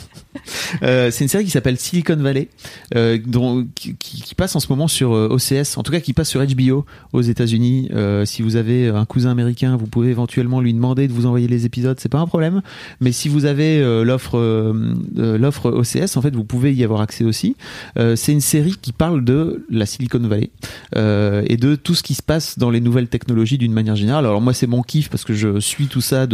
[0.83, 2.49] Euh, c'est une série qui s'appelle Silicon Valley,
[2.95, 3.19] euh,
[3.75, 6.87] qui, passe en ce moment sur euh, OCS, en tout cas qui passe sur HBO
[7.13, 7.91] aux États-Unis.
[8.25, 11.67] Si vous avez un cousin américain, vous pouvez éventuellement lui demander de vous envoyer les
[11.67, 12.63] épisodes, c'est pas un problème.
[13.01, 14.39] Mais si vous avez l'offre
[15.17, 17.57] l'offre OCS, en fait, vous pouvez y avoir accès aussi.
[17.97, 20.51] C'est une série qui parle de la Silicon Valley
[20.95, 24.27] et de tout ce qui se passe dans les nouvelles technologies d'une manière générale.
[24.27, 26.27] Alors moi, c'est mon kiff parce que je suis tout ça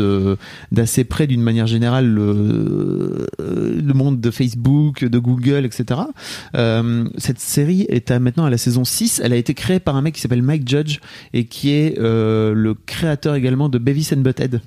[0.72, 6.00] d'assez près d'une manière générale le, le monde de Facebook, de Google, etc.
[6.54, 9.20] Euh, cette série est maintenant à la saison 6.
[9.24, 11.00] Elle a été créée par un mec qui s'appelle Mike Judge
[11.32, 14.60] et qui est euh, le créateur également de Beavis and Butthead.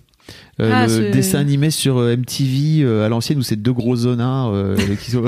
[0.62, 3.96] Euh, Ah, le dessin animé sur euh, MTV euh, à l'ancienne où c'est deux gros
[3.96, 5.24] zonards euh, qui sont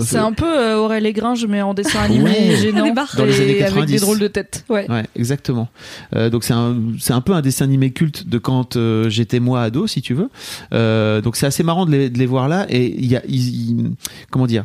[0.00, 2.56] C'est un peu euh, Aurel et Gringe, mais en dessin animé Ouais.
[2.56, 2.84] gênant.
[2.84, 3.14] Des barres.
[3.16, 3.92] Dans les et années Avec 90.
[3.92, 4.64] des drôles de têtes.
[4.68, 4.88] Ouais.
[4.90, 5.68] Ouais, exactement.
[6.14, 9.40] Euh, donc c'est un, c'est un peu un dessin animé culte de quand euh, j'étais
[9.40, 10.28] moi ado, si tu veux.
[10.72, 12.66] Euh, donc c'est assez marrant de les, de les voir là.
[12.68, 13.22] Et il y a,
[14.30, 14.64] comment dire,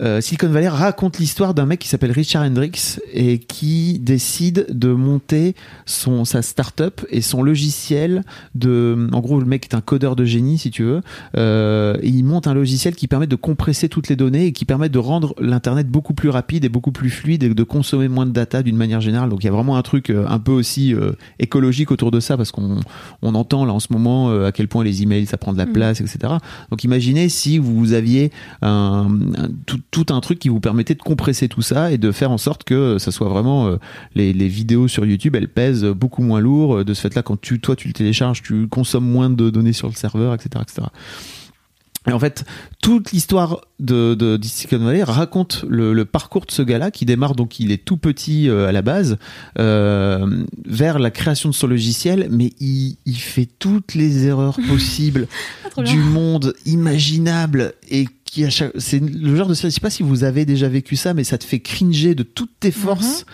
[0.00, 4.88] euh, Silicon Valley raconte l'histoire d'un mec qui s'appelle Richard Hendricks et qui décide de
[4.88, 5.54] monter
[5.86, 8.22] son sa start-up et son logiciel
[8.54, 11.00] de, en gros le mec est un codeur de génie, si tu veux.
[11.36, 14.64] Euh, et il monte un logiciel qui permet de compresser toutes les données et qui
[14.64, 18.26] permet de rendre l'internet beaucoup plus rapide et beaucoup plus fluide et de consommer moins
[18.26, 19.28] de data d'une manière générale.
[19.30, 22.20] Donc il y a vraiment un truc euh, un peu aussi euh, écologique autour de
[22.20, 22.80] ça parce qu'on
[23.22, 25.58] on entend là en ce moment euh, à quel point les emails ça prend de
[25.58, 25.72] la Mhm.
[25.72, 26.34] place, etc.
[26.70, 28.30] Donc imaginez si vous aviez
[28.62, 32.12] un, un- tout, tout un truc qui vous permettait de compresser tout ça et de
[32.12, 33.76] faire en sorte que ça soit vraiment
[34.14, 36.84] les, les vidéos sur YouTube elles pèsent beaucoup moins lourd.
[36.84, 39.72] De ce fait là, quand tu toi tu le télécharges, tu consommes moins de données
[39.72, 40.88] sur le serveur, etc., etc.
[42.06, 42.44] Et en fait,
[42.82, 47.06] toute l'histoire de, de, de Silicon Valley raconte le, le parcours de ce gars-là qui
[47.06, 49.16] démarre donc il est tout petit euh, à la base
[49.58, 55.28] euh, vers la création de son logiciel, mais il, il fait toutes les erreurs possibles
[55.76, 55.84] bien.
[55.84, 59.54] du monde imaginable et qui à chaque c'est le genre de.
[59.54, 62.22] Je sais pas si vous avez déjà vécu ça, mais ça te fait cringer de
[62.22, 63.24] toutes tes forces.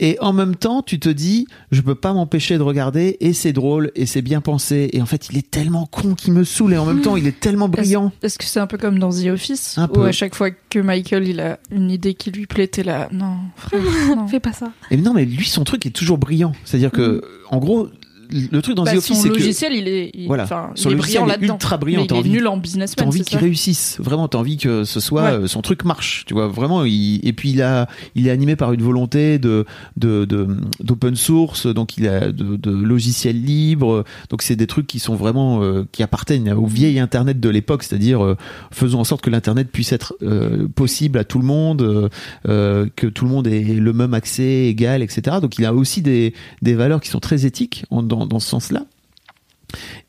[0.00, 3.52] Et en même temps, tu te dis, je peux pas m'empêcher de regarder, et c'est
[3.52, 4.88] drôle, et c'est bien pensé.
[4.94, 7.26] Et en fait, il est tellement con qu'il me saoule, et en même temps, il
[7.26, 8.10] est tellement brillant.
[8.22, 10.06] Est-ce que c'est un peu comme dans The Office Un Où peu.
[10.06, 13.08] à chaque fois que Michael il a une idée qui lui plaît, t'es là.
[13.12, 13.82] Non, frère.
[14.16, 14.26] non.
[14.26, 14.72] Fais pas ça.
[14.90, 16.52] Et non, mais lui, son truc est toujours brillant.
[16.64, 17.88] C'est-à-dire que, en gros,
[18.32, 20.46] le truc dans Bah, The Office, son c'est que logiciel, il est, il, Voilà.
[20.74, 21.54] Son il est brillant là-dedans.
[21.54, 23.96] ultra brillant, Mais t'as il est nul en t'as businessman, envie qu'il réussisse.
[24.00, 25.30] Vraiment, t'as envie que ce soit Ouais.
[25.30, 26.24] euh, son truc marche.
[26.26, 26.84] Tu vois, vraiment.
[26.84, 29.64] Il, et puis il a, il est animé par une volonté de,
[29.96, 30.46] de, de-
[30.82, 31.66] d'open source.
[31.66, 34.04] Donc il a de, de logiciels libres.
[34.30, 37.82] Donc c'est des trucs qui sont vraiment euh, qui appartiennent au vieil Internet de l'époque,
[37.82, 38.36] c'est-à-dire euh,
[38.70, 42.10] faisons en sorte que l'Internet puisse être euh, possible à tout le monde,
[42.48, 45.38] euh, que tout le monde ait le même accès égal, etc.
[45.40, 48.48] Donc il a aussi des, des valeurs qui sont très éthiques en- dans, dans ce
[48.48, 48.84] sens-là.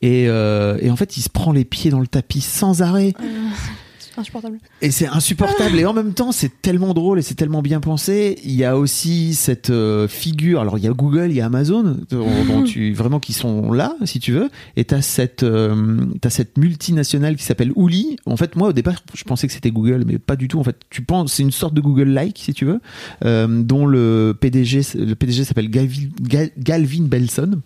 [0.01, 3.13] Et, euh, et en fait, il se prend les pieds dans le tapis sans arrêt.
[4.17, 4.59] Insupportable.
[4.81, 5.79] Et c'est insupportable.
[5.79, 8.37] Et en même temps, c'est tellement drôle et c'est tellement bien pensé.
[8.43, 10.59] Il y a aussi cette euh, figure.
[10.59, 13.71] Alors, il y a Google, il y a Amazon, dont, dont tu, vraiment qui sont
[13.71, 14.49] là, si tu veux.
[14.75, 18.17] Et t'as cette, euh, t'as cette multinationale qui s'appelle Ouli.
[18.25, 20.59] En fait, moi, au départ, je pensais que c'était Google, mais pas du tout.
[20.59, 22.81] En fait, tu penses, c'est une sorte de Google-like, si tu veux,
[23.23, 27.61] euh, dont le PDG, le PDG s'appelle Galvin, Gal- Galvin Belson.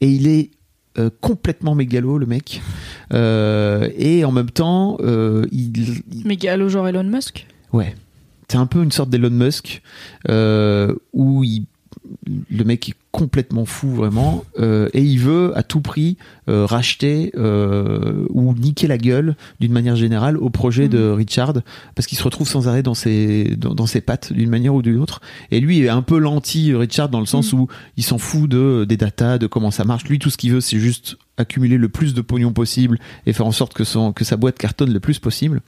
[0.00, 0.50] Et il est
[0.98, 2.60] euh, complètement mégalo, le mec.
[3.12, 5.72] Euh, et en même temps, euh, il,
[6.12, 7.46] il- Mégalo, genre Elon Musk?
[7.72, 7.94] Ouais.
[8.48, 9.80] C'est un peu une sorte d'Elon Musk
[11.14, 11.64] où il,
[12.50, 16.18] le mec est complètement fou vraiment et il veut à tout prix
[16.48, 21.54] euh, racheter euh, ou niquer la gueule d'une manière générale au projet de Richard
[21.94, 24.82] parce qu'il se retrouve sans arrêt dans ses dans, dans ses pattes d'une manière ou
[24.82, 25.20] d'une autre.
[25.50, 28.84] Et lui est un peu l'anti Richard dans le sens où il s'en fout de
[28.88, 30.04] des datas de comment ça marche.
[30.04, 33.46] Lui tout ce qu'il veut c'est juste accumuler le plus de pognon possible et faire
[33.46, 35.60] en sorte que son que sa boîte cartonne le plus possible.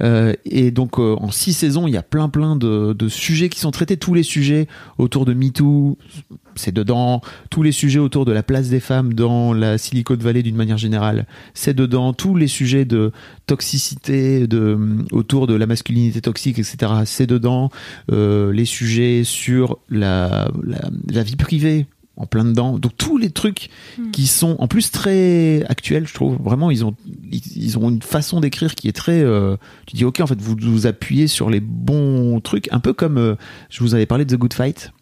[0.00, 3.48] Euh, et donc euh, en six saisons, il y a plein plein de, de sujets
[3.48, 4.66] qui sont traités, tous les sujets
[4.98, 5.98] autour de MeToo,
[6.54, 10.42] c'est dedans, tous les sujets autour de la place des femmes dans la Silicon Valley
[10.42, 13.12] d'une manière générale, c'est dedans, tous les sujets de
[13.46, 14.78] toxicité, de
[15.12, 16.92] autour de la masculinité toxique, etc.
[17.04, 17.70] C'est dedans,
[18.12, 21.86] euh, les sujets sur la, la, la vie privée
[22.16, 22.78] en plein dedans.
[22.78, 23.70] Donc tous les trucs
[24.12, 26.36] qui sont en plus très actuels, je trouve.
[26.42, 26.94] Vraiment, ils ont
[27.30, 29.20] ils, ils ont une façon d'écrire qui est très.
[29.22, 32.92] euh, tu dis ok, en fait, vous vous appuyez sur les bons trucs, un peu
[32.92, 33.34] comme euh,
[33.70, 34.92] je vous avais parlé de The Good Fight.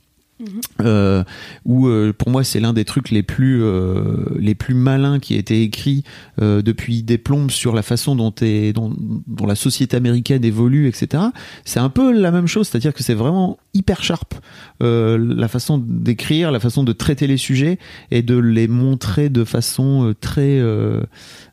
[0.80, 1.22] Euh,
[1.64, 5.34] où euh, pour moi c'est l'un des trucs les plus euh, les plus malins qui
[5.34, 6.02] a été écrit
[6.40, 8.92] euh, depuis des plombes sur la façon dont, est, dont,
[9.26, 11.22] dont la société américaine évolue etc
[11.64, 14.34] c'est un peu la même chose c'est à dire que c'est vraiment hyper sharp
[14.82, 17.78] euh, la façon d'écrire la façon de traiter les sujets
[18.10, 20.60] et de les montrer de façon euh, très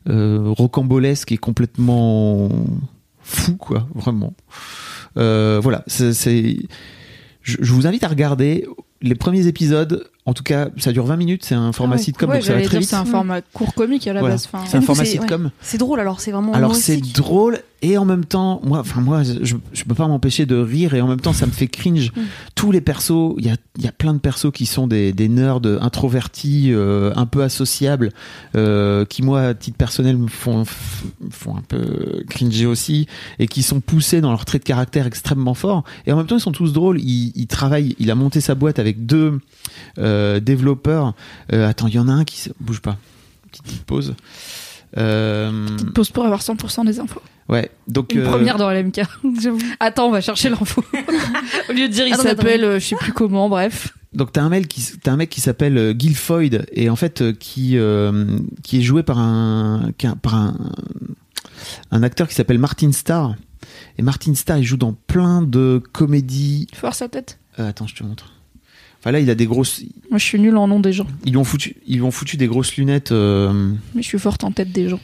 [0.08, 2.48] rocambolesque et complètement
[3.22, 4.34] fou, quoi, vraiment.
[5.14, 6.56] Voilà, c'est-
[7.60, 8.66] je, vous invite à regarder
[9.02, 10.06] les premiers épisodes.
[10.26, 12.54] En tout cas, ça dure 20 minutes, c'est un format Ah sitcom, Ouais, donc ça
[12.54, 12.88] va très vite.
[12.88, 14.34] c'est un format court comique à la Voilà.
[14.34, 14.48] base.
[14.52, 15.50] Enfin, C'est un format sitcom.
[15.62, 16.52] C'est drôle alors, c'est vraiment.
[16.52, 20.44] Alors c'est drôle et en même temps, moi, enfin moi, je, je peux pas m'empêcher
[20.44, 22.12] de rire et en même temps ça me fait cringe.
[22.14, 22.20] Mm.
[22.54, 25.30] Tous les persos, il y a, y a plein de persos qui sont des, des
[25.30, 28.10] nerds introvertis, euh, un peu associables,
[28.56, 30.64] euh, qui moi, à titre personnel, me font,
[31.30, 33.06] font un peu cringer aussi
[33.38, 35.84] et qui sont poussés dans leur trait de caractère extrêmement fort.
[36.06, 37.00] Et en même temps, ils sont tous drôles.
[37.00, 39.40] Il, il travaille, il a monté sa boîte avec deux
[39.98, 41.14] euh, développeurs.
[41.52, 42.96] Euh, attends, il y en a un qui bouge pas.
[43.50, 44.14] Petite, pause.
[44.96, 47.22] Euh, petite pause pour avoir 100% des infos.
[47.48, 49.00] Ouais, donc Une euh, première dans LMK.
[49.80, 50.84] Attends, on va chercher l'info.
[51.68, 53.92] Au lieu de dire il s'appelle, euh, je sais plus comment, bref.
[54.12, 57.36] donc t'as un mec qui t'as un mec qui s'appelle euh, Guilfoyd et en fait
[57.38, 60.56] qui euh, qui est joué par un qui par un
[61.90, 63.34] un acteur qui s'appelle Martin Starr
[63.98, 66.66] et Martin Starr il joue dans plein de comédies.
[66.70, 67.38] Il faut voir sa tête.
[67.58, 68.32] Euh, attends, je te montre.
[69.00, 69.82] Enfin là, il a des grosses.
[70.10, 72.10] Moi, je suis nulle en nom des gens, Ils lui ont foutu ils lui ont
[72.10, 73.12] foutu des grosses lunettes.
[73.12, 75.00] euh, mais je suis forte en tête des gens.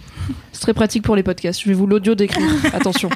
[0.53, 1.61] C'est très pratique pour les podcasts.
[1.63, 2.47] Je vais vous l'audio décrire.
[2.75, 3.09] Attention.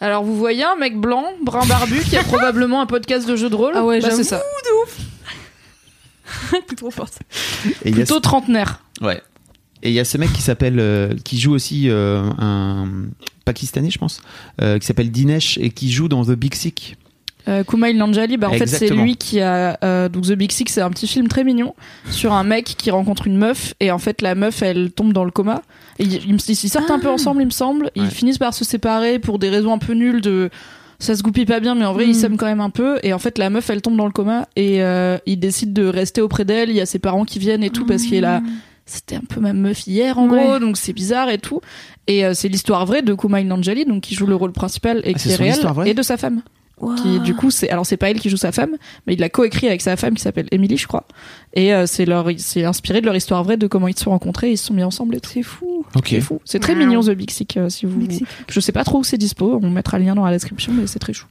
[0.00, 3.48] Alors, vous voyez un mec blanc, brun barbu, qui a probablement un podcast de jeu
[3.48, 3.72] de rôle?
[3.76, 4.24] Ah ouais, Bah, c'est j'avoue.
[4.28, 4.42] ça.
[6.68, 7.20] T'es trop forte.
[7.84, 8.82] et il y a Plutôt trentenaire.
[9.00, 9.22] Ouais.
[9.82, 12.88] Et il y a ce mec qui s'appelle, euh, qui joue aussi euh, un
[13.44, 14.20] pakistanais, je pense,
[14.60, 16.96] euh, qui s'appelle Dinesh et qui joue dans The Big Sick.
[17.48, 20.68] Euh, Kumail Nanjiani, bah en fait c'est lui qui a euh, donc The Big Sick,
[20.68, 21.74] c'est un petit film très mignon
[22.10, 25.24] sur un mec qui rencontre une meuf et en fait la meuf elle tombe dans
[25.24, 25.62] le coma.
[25.98, 27.90] Et ils, ils, ils sortent un peu ensemble, il me semble.
[27.94, 28.10] Ils Ouais.
[28.10, 30.50] finissent par se séparer pour des raisons un peu nulles de
[30.98, 32.08] ça se goupille pas bien, mais en vrai Mm.
[32.10, 32.98] ils s'aiment quand même un peu.
[33.02, 35.86] Et en fait la meuf elle tombe dans le coma et euh, il décide de
[35.86, 36.70] rester auprès d'elle.
[36.70, 38.42] Il y a ses parents qui viennent et tout parce qu'il est là
[38.88, 40.44] c'était un peu ma meuf hier en Ouais.
[40.44, 41.60] gros donc c'est bizarre et tout
[42.06, 45.12] et euh, c'est l'histoire vraie de Kumail Nanjiani donc qui joue le rôle principal et
[45.14, 46.42] Ah, qui est réel et de sa femme
[47.02, 49.30] qui du coup c'est alors c'est pas elle qui joue sa femme mais il l'a
[49.30, 51.06] coécrit avec sa femme qui s'appelle Emily je crois
[51.54, 54.10] et euh, c'est leur c'est inspiré de leur histoire vraie de comment ils se sont
[54.10, 55.16] rencontrés et ils se sont mis ensemble.
[55.26, 55.86] C'est fou.
[56.04, 56.78] C'est fou c'est très Wow.
[56.80, 59.58] mignon The Big Sick euh, si vous Big je sais pas trop où c'est dispo
[59.62, 61.26] on mettra le lien dans la description mais c'est très chou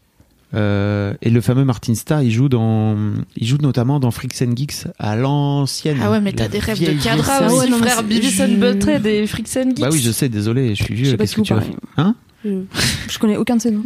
[0.55, 2.95] Euh, et le fameux Martin Starr, il joue dans,
[3.35, 5.97] il joue notamment dans Freaks and Geeks à l'ancienne.
[6.01, 8.43] ah ouais mais t'as des rêves de cadra aussi ouais, non, mais frère Beavis je-
[8.43, 11.11] and Butthead et Freaks and Geeks Bah oui, je sais, désolé, je suis Je vieux.
[11.11, 12.15] sais pas Qu'est-ce que tu as fait Hein?
[12.45, 12.61] Je,
[13.09, 13.83] je connais aucun de ces noms.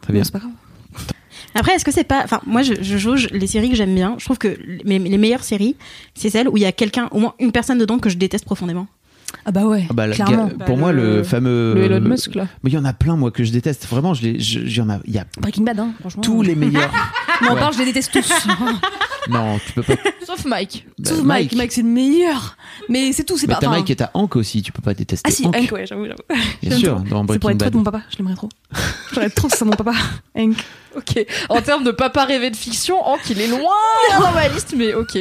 [0.00, 0.24] Très bien.
[0.24, 0.50] C'est pas grave.
[1.54, 2.22] Après, est-ce que c'est pas.
[2.24, 4.16] Enfin, moi, je, je jauge les séries que j'aime bien.
[4.18, 5.76] Je trouve que les meilleures séries,
[6.14, 8.44] c'est celles où il y a quelqu'un, au moins une personne dedans que je déteste
[8.44, 8.86] profondément.
[9.44, 9.86] Ah bah ouais.
[9.88, 10.48] Ah bah, clairement.
[10.48, 11.74] pour Bah, moi, le- le fameux.
[11.74, 13.86] le Elon Musk là Mais il y en a plein, moi, que je déteste.
[13.86, 16.22] Vraiment, je les, je- il y en a, il y a Breaking Bad, hein, franchement.
[16.22, 16.90] tous les meilleurs.
[17.42, 17.60] Non, on Ouais.
[17.60, 18.30] parle, je les déteste tous.
[19.30, 19.94] non, tu peux pas.
[20.26, 21.54] sauf Mike Bah, Sauf Mike.
[21.54, 22.56] Mike, c'est le meilleur.
[22.90, 23.60] Mais c'est tout, c'est Mais pas.
[23.60, 25.26] t'as enfin, Mike et t'as Hank aussi, tu peux pas détester.
[25.26, 26.22] Ah si, Hank, Hank, ouais, j'avoue, j'avoue.
[26.62, 27.72] bien sûr, dans C'est pour Breaking être très Bad.
[27.72, 28.50] de mon papa, je l'aimerais trop.
[29.14, 29.92] J'aimerais trop que mon papa.
[30.36, 30.56] Hank.
[30.96, 31.24] Ok.
[31.48, 33.60] En termes de papa rêvé de fiction, Hank, il est loin
[34.20, 35.16] dans ma liste, mais ok.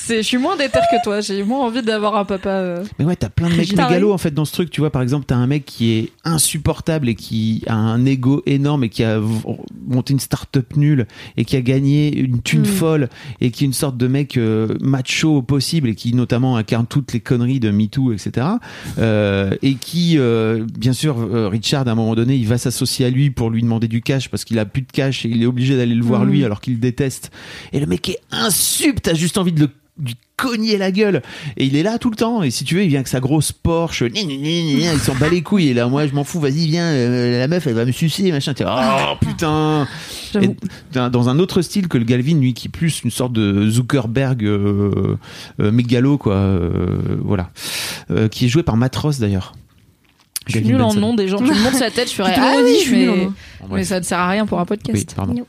[0.00, 1.20] C'est, je suis moins déter que toi.
[1.20, 2.48] J'ai moins envie d'avoir un papa.
[2.50, 3.96] euh, Mais ouais, t'as plein de mecs Pareil.
[3.96, 4.70] mégalos en fait dans ce truc.
[4.70, 8.42] Tu vois, par exemple, t'as un mec qui est insupportable et qui a un ego
[8.46, 9.26] énorme et qui a v-
[9.88, 12.64] monté une start-up nulle et qui a gagné une thune Mm.
[12.64, 13.08] folle
[13.40, 16.86] et qui est une sorte de mec euh, macho au possible et qui notamment incarne
[16.86, 18.46] toutes les conneries de MeToo, etc.
[18.98, 23.04] Euh, et qui, euh, bien sûr, euh, Richard, à un moment donné, il va s'associer
[23.06, 25.42] à lui pour lui demander du cash parce qu'il a plus de cash et il
[25.42, 26.30] est obligé d'aller le voir Mm.
[26.30, 27.30] lui alors qu'il le déteste.
[27.72, 29.68] Et le mec est insup, t'as juste envie de le
[30.02, 31.22] lui cogner la gueule.
[31.56, 32.42] Et il est là tout le temps.
[32.42, 34.04] Et si tu veux il vient avec sa grosse Porsche.
[34.04, 35.68] Gna, gna, gna, gna, gna, il s'en bat les couilles.
[35.68, 36.40] Et là moi je m'en fous.
[36.40, 38.54] Vas-y viens euh, la meuf elle va me sucer machin.
[38.60, 39.86] Oh putain.
[40.32, 40.56] J'avoue.
[40.94, 43.68] Et dans un autre style que le Galvin lui qui est plus une sorte de
[43.68, 45.18] Zuckerberg euh,
[45.60, 47.50] euh, mégalo quoi euh, voilà.
[48.10, 49.54] Euh, qui est joué par Matros d'ailleurs.
[50.46, 51.36] Je suis nulle en nom des gens.
[51.38, 53.34] Tu me montres sa tête, je ferais ah oui, je suis en mais, nom.
[53.68, 54.96] Bon, mais ça ne sert à rien pour un podcast.
[54.96, 55.46] oui pardon.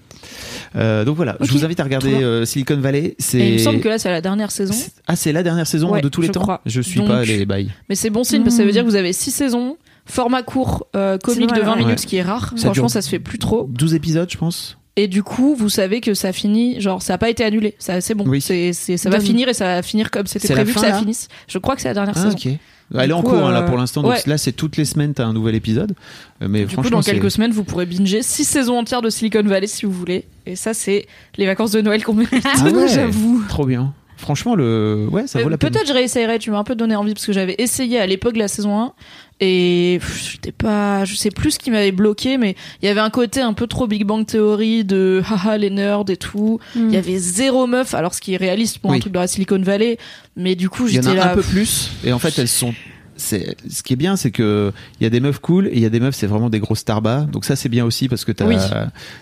[0.75, 3.57] Euh, donc voilà je vous invite à regarder euh, Silicon Valley c'est Et il me
[3.57, 4.73] semble que là, c'est la dernière saison.
[4.73, 6.61] C'est- ah c'est la dernière saison Ouais, de tous les je temps crois.
[6.65, 8.73] je suis Donc- pas les bails Mais c'est bon signe parce que ça veut Mm.
[8.73, 11.79] dire que vous avez six saisons, format court, euh, comique vrai, de 20 ouais.
[11.79, 12.53] minutes, ce qui est rare.
[12.55, 13.67] Ça Franchement, ça se fait plus trop.
[13.71, 17.17] 12 épisodes je pense Et du coup, vous savez que ça finit, genre, ça n'a
[17.17, 17.75] pas été annulé.
[17.79, 18.25] Ça, c'est bon.
[18.27, 18.41] Oui.
[18.41, 20.99] C'est, c'est, ça va finir et ça va finir comme c'était prévu que ça là
[20.99, 21.29] finisse.
[21.47, 22.35] Je crois que c'est la dernière Ah, saison.
[22.51, 22.59] ok.
[22.97, 24.85] Elle est en coup, cours hein, là euh, pour l'instant, donc là c'est toutes les
[24.85, 25.93] semaines t'as un nouvel épisode.
[26.41, 29.01] Euh, Mais Du coup, franchement, dans c'est- quelques semaines, vous pourrez binger six saisons entières
[29.01, 30.25] de Silicon Valley si vous voulez.
[30.45, 31.05] Et ça, c'est
[31.37, 32.43] les vacances de Noël qu'on mérite.
[32.45, 33.43] Ah ouais, j'avoue.
[33.47, 33.93] trop bien.
[34.17, 35.71] Franchement, le ouais, ça Euh, vaut la peine.
[35.71, 38.35] Peut-être je réessayerai, tu m'as un peu donné envie parce que j'avais essayé à l'époque
[38.35, 38.93] la saison 1
[39.41, 42.99] et pff, j'étais pas, je sais plus ce qui m'avait bloqué, mais il y avait
[42.99, 46.59] un côté un peu trop Big Bang Theory de haha les nerds et tout.
[46.75, 49.27] Il y avait zéro meuf, alors ce qui est réaliste pour un truc de la
[49.27, 49.97] Silicon Valley,
[50.35, 51.31] mais du coup Il y en j'étais a là.
[51.31, 52.73] un peu plus, et en fait elles sont
[53.19, 55.79] c'est ce qui est bien, c'est que il y a des meufs cool et il
[55.81, 57.21] y a des meufs c'est vraiment des gros starbas.
[57.25, 58.55] Donc ça c'est bien aussi parce que Oui.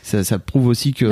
[0.03, 1.05] ça, ça prouve aussi que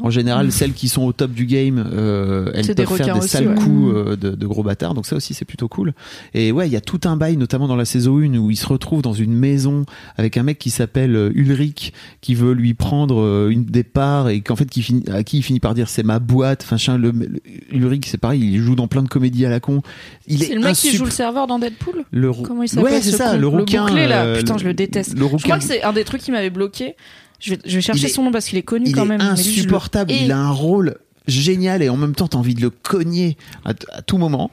[0.00, 3.28] en général celles qui sont au top du game, euh, elles peuvent faire des aussi,
[3.30, 3.54] sales ouais.
[3.54, 4.94] coups euh, de, de gros bâtards.
[4.94, 5.94] Donc ça aussi c'est plutôt cool.
[6.34, 8.56] Et ouais, il y a tout un bail, notamment dans la saison 1 où il
[8.56, 9.84] se retrouve dans une maison
[10.16, 14.28] avec un mec qui s'appelle euh, Ulrich qui veut lui prendre euh, une des parts
[14.28, 16.62] et qu'en fait qui finit, à qui il finit par dire c'est ma boîte.
[16.64, 17.40] Enfin, chien, le, le-
[17.72, 19.80] Ulrich c'est pareil, il joue dans plein de comédies à la con.
[20.26, 22.04] Il C'est est le mec qui joue le serveur dans Deadpool?
[22.18, 23.86] Le rou- Comment il s'appelle Ouais, c'est ce ça, con le rouquin.
[23.86, 24.24] bouclé, là.
[24.24, 25.18] euh, Putain, le- je le déteste.
[25.18, 26.94] Le Je crois que c'est un des trucs qui m'avait bloqué.
[27.40, 29.08] Je vais, je vais chercher est- son nom parce qu'il est connu il quand est
[29.08, 29.20] même.
[29.20, 30.10] le insupportable.
[30.12, 30.96] Il a un rôle
[31.28, 34.50] génial et en même temps t'as envie de le cogner à, tout moment.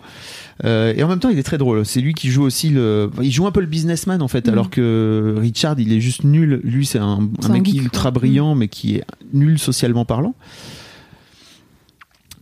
[0.66, 1.86] Euh, et en même temps il est très drôle.
[1.86, 3.10] C'est lui qui joue aussi le.
[3.22, 4.52] Il joue un peu le businessman en fait, Mm.
[4.52, 6.62] alors que Richard il est juste nul.
[6.64, 8.12] Lui c'est un, un un mec geek, ultra quoi.
[8.12, 10.36] brillant mais qui est nul socialement parlant.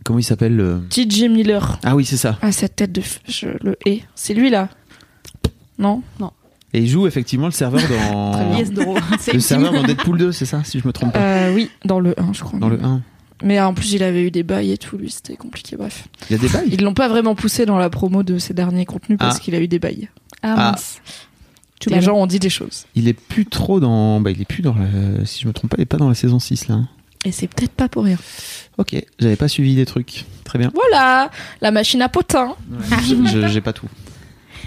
[0.04, 0.82] Comment il s'appelle le...
[0.90, 1.78] TJ Miller.
[1.82, 2.38] Ah oui c'est ça.
[2.42, 3.00] Ah, cette tête de.
[3.26, 4.02] Je le hais.
[4.14, 4.68] C'est lui là
[5.78, 6.02] Non
[6.72, 8.56] Et il joue effectivement le serveur dans.
[8.58, 8.70] Yes,
[9.32, 11.18] le serveur dans Deadpool 2 c'est ça si je me trompe pas.
[11.20, 12.58] Euh, Oui, dans le 1, je crois.
[12.58, 13.02] Dans le 1.
[13.42, 15.76] Mais en plus, il avait eu des bails et tout, lui, c'était compliqué.
[15.76, 16.06] Bref.
[16.30, 16.68] Il y a des bails?
[16.70, 19.40] Ils l'ont pas vraiment poussé dans la promo de ses derniers contenus parce Ah.
[19.40, 20.08] qu'il a eu des bails.
[20.42, 20.70] Ah, Ah.
[20.72, 21.00] mince.
[21.86, 22.86] Les gens ont dit des choses.
[22.94, 24.18] Il est plus trop dans.
[24.20, 25.26] Bah, il est plus dans la.
[25.26, 26.80] Si je me trompe pas, il est pas dans la saison 6 là.
[27.26, 28.16] Et c'est peut-être pas pour rien.
[28.78, 30.24] Ok, j'avais pas suivi les trucs.
[30.44, 30.70] Très bien.
[30.74, 31.30] Voilà,
[31.60, 32.54] la machine à potin.
[33.02, 33.86] Je- je- J'ai pas tout.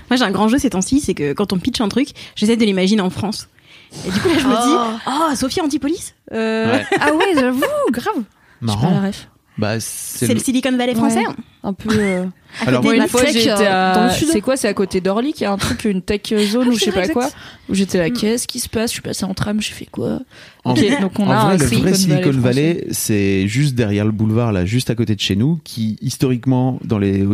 [0.09, 2.57] Moi, j'ai un grand jeu ces temps-ci, c'est que quand on pitch un truc, j'essaie
[2.57, 3.47] de l'imaginer en France.
[4.05, 6.85] Et du coup, là, je me dis, oh, Sophie Antipolis euh, Ouais.
[6.99, 7.61] Ah ouais, j'avoue,
[7.91, 8.15] grave.
[8.61, 9.07] J'ai pas la Marrant.
[9.07, 9.27] ref.
[9.57, 11.19] Bah, C'est c'est le Silicon Valley français.
[11.19, 11.33] Ouais.
[11.63, 11.89] Un peu.
[11.91, 12.25] euh,
[12.65, 14.07] Alors, Moi, une fois, été euh, à...
[14.07, 14.13] le.
[14.31, 16.71] C'est quoi C'est à côté d'Orly qu'il y a un truc, une tech zone Ah,
[16.71, 17.25] ou je sais pas quoi.
[17.25, 17.37] exact.
[17.69, 18.13] Où j'étais là, Mm.
[18.13, 18.91] qu'est-ce qui se passe?
[18.91, 20.19] Je suis passée en tram, j'ai fait quoi?
[20.63, 22.31] En Ok, vrai- donc on en a vrai, un le vrai Silicon.
[22.39, 26.79] Valley, c'est juste derrière le boulevard, là, juste à côté de chez nous, qui historiquement,
[26.85, 27.25] dans les,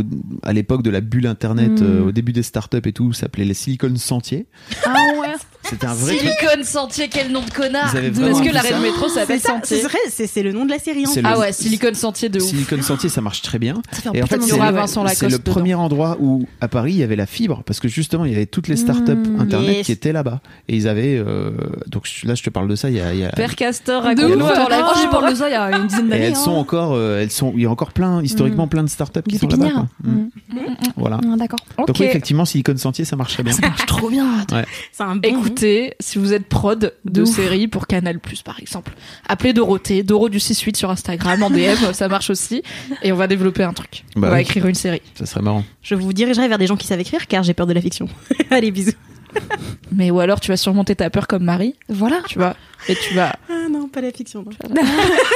[0.43, 1.83] à l'époque de la bulle Internet, Mm.
[1.83, 4.45] euh, au début des startups et tout, s'appelait les Silicon Sentiers.
[4.85, 5.22] Ah ouais.
[5.69, 6.29] C'était un vrai truc.
[6.39, 9.77] Silicon Sentier, quel nom de connard vraiment que l'arrêt de métro C'est s'appelle ça, Sentier
[9.77, 11.05] c'est vrai, c'est c'est le nom de la série.
[11.05, 11.09] hein.
[11.13, 12.47] C'est Ah ouais, Silicon Sentier de ouf.
[12.47, 13.81] Silicon Sentier, ça marche très bien.
[14.13, 17.25] Et en fait, de c'est le- premier endroit où, à Paris, il y avait la
[17.25, 19.85] fibre, parce que justement, il y avait toutes les startups Mmh, Internet yes.
[19.85, 20.41] qui étaient là-bas.
[20.67, 21.51] Et ils avaient, euh,
[21.87, 24.03] donc là, je te parle de ça, il y a, il y a- Père Castor,
[24.15, 24.49] De ouf.
[24.51, 26.25] alors la Oh, je parle de ça il y a une dizaine Et d'années.
[26.25, 26.59] elles sont hein.
[26.59, 29.39] encore, euh, elles sont, il y a encore plein, historiquement, plein de startups qui Des
[29.39, 29.87] sont là-bas.
[30.03, 30.09] Mm.
[30.11, 30.29] Mm.
[30.97, 31.19] Voilà.
[31.23, 31.59] Ah, D'accord.
[31.77, 33.53] Donc oui, effectivement, Silicon Sentier, ça marcherait bien.
[33.53, 34.25] Ça marche trop bien.
[34.91, 35.21] C'est un bon.
[35.53, 38.91] Écoutez, si vous êtes prod de De séries pour Canal par exemple,
[39.29, 42.63] appelez Dorothée, Doro du 6-8 sur Instagram, en DM, ça marche aussi.
[43.03, 44.03] Et on va développer un truc.
[44.15, 44.41] Bah on va oui.
[44.41, 45.01] écrire une série.
[45.13, 45.63] Ça serait marrant.
[45.83, 48.07] Je vous dirigerai vers des gens qui savent écrire, car j'ai peur de la fiction.
[48.49, 48.93] Allez, bisous.
[49.91, 52.21] Mais ou alors tu vas surmonter ta peur comme Marie, Voilà.
[52.27, 52.55] tu vois,
[52.87, 53.33] et tu vas.
[53.49, 54.43] Ah non, pas la fiction.
[54.43, 54.51] non.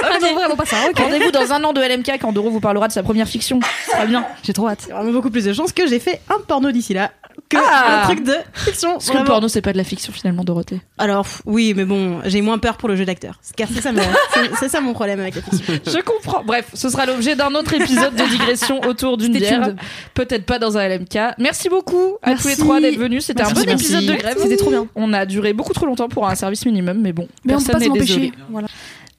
[0.04, 0.78] Ah non, vraiment pas ça.
[0.96, 3.60] Rendez-vous dans un an de LMK quand Doro vous parlera de sa première fiction.
[3.86, 4.26] Ce sera bien.
[4.44, 4.86] J'ai trop hâte.
[4.88, 7.12] Il y a vraiment beaucoup plus de chances que j'ai fait un porno d'ici là
[7.50, 8.02] que Ah.
[8.04, 8.94] un truc de fiction.
[8.94, 10.82] Parce que le porno, c'est pas de la fiction finalement, Dorothée.
[10.98, 13.40] Alors oui, mais bon, j'ai moins peur pour le jeu d'acteur.
[13.56, 13.68] Car
[14.60, 15.74] c'est ça, mon problème avec la fiction.
[15.86, 16.44] Je comprends.
[16.44, 19.74] Bref, ce sera l'objet d'un autre épisode de digression autour d'une bière.
[20.14, 21.18] Peut-être pas dans un LMK.
[21.38, 22.44] Merci beaucoup à Merci.
[22.44, 23.26] tous les trois d'être venus.
[23.26, 23.86] C'était un bon merci.
[23.86, 24.38] épisode de grève.
[24.42, 24.88] C'était trop bien.
[24.96, 27.90] On a duré beaucoup trop longtemps pour un service minimum, mais bon, Mais personne n'est
[27.90, 28.32] désolé.
[28.50, 28.68] Voilà.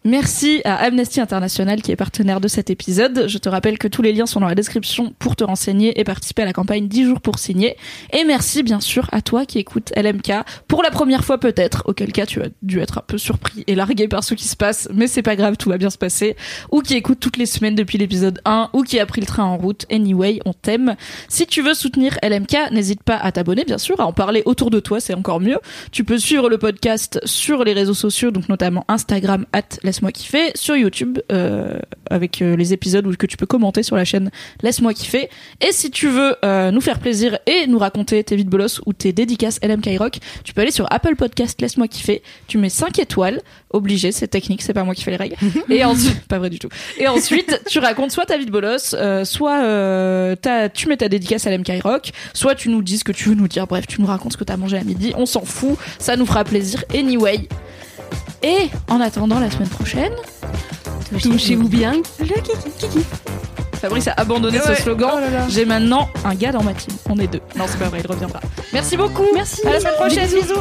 [0.09, 3.27] Merci à Amnesty International qui est partenaire de cet épisode.
[3.29, 6.05] Je te rappelle que tous les liens sont dans la description pour te renseigner et
[6.05, 7.77] participer à la campagne 10 jours pour signer.
[8.15, 10.33] Et merci bien sûr à toi qui écoutes LMK
[10.67, 13.75] pour la première fois peut-être, auquel cas tu as dû être un peu surpris et
[13.75, 16.37] largué par ce qui se passe, mais c'est pas grave, tout va bien se passer.
[16.73, 19.45] Ou qui écoute toutes les semaines depuis l'épisode 1 ou qui a pris le train
[19.45, 19.85] en route.
[19.91, 20.97] Anyway, on t'aime.
[21.29, 24.71] Si tu veux soutenir LMK, n'hésite pas à t'abonner bien sûr, à en parler autour
[24.71, 25.59] de toi, c'est encore mieux.
[25.93, 30.53] Tu peux suivre le podcast sur les réseaux sociaux, donc notamment Instagram, at laisse-moi kiffer,
[30.55, 34.31] sur YouTube, euh, avec euh, les épisodes où, que tu peux commenter sur la chaîne
[34.63, 35.29] Laisse-moi kiffer.
[35.61, 38.93] Et si tu veux euh, nous faire plaisir et nous raconter tes vides bolos ou
[38.93, 42.97] tes dédicaces LMK Rock, tu peux aller sur Apple Podcast Laisse-moi kiffer, tu mets 5
[43.01, 45.37] étoiles, obligé, c'est technique, c'est pas moi qui fais les règles.
[45.69, 46.69] et ensuite, pas vrai du tout.
[46.99, 48.95] Et ensuite, tu racontes soit ta vie de bolos,
[49.25, 50.37] soit
[50.75, 53.35] tu mets ta dédicace à l'MK Rock, soit tu nous dis ce que tu veux
[53.35, 53.67] nous dire.
[53.67, 55.13] Bref, tu nous racontes ce que t'as mangé à midi.
[55.17, 56.85] On s'en fout, ça nous fera plaisir.
[56.95, 57.49] Anyway.
[58.43, 60.13] Et en attendant la semaine prochaine,
[61.23, 61.95] Touchez-vous bien.
[63.81, 65.21] Fabrice a abandonné ce slogan.
[65.49, 66.95] J'ai maintenant un gars dans ma team.
[67.09, 67.41] On est deux.
[67.57, 68.41] Non, c'est pas vrai, il reviendra.
[68.73, 69.25] Merci beaucoup.
[69.35, 69.67] Merci.
[69.67, 70.29] À la semaine prochaine.
[70.29, 70.61] Bisous.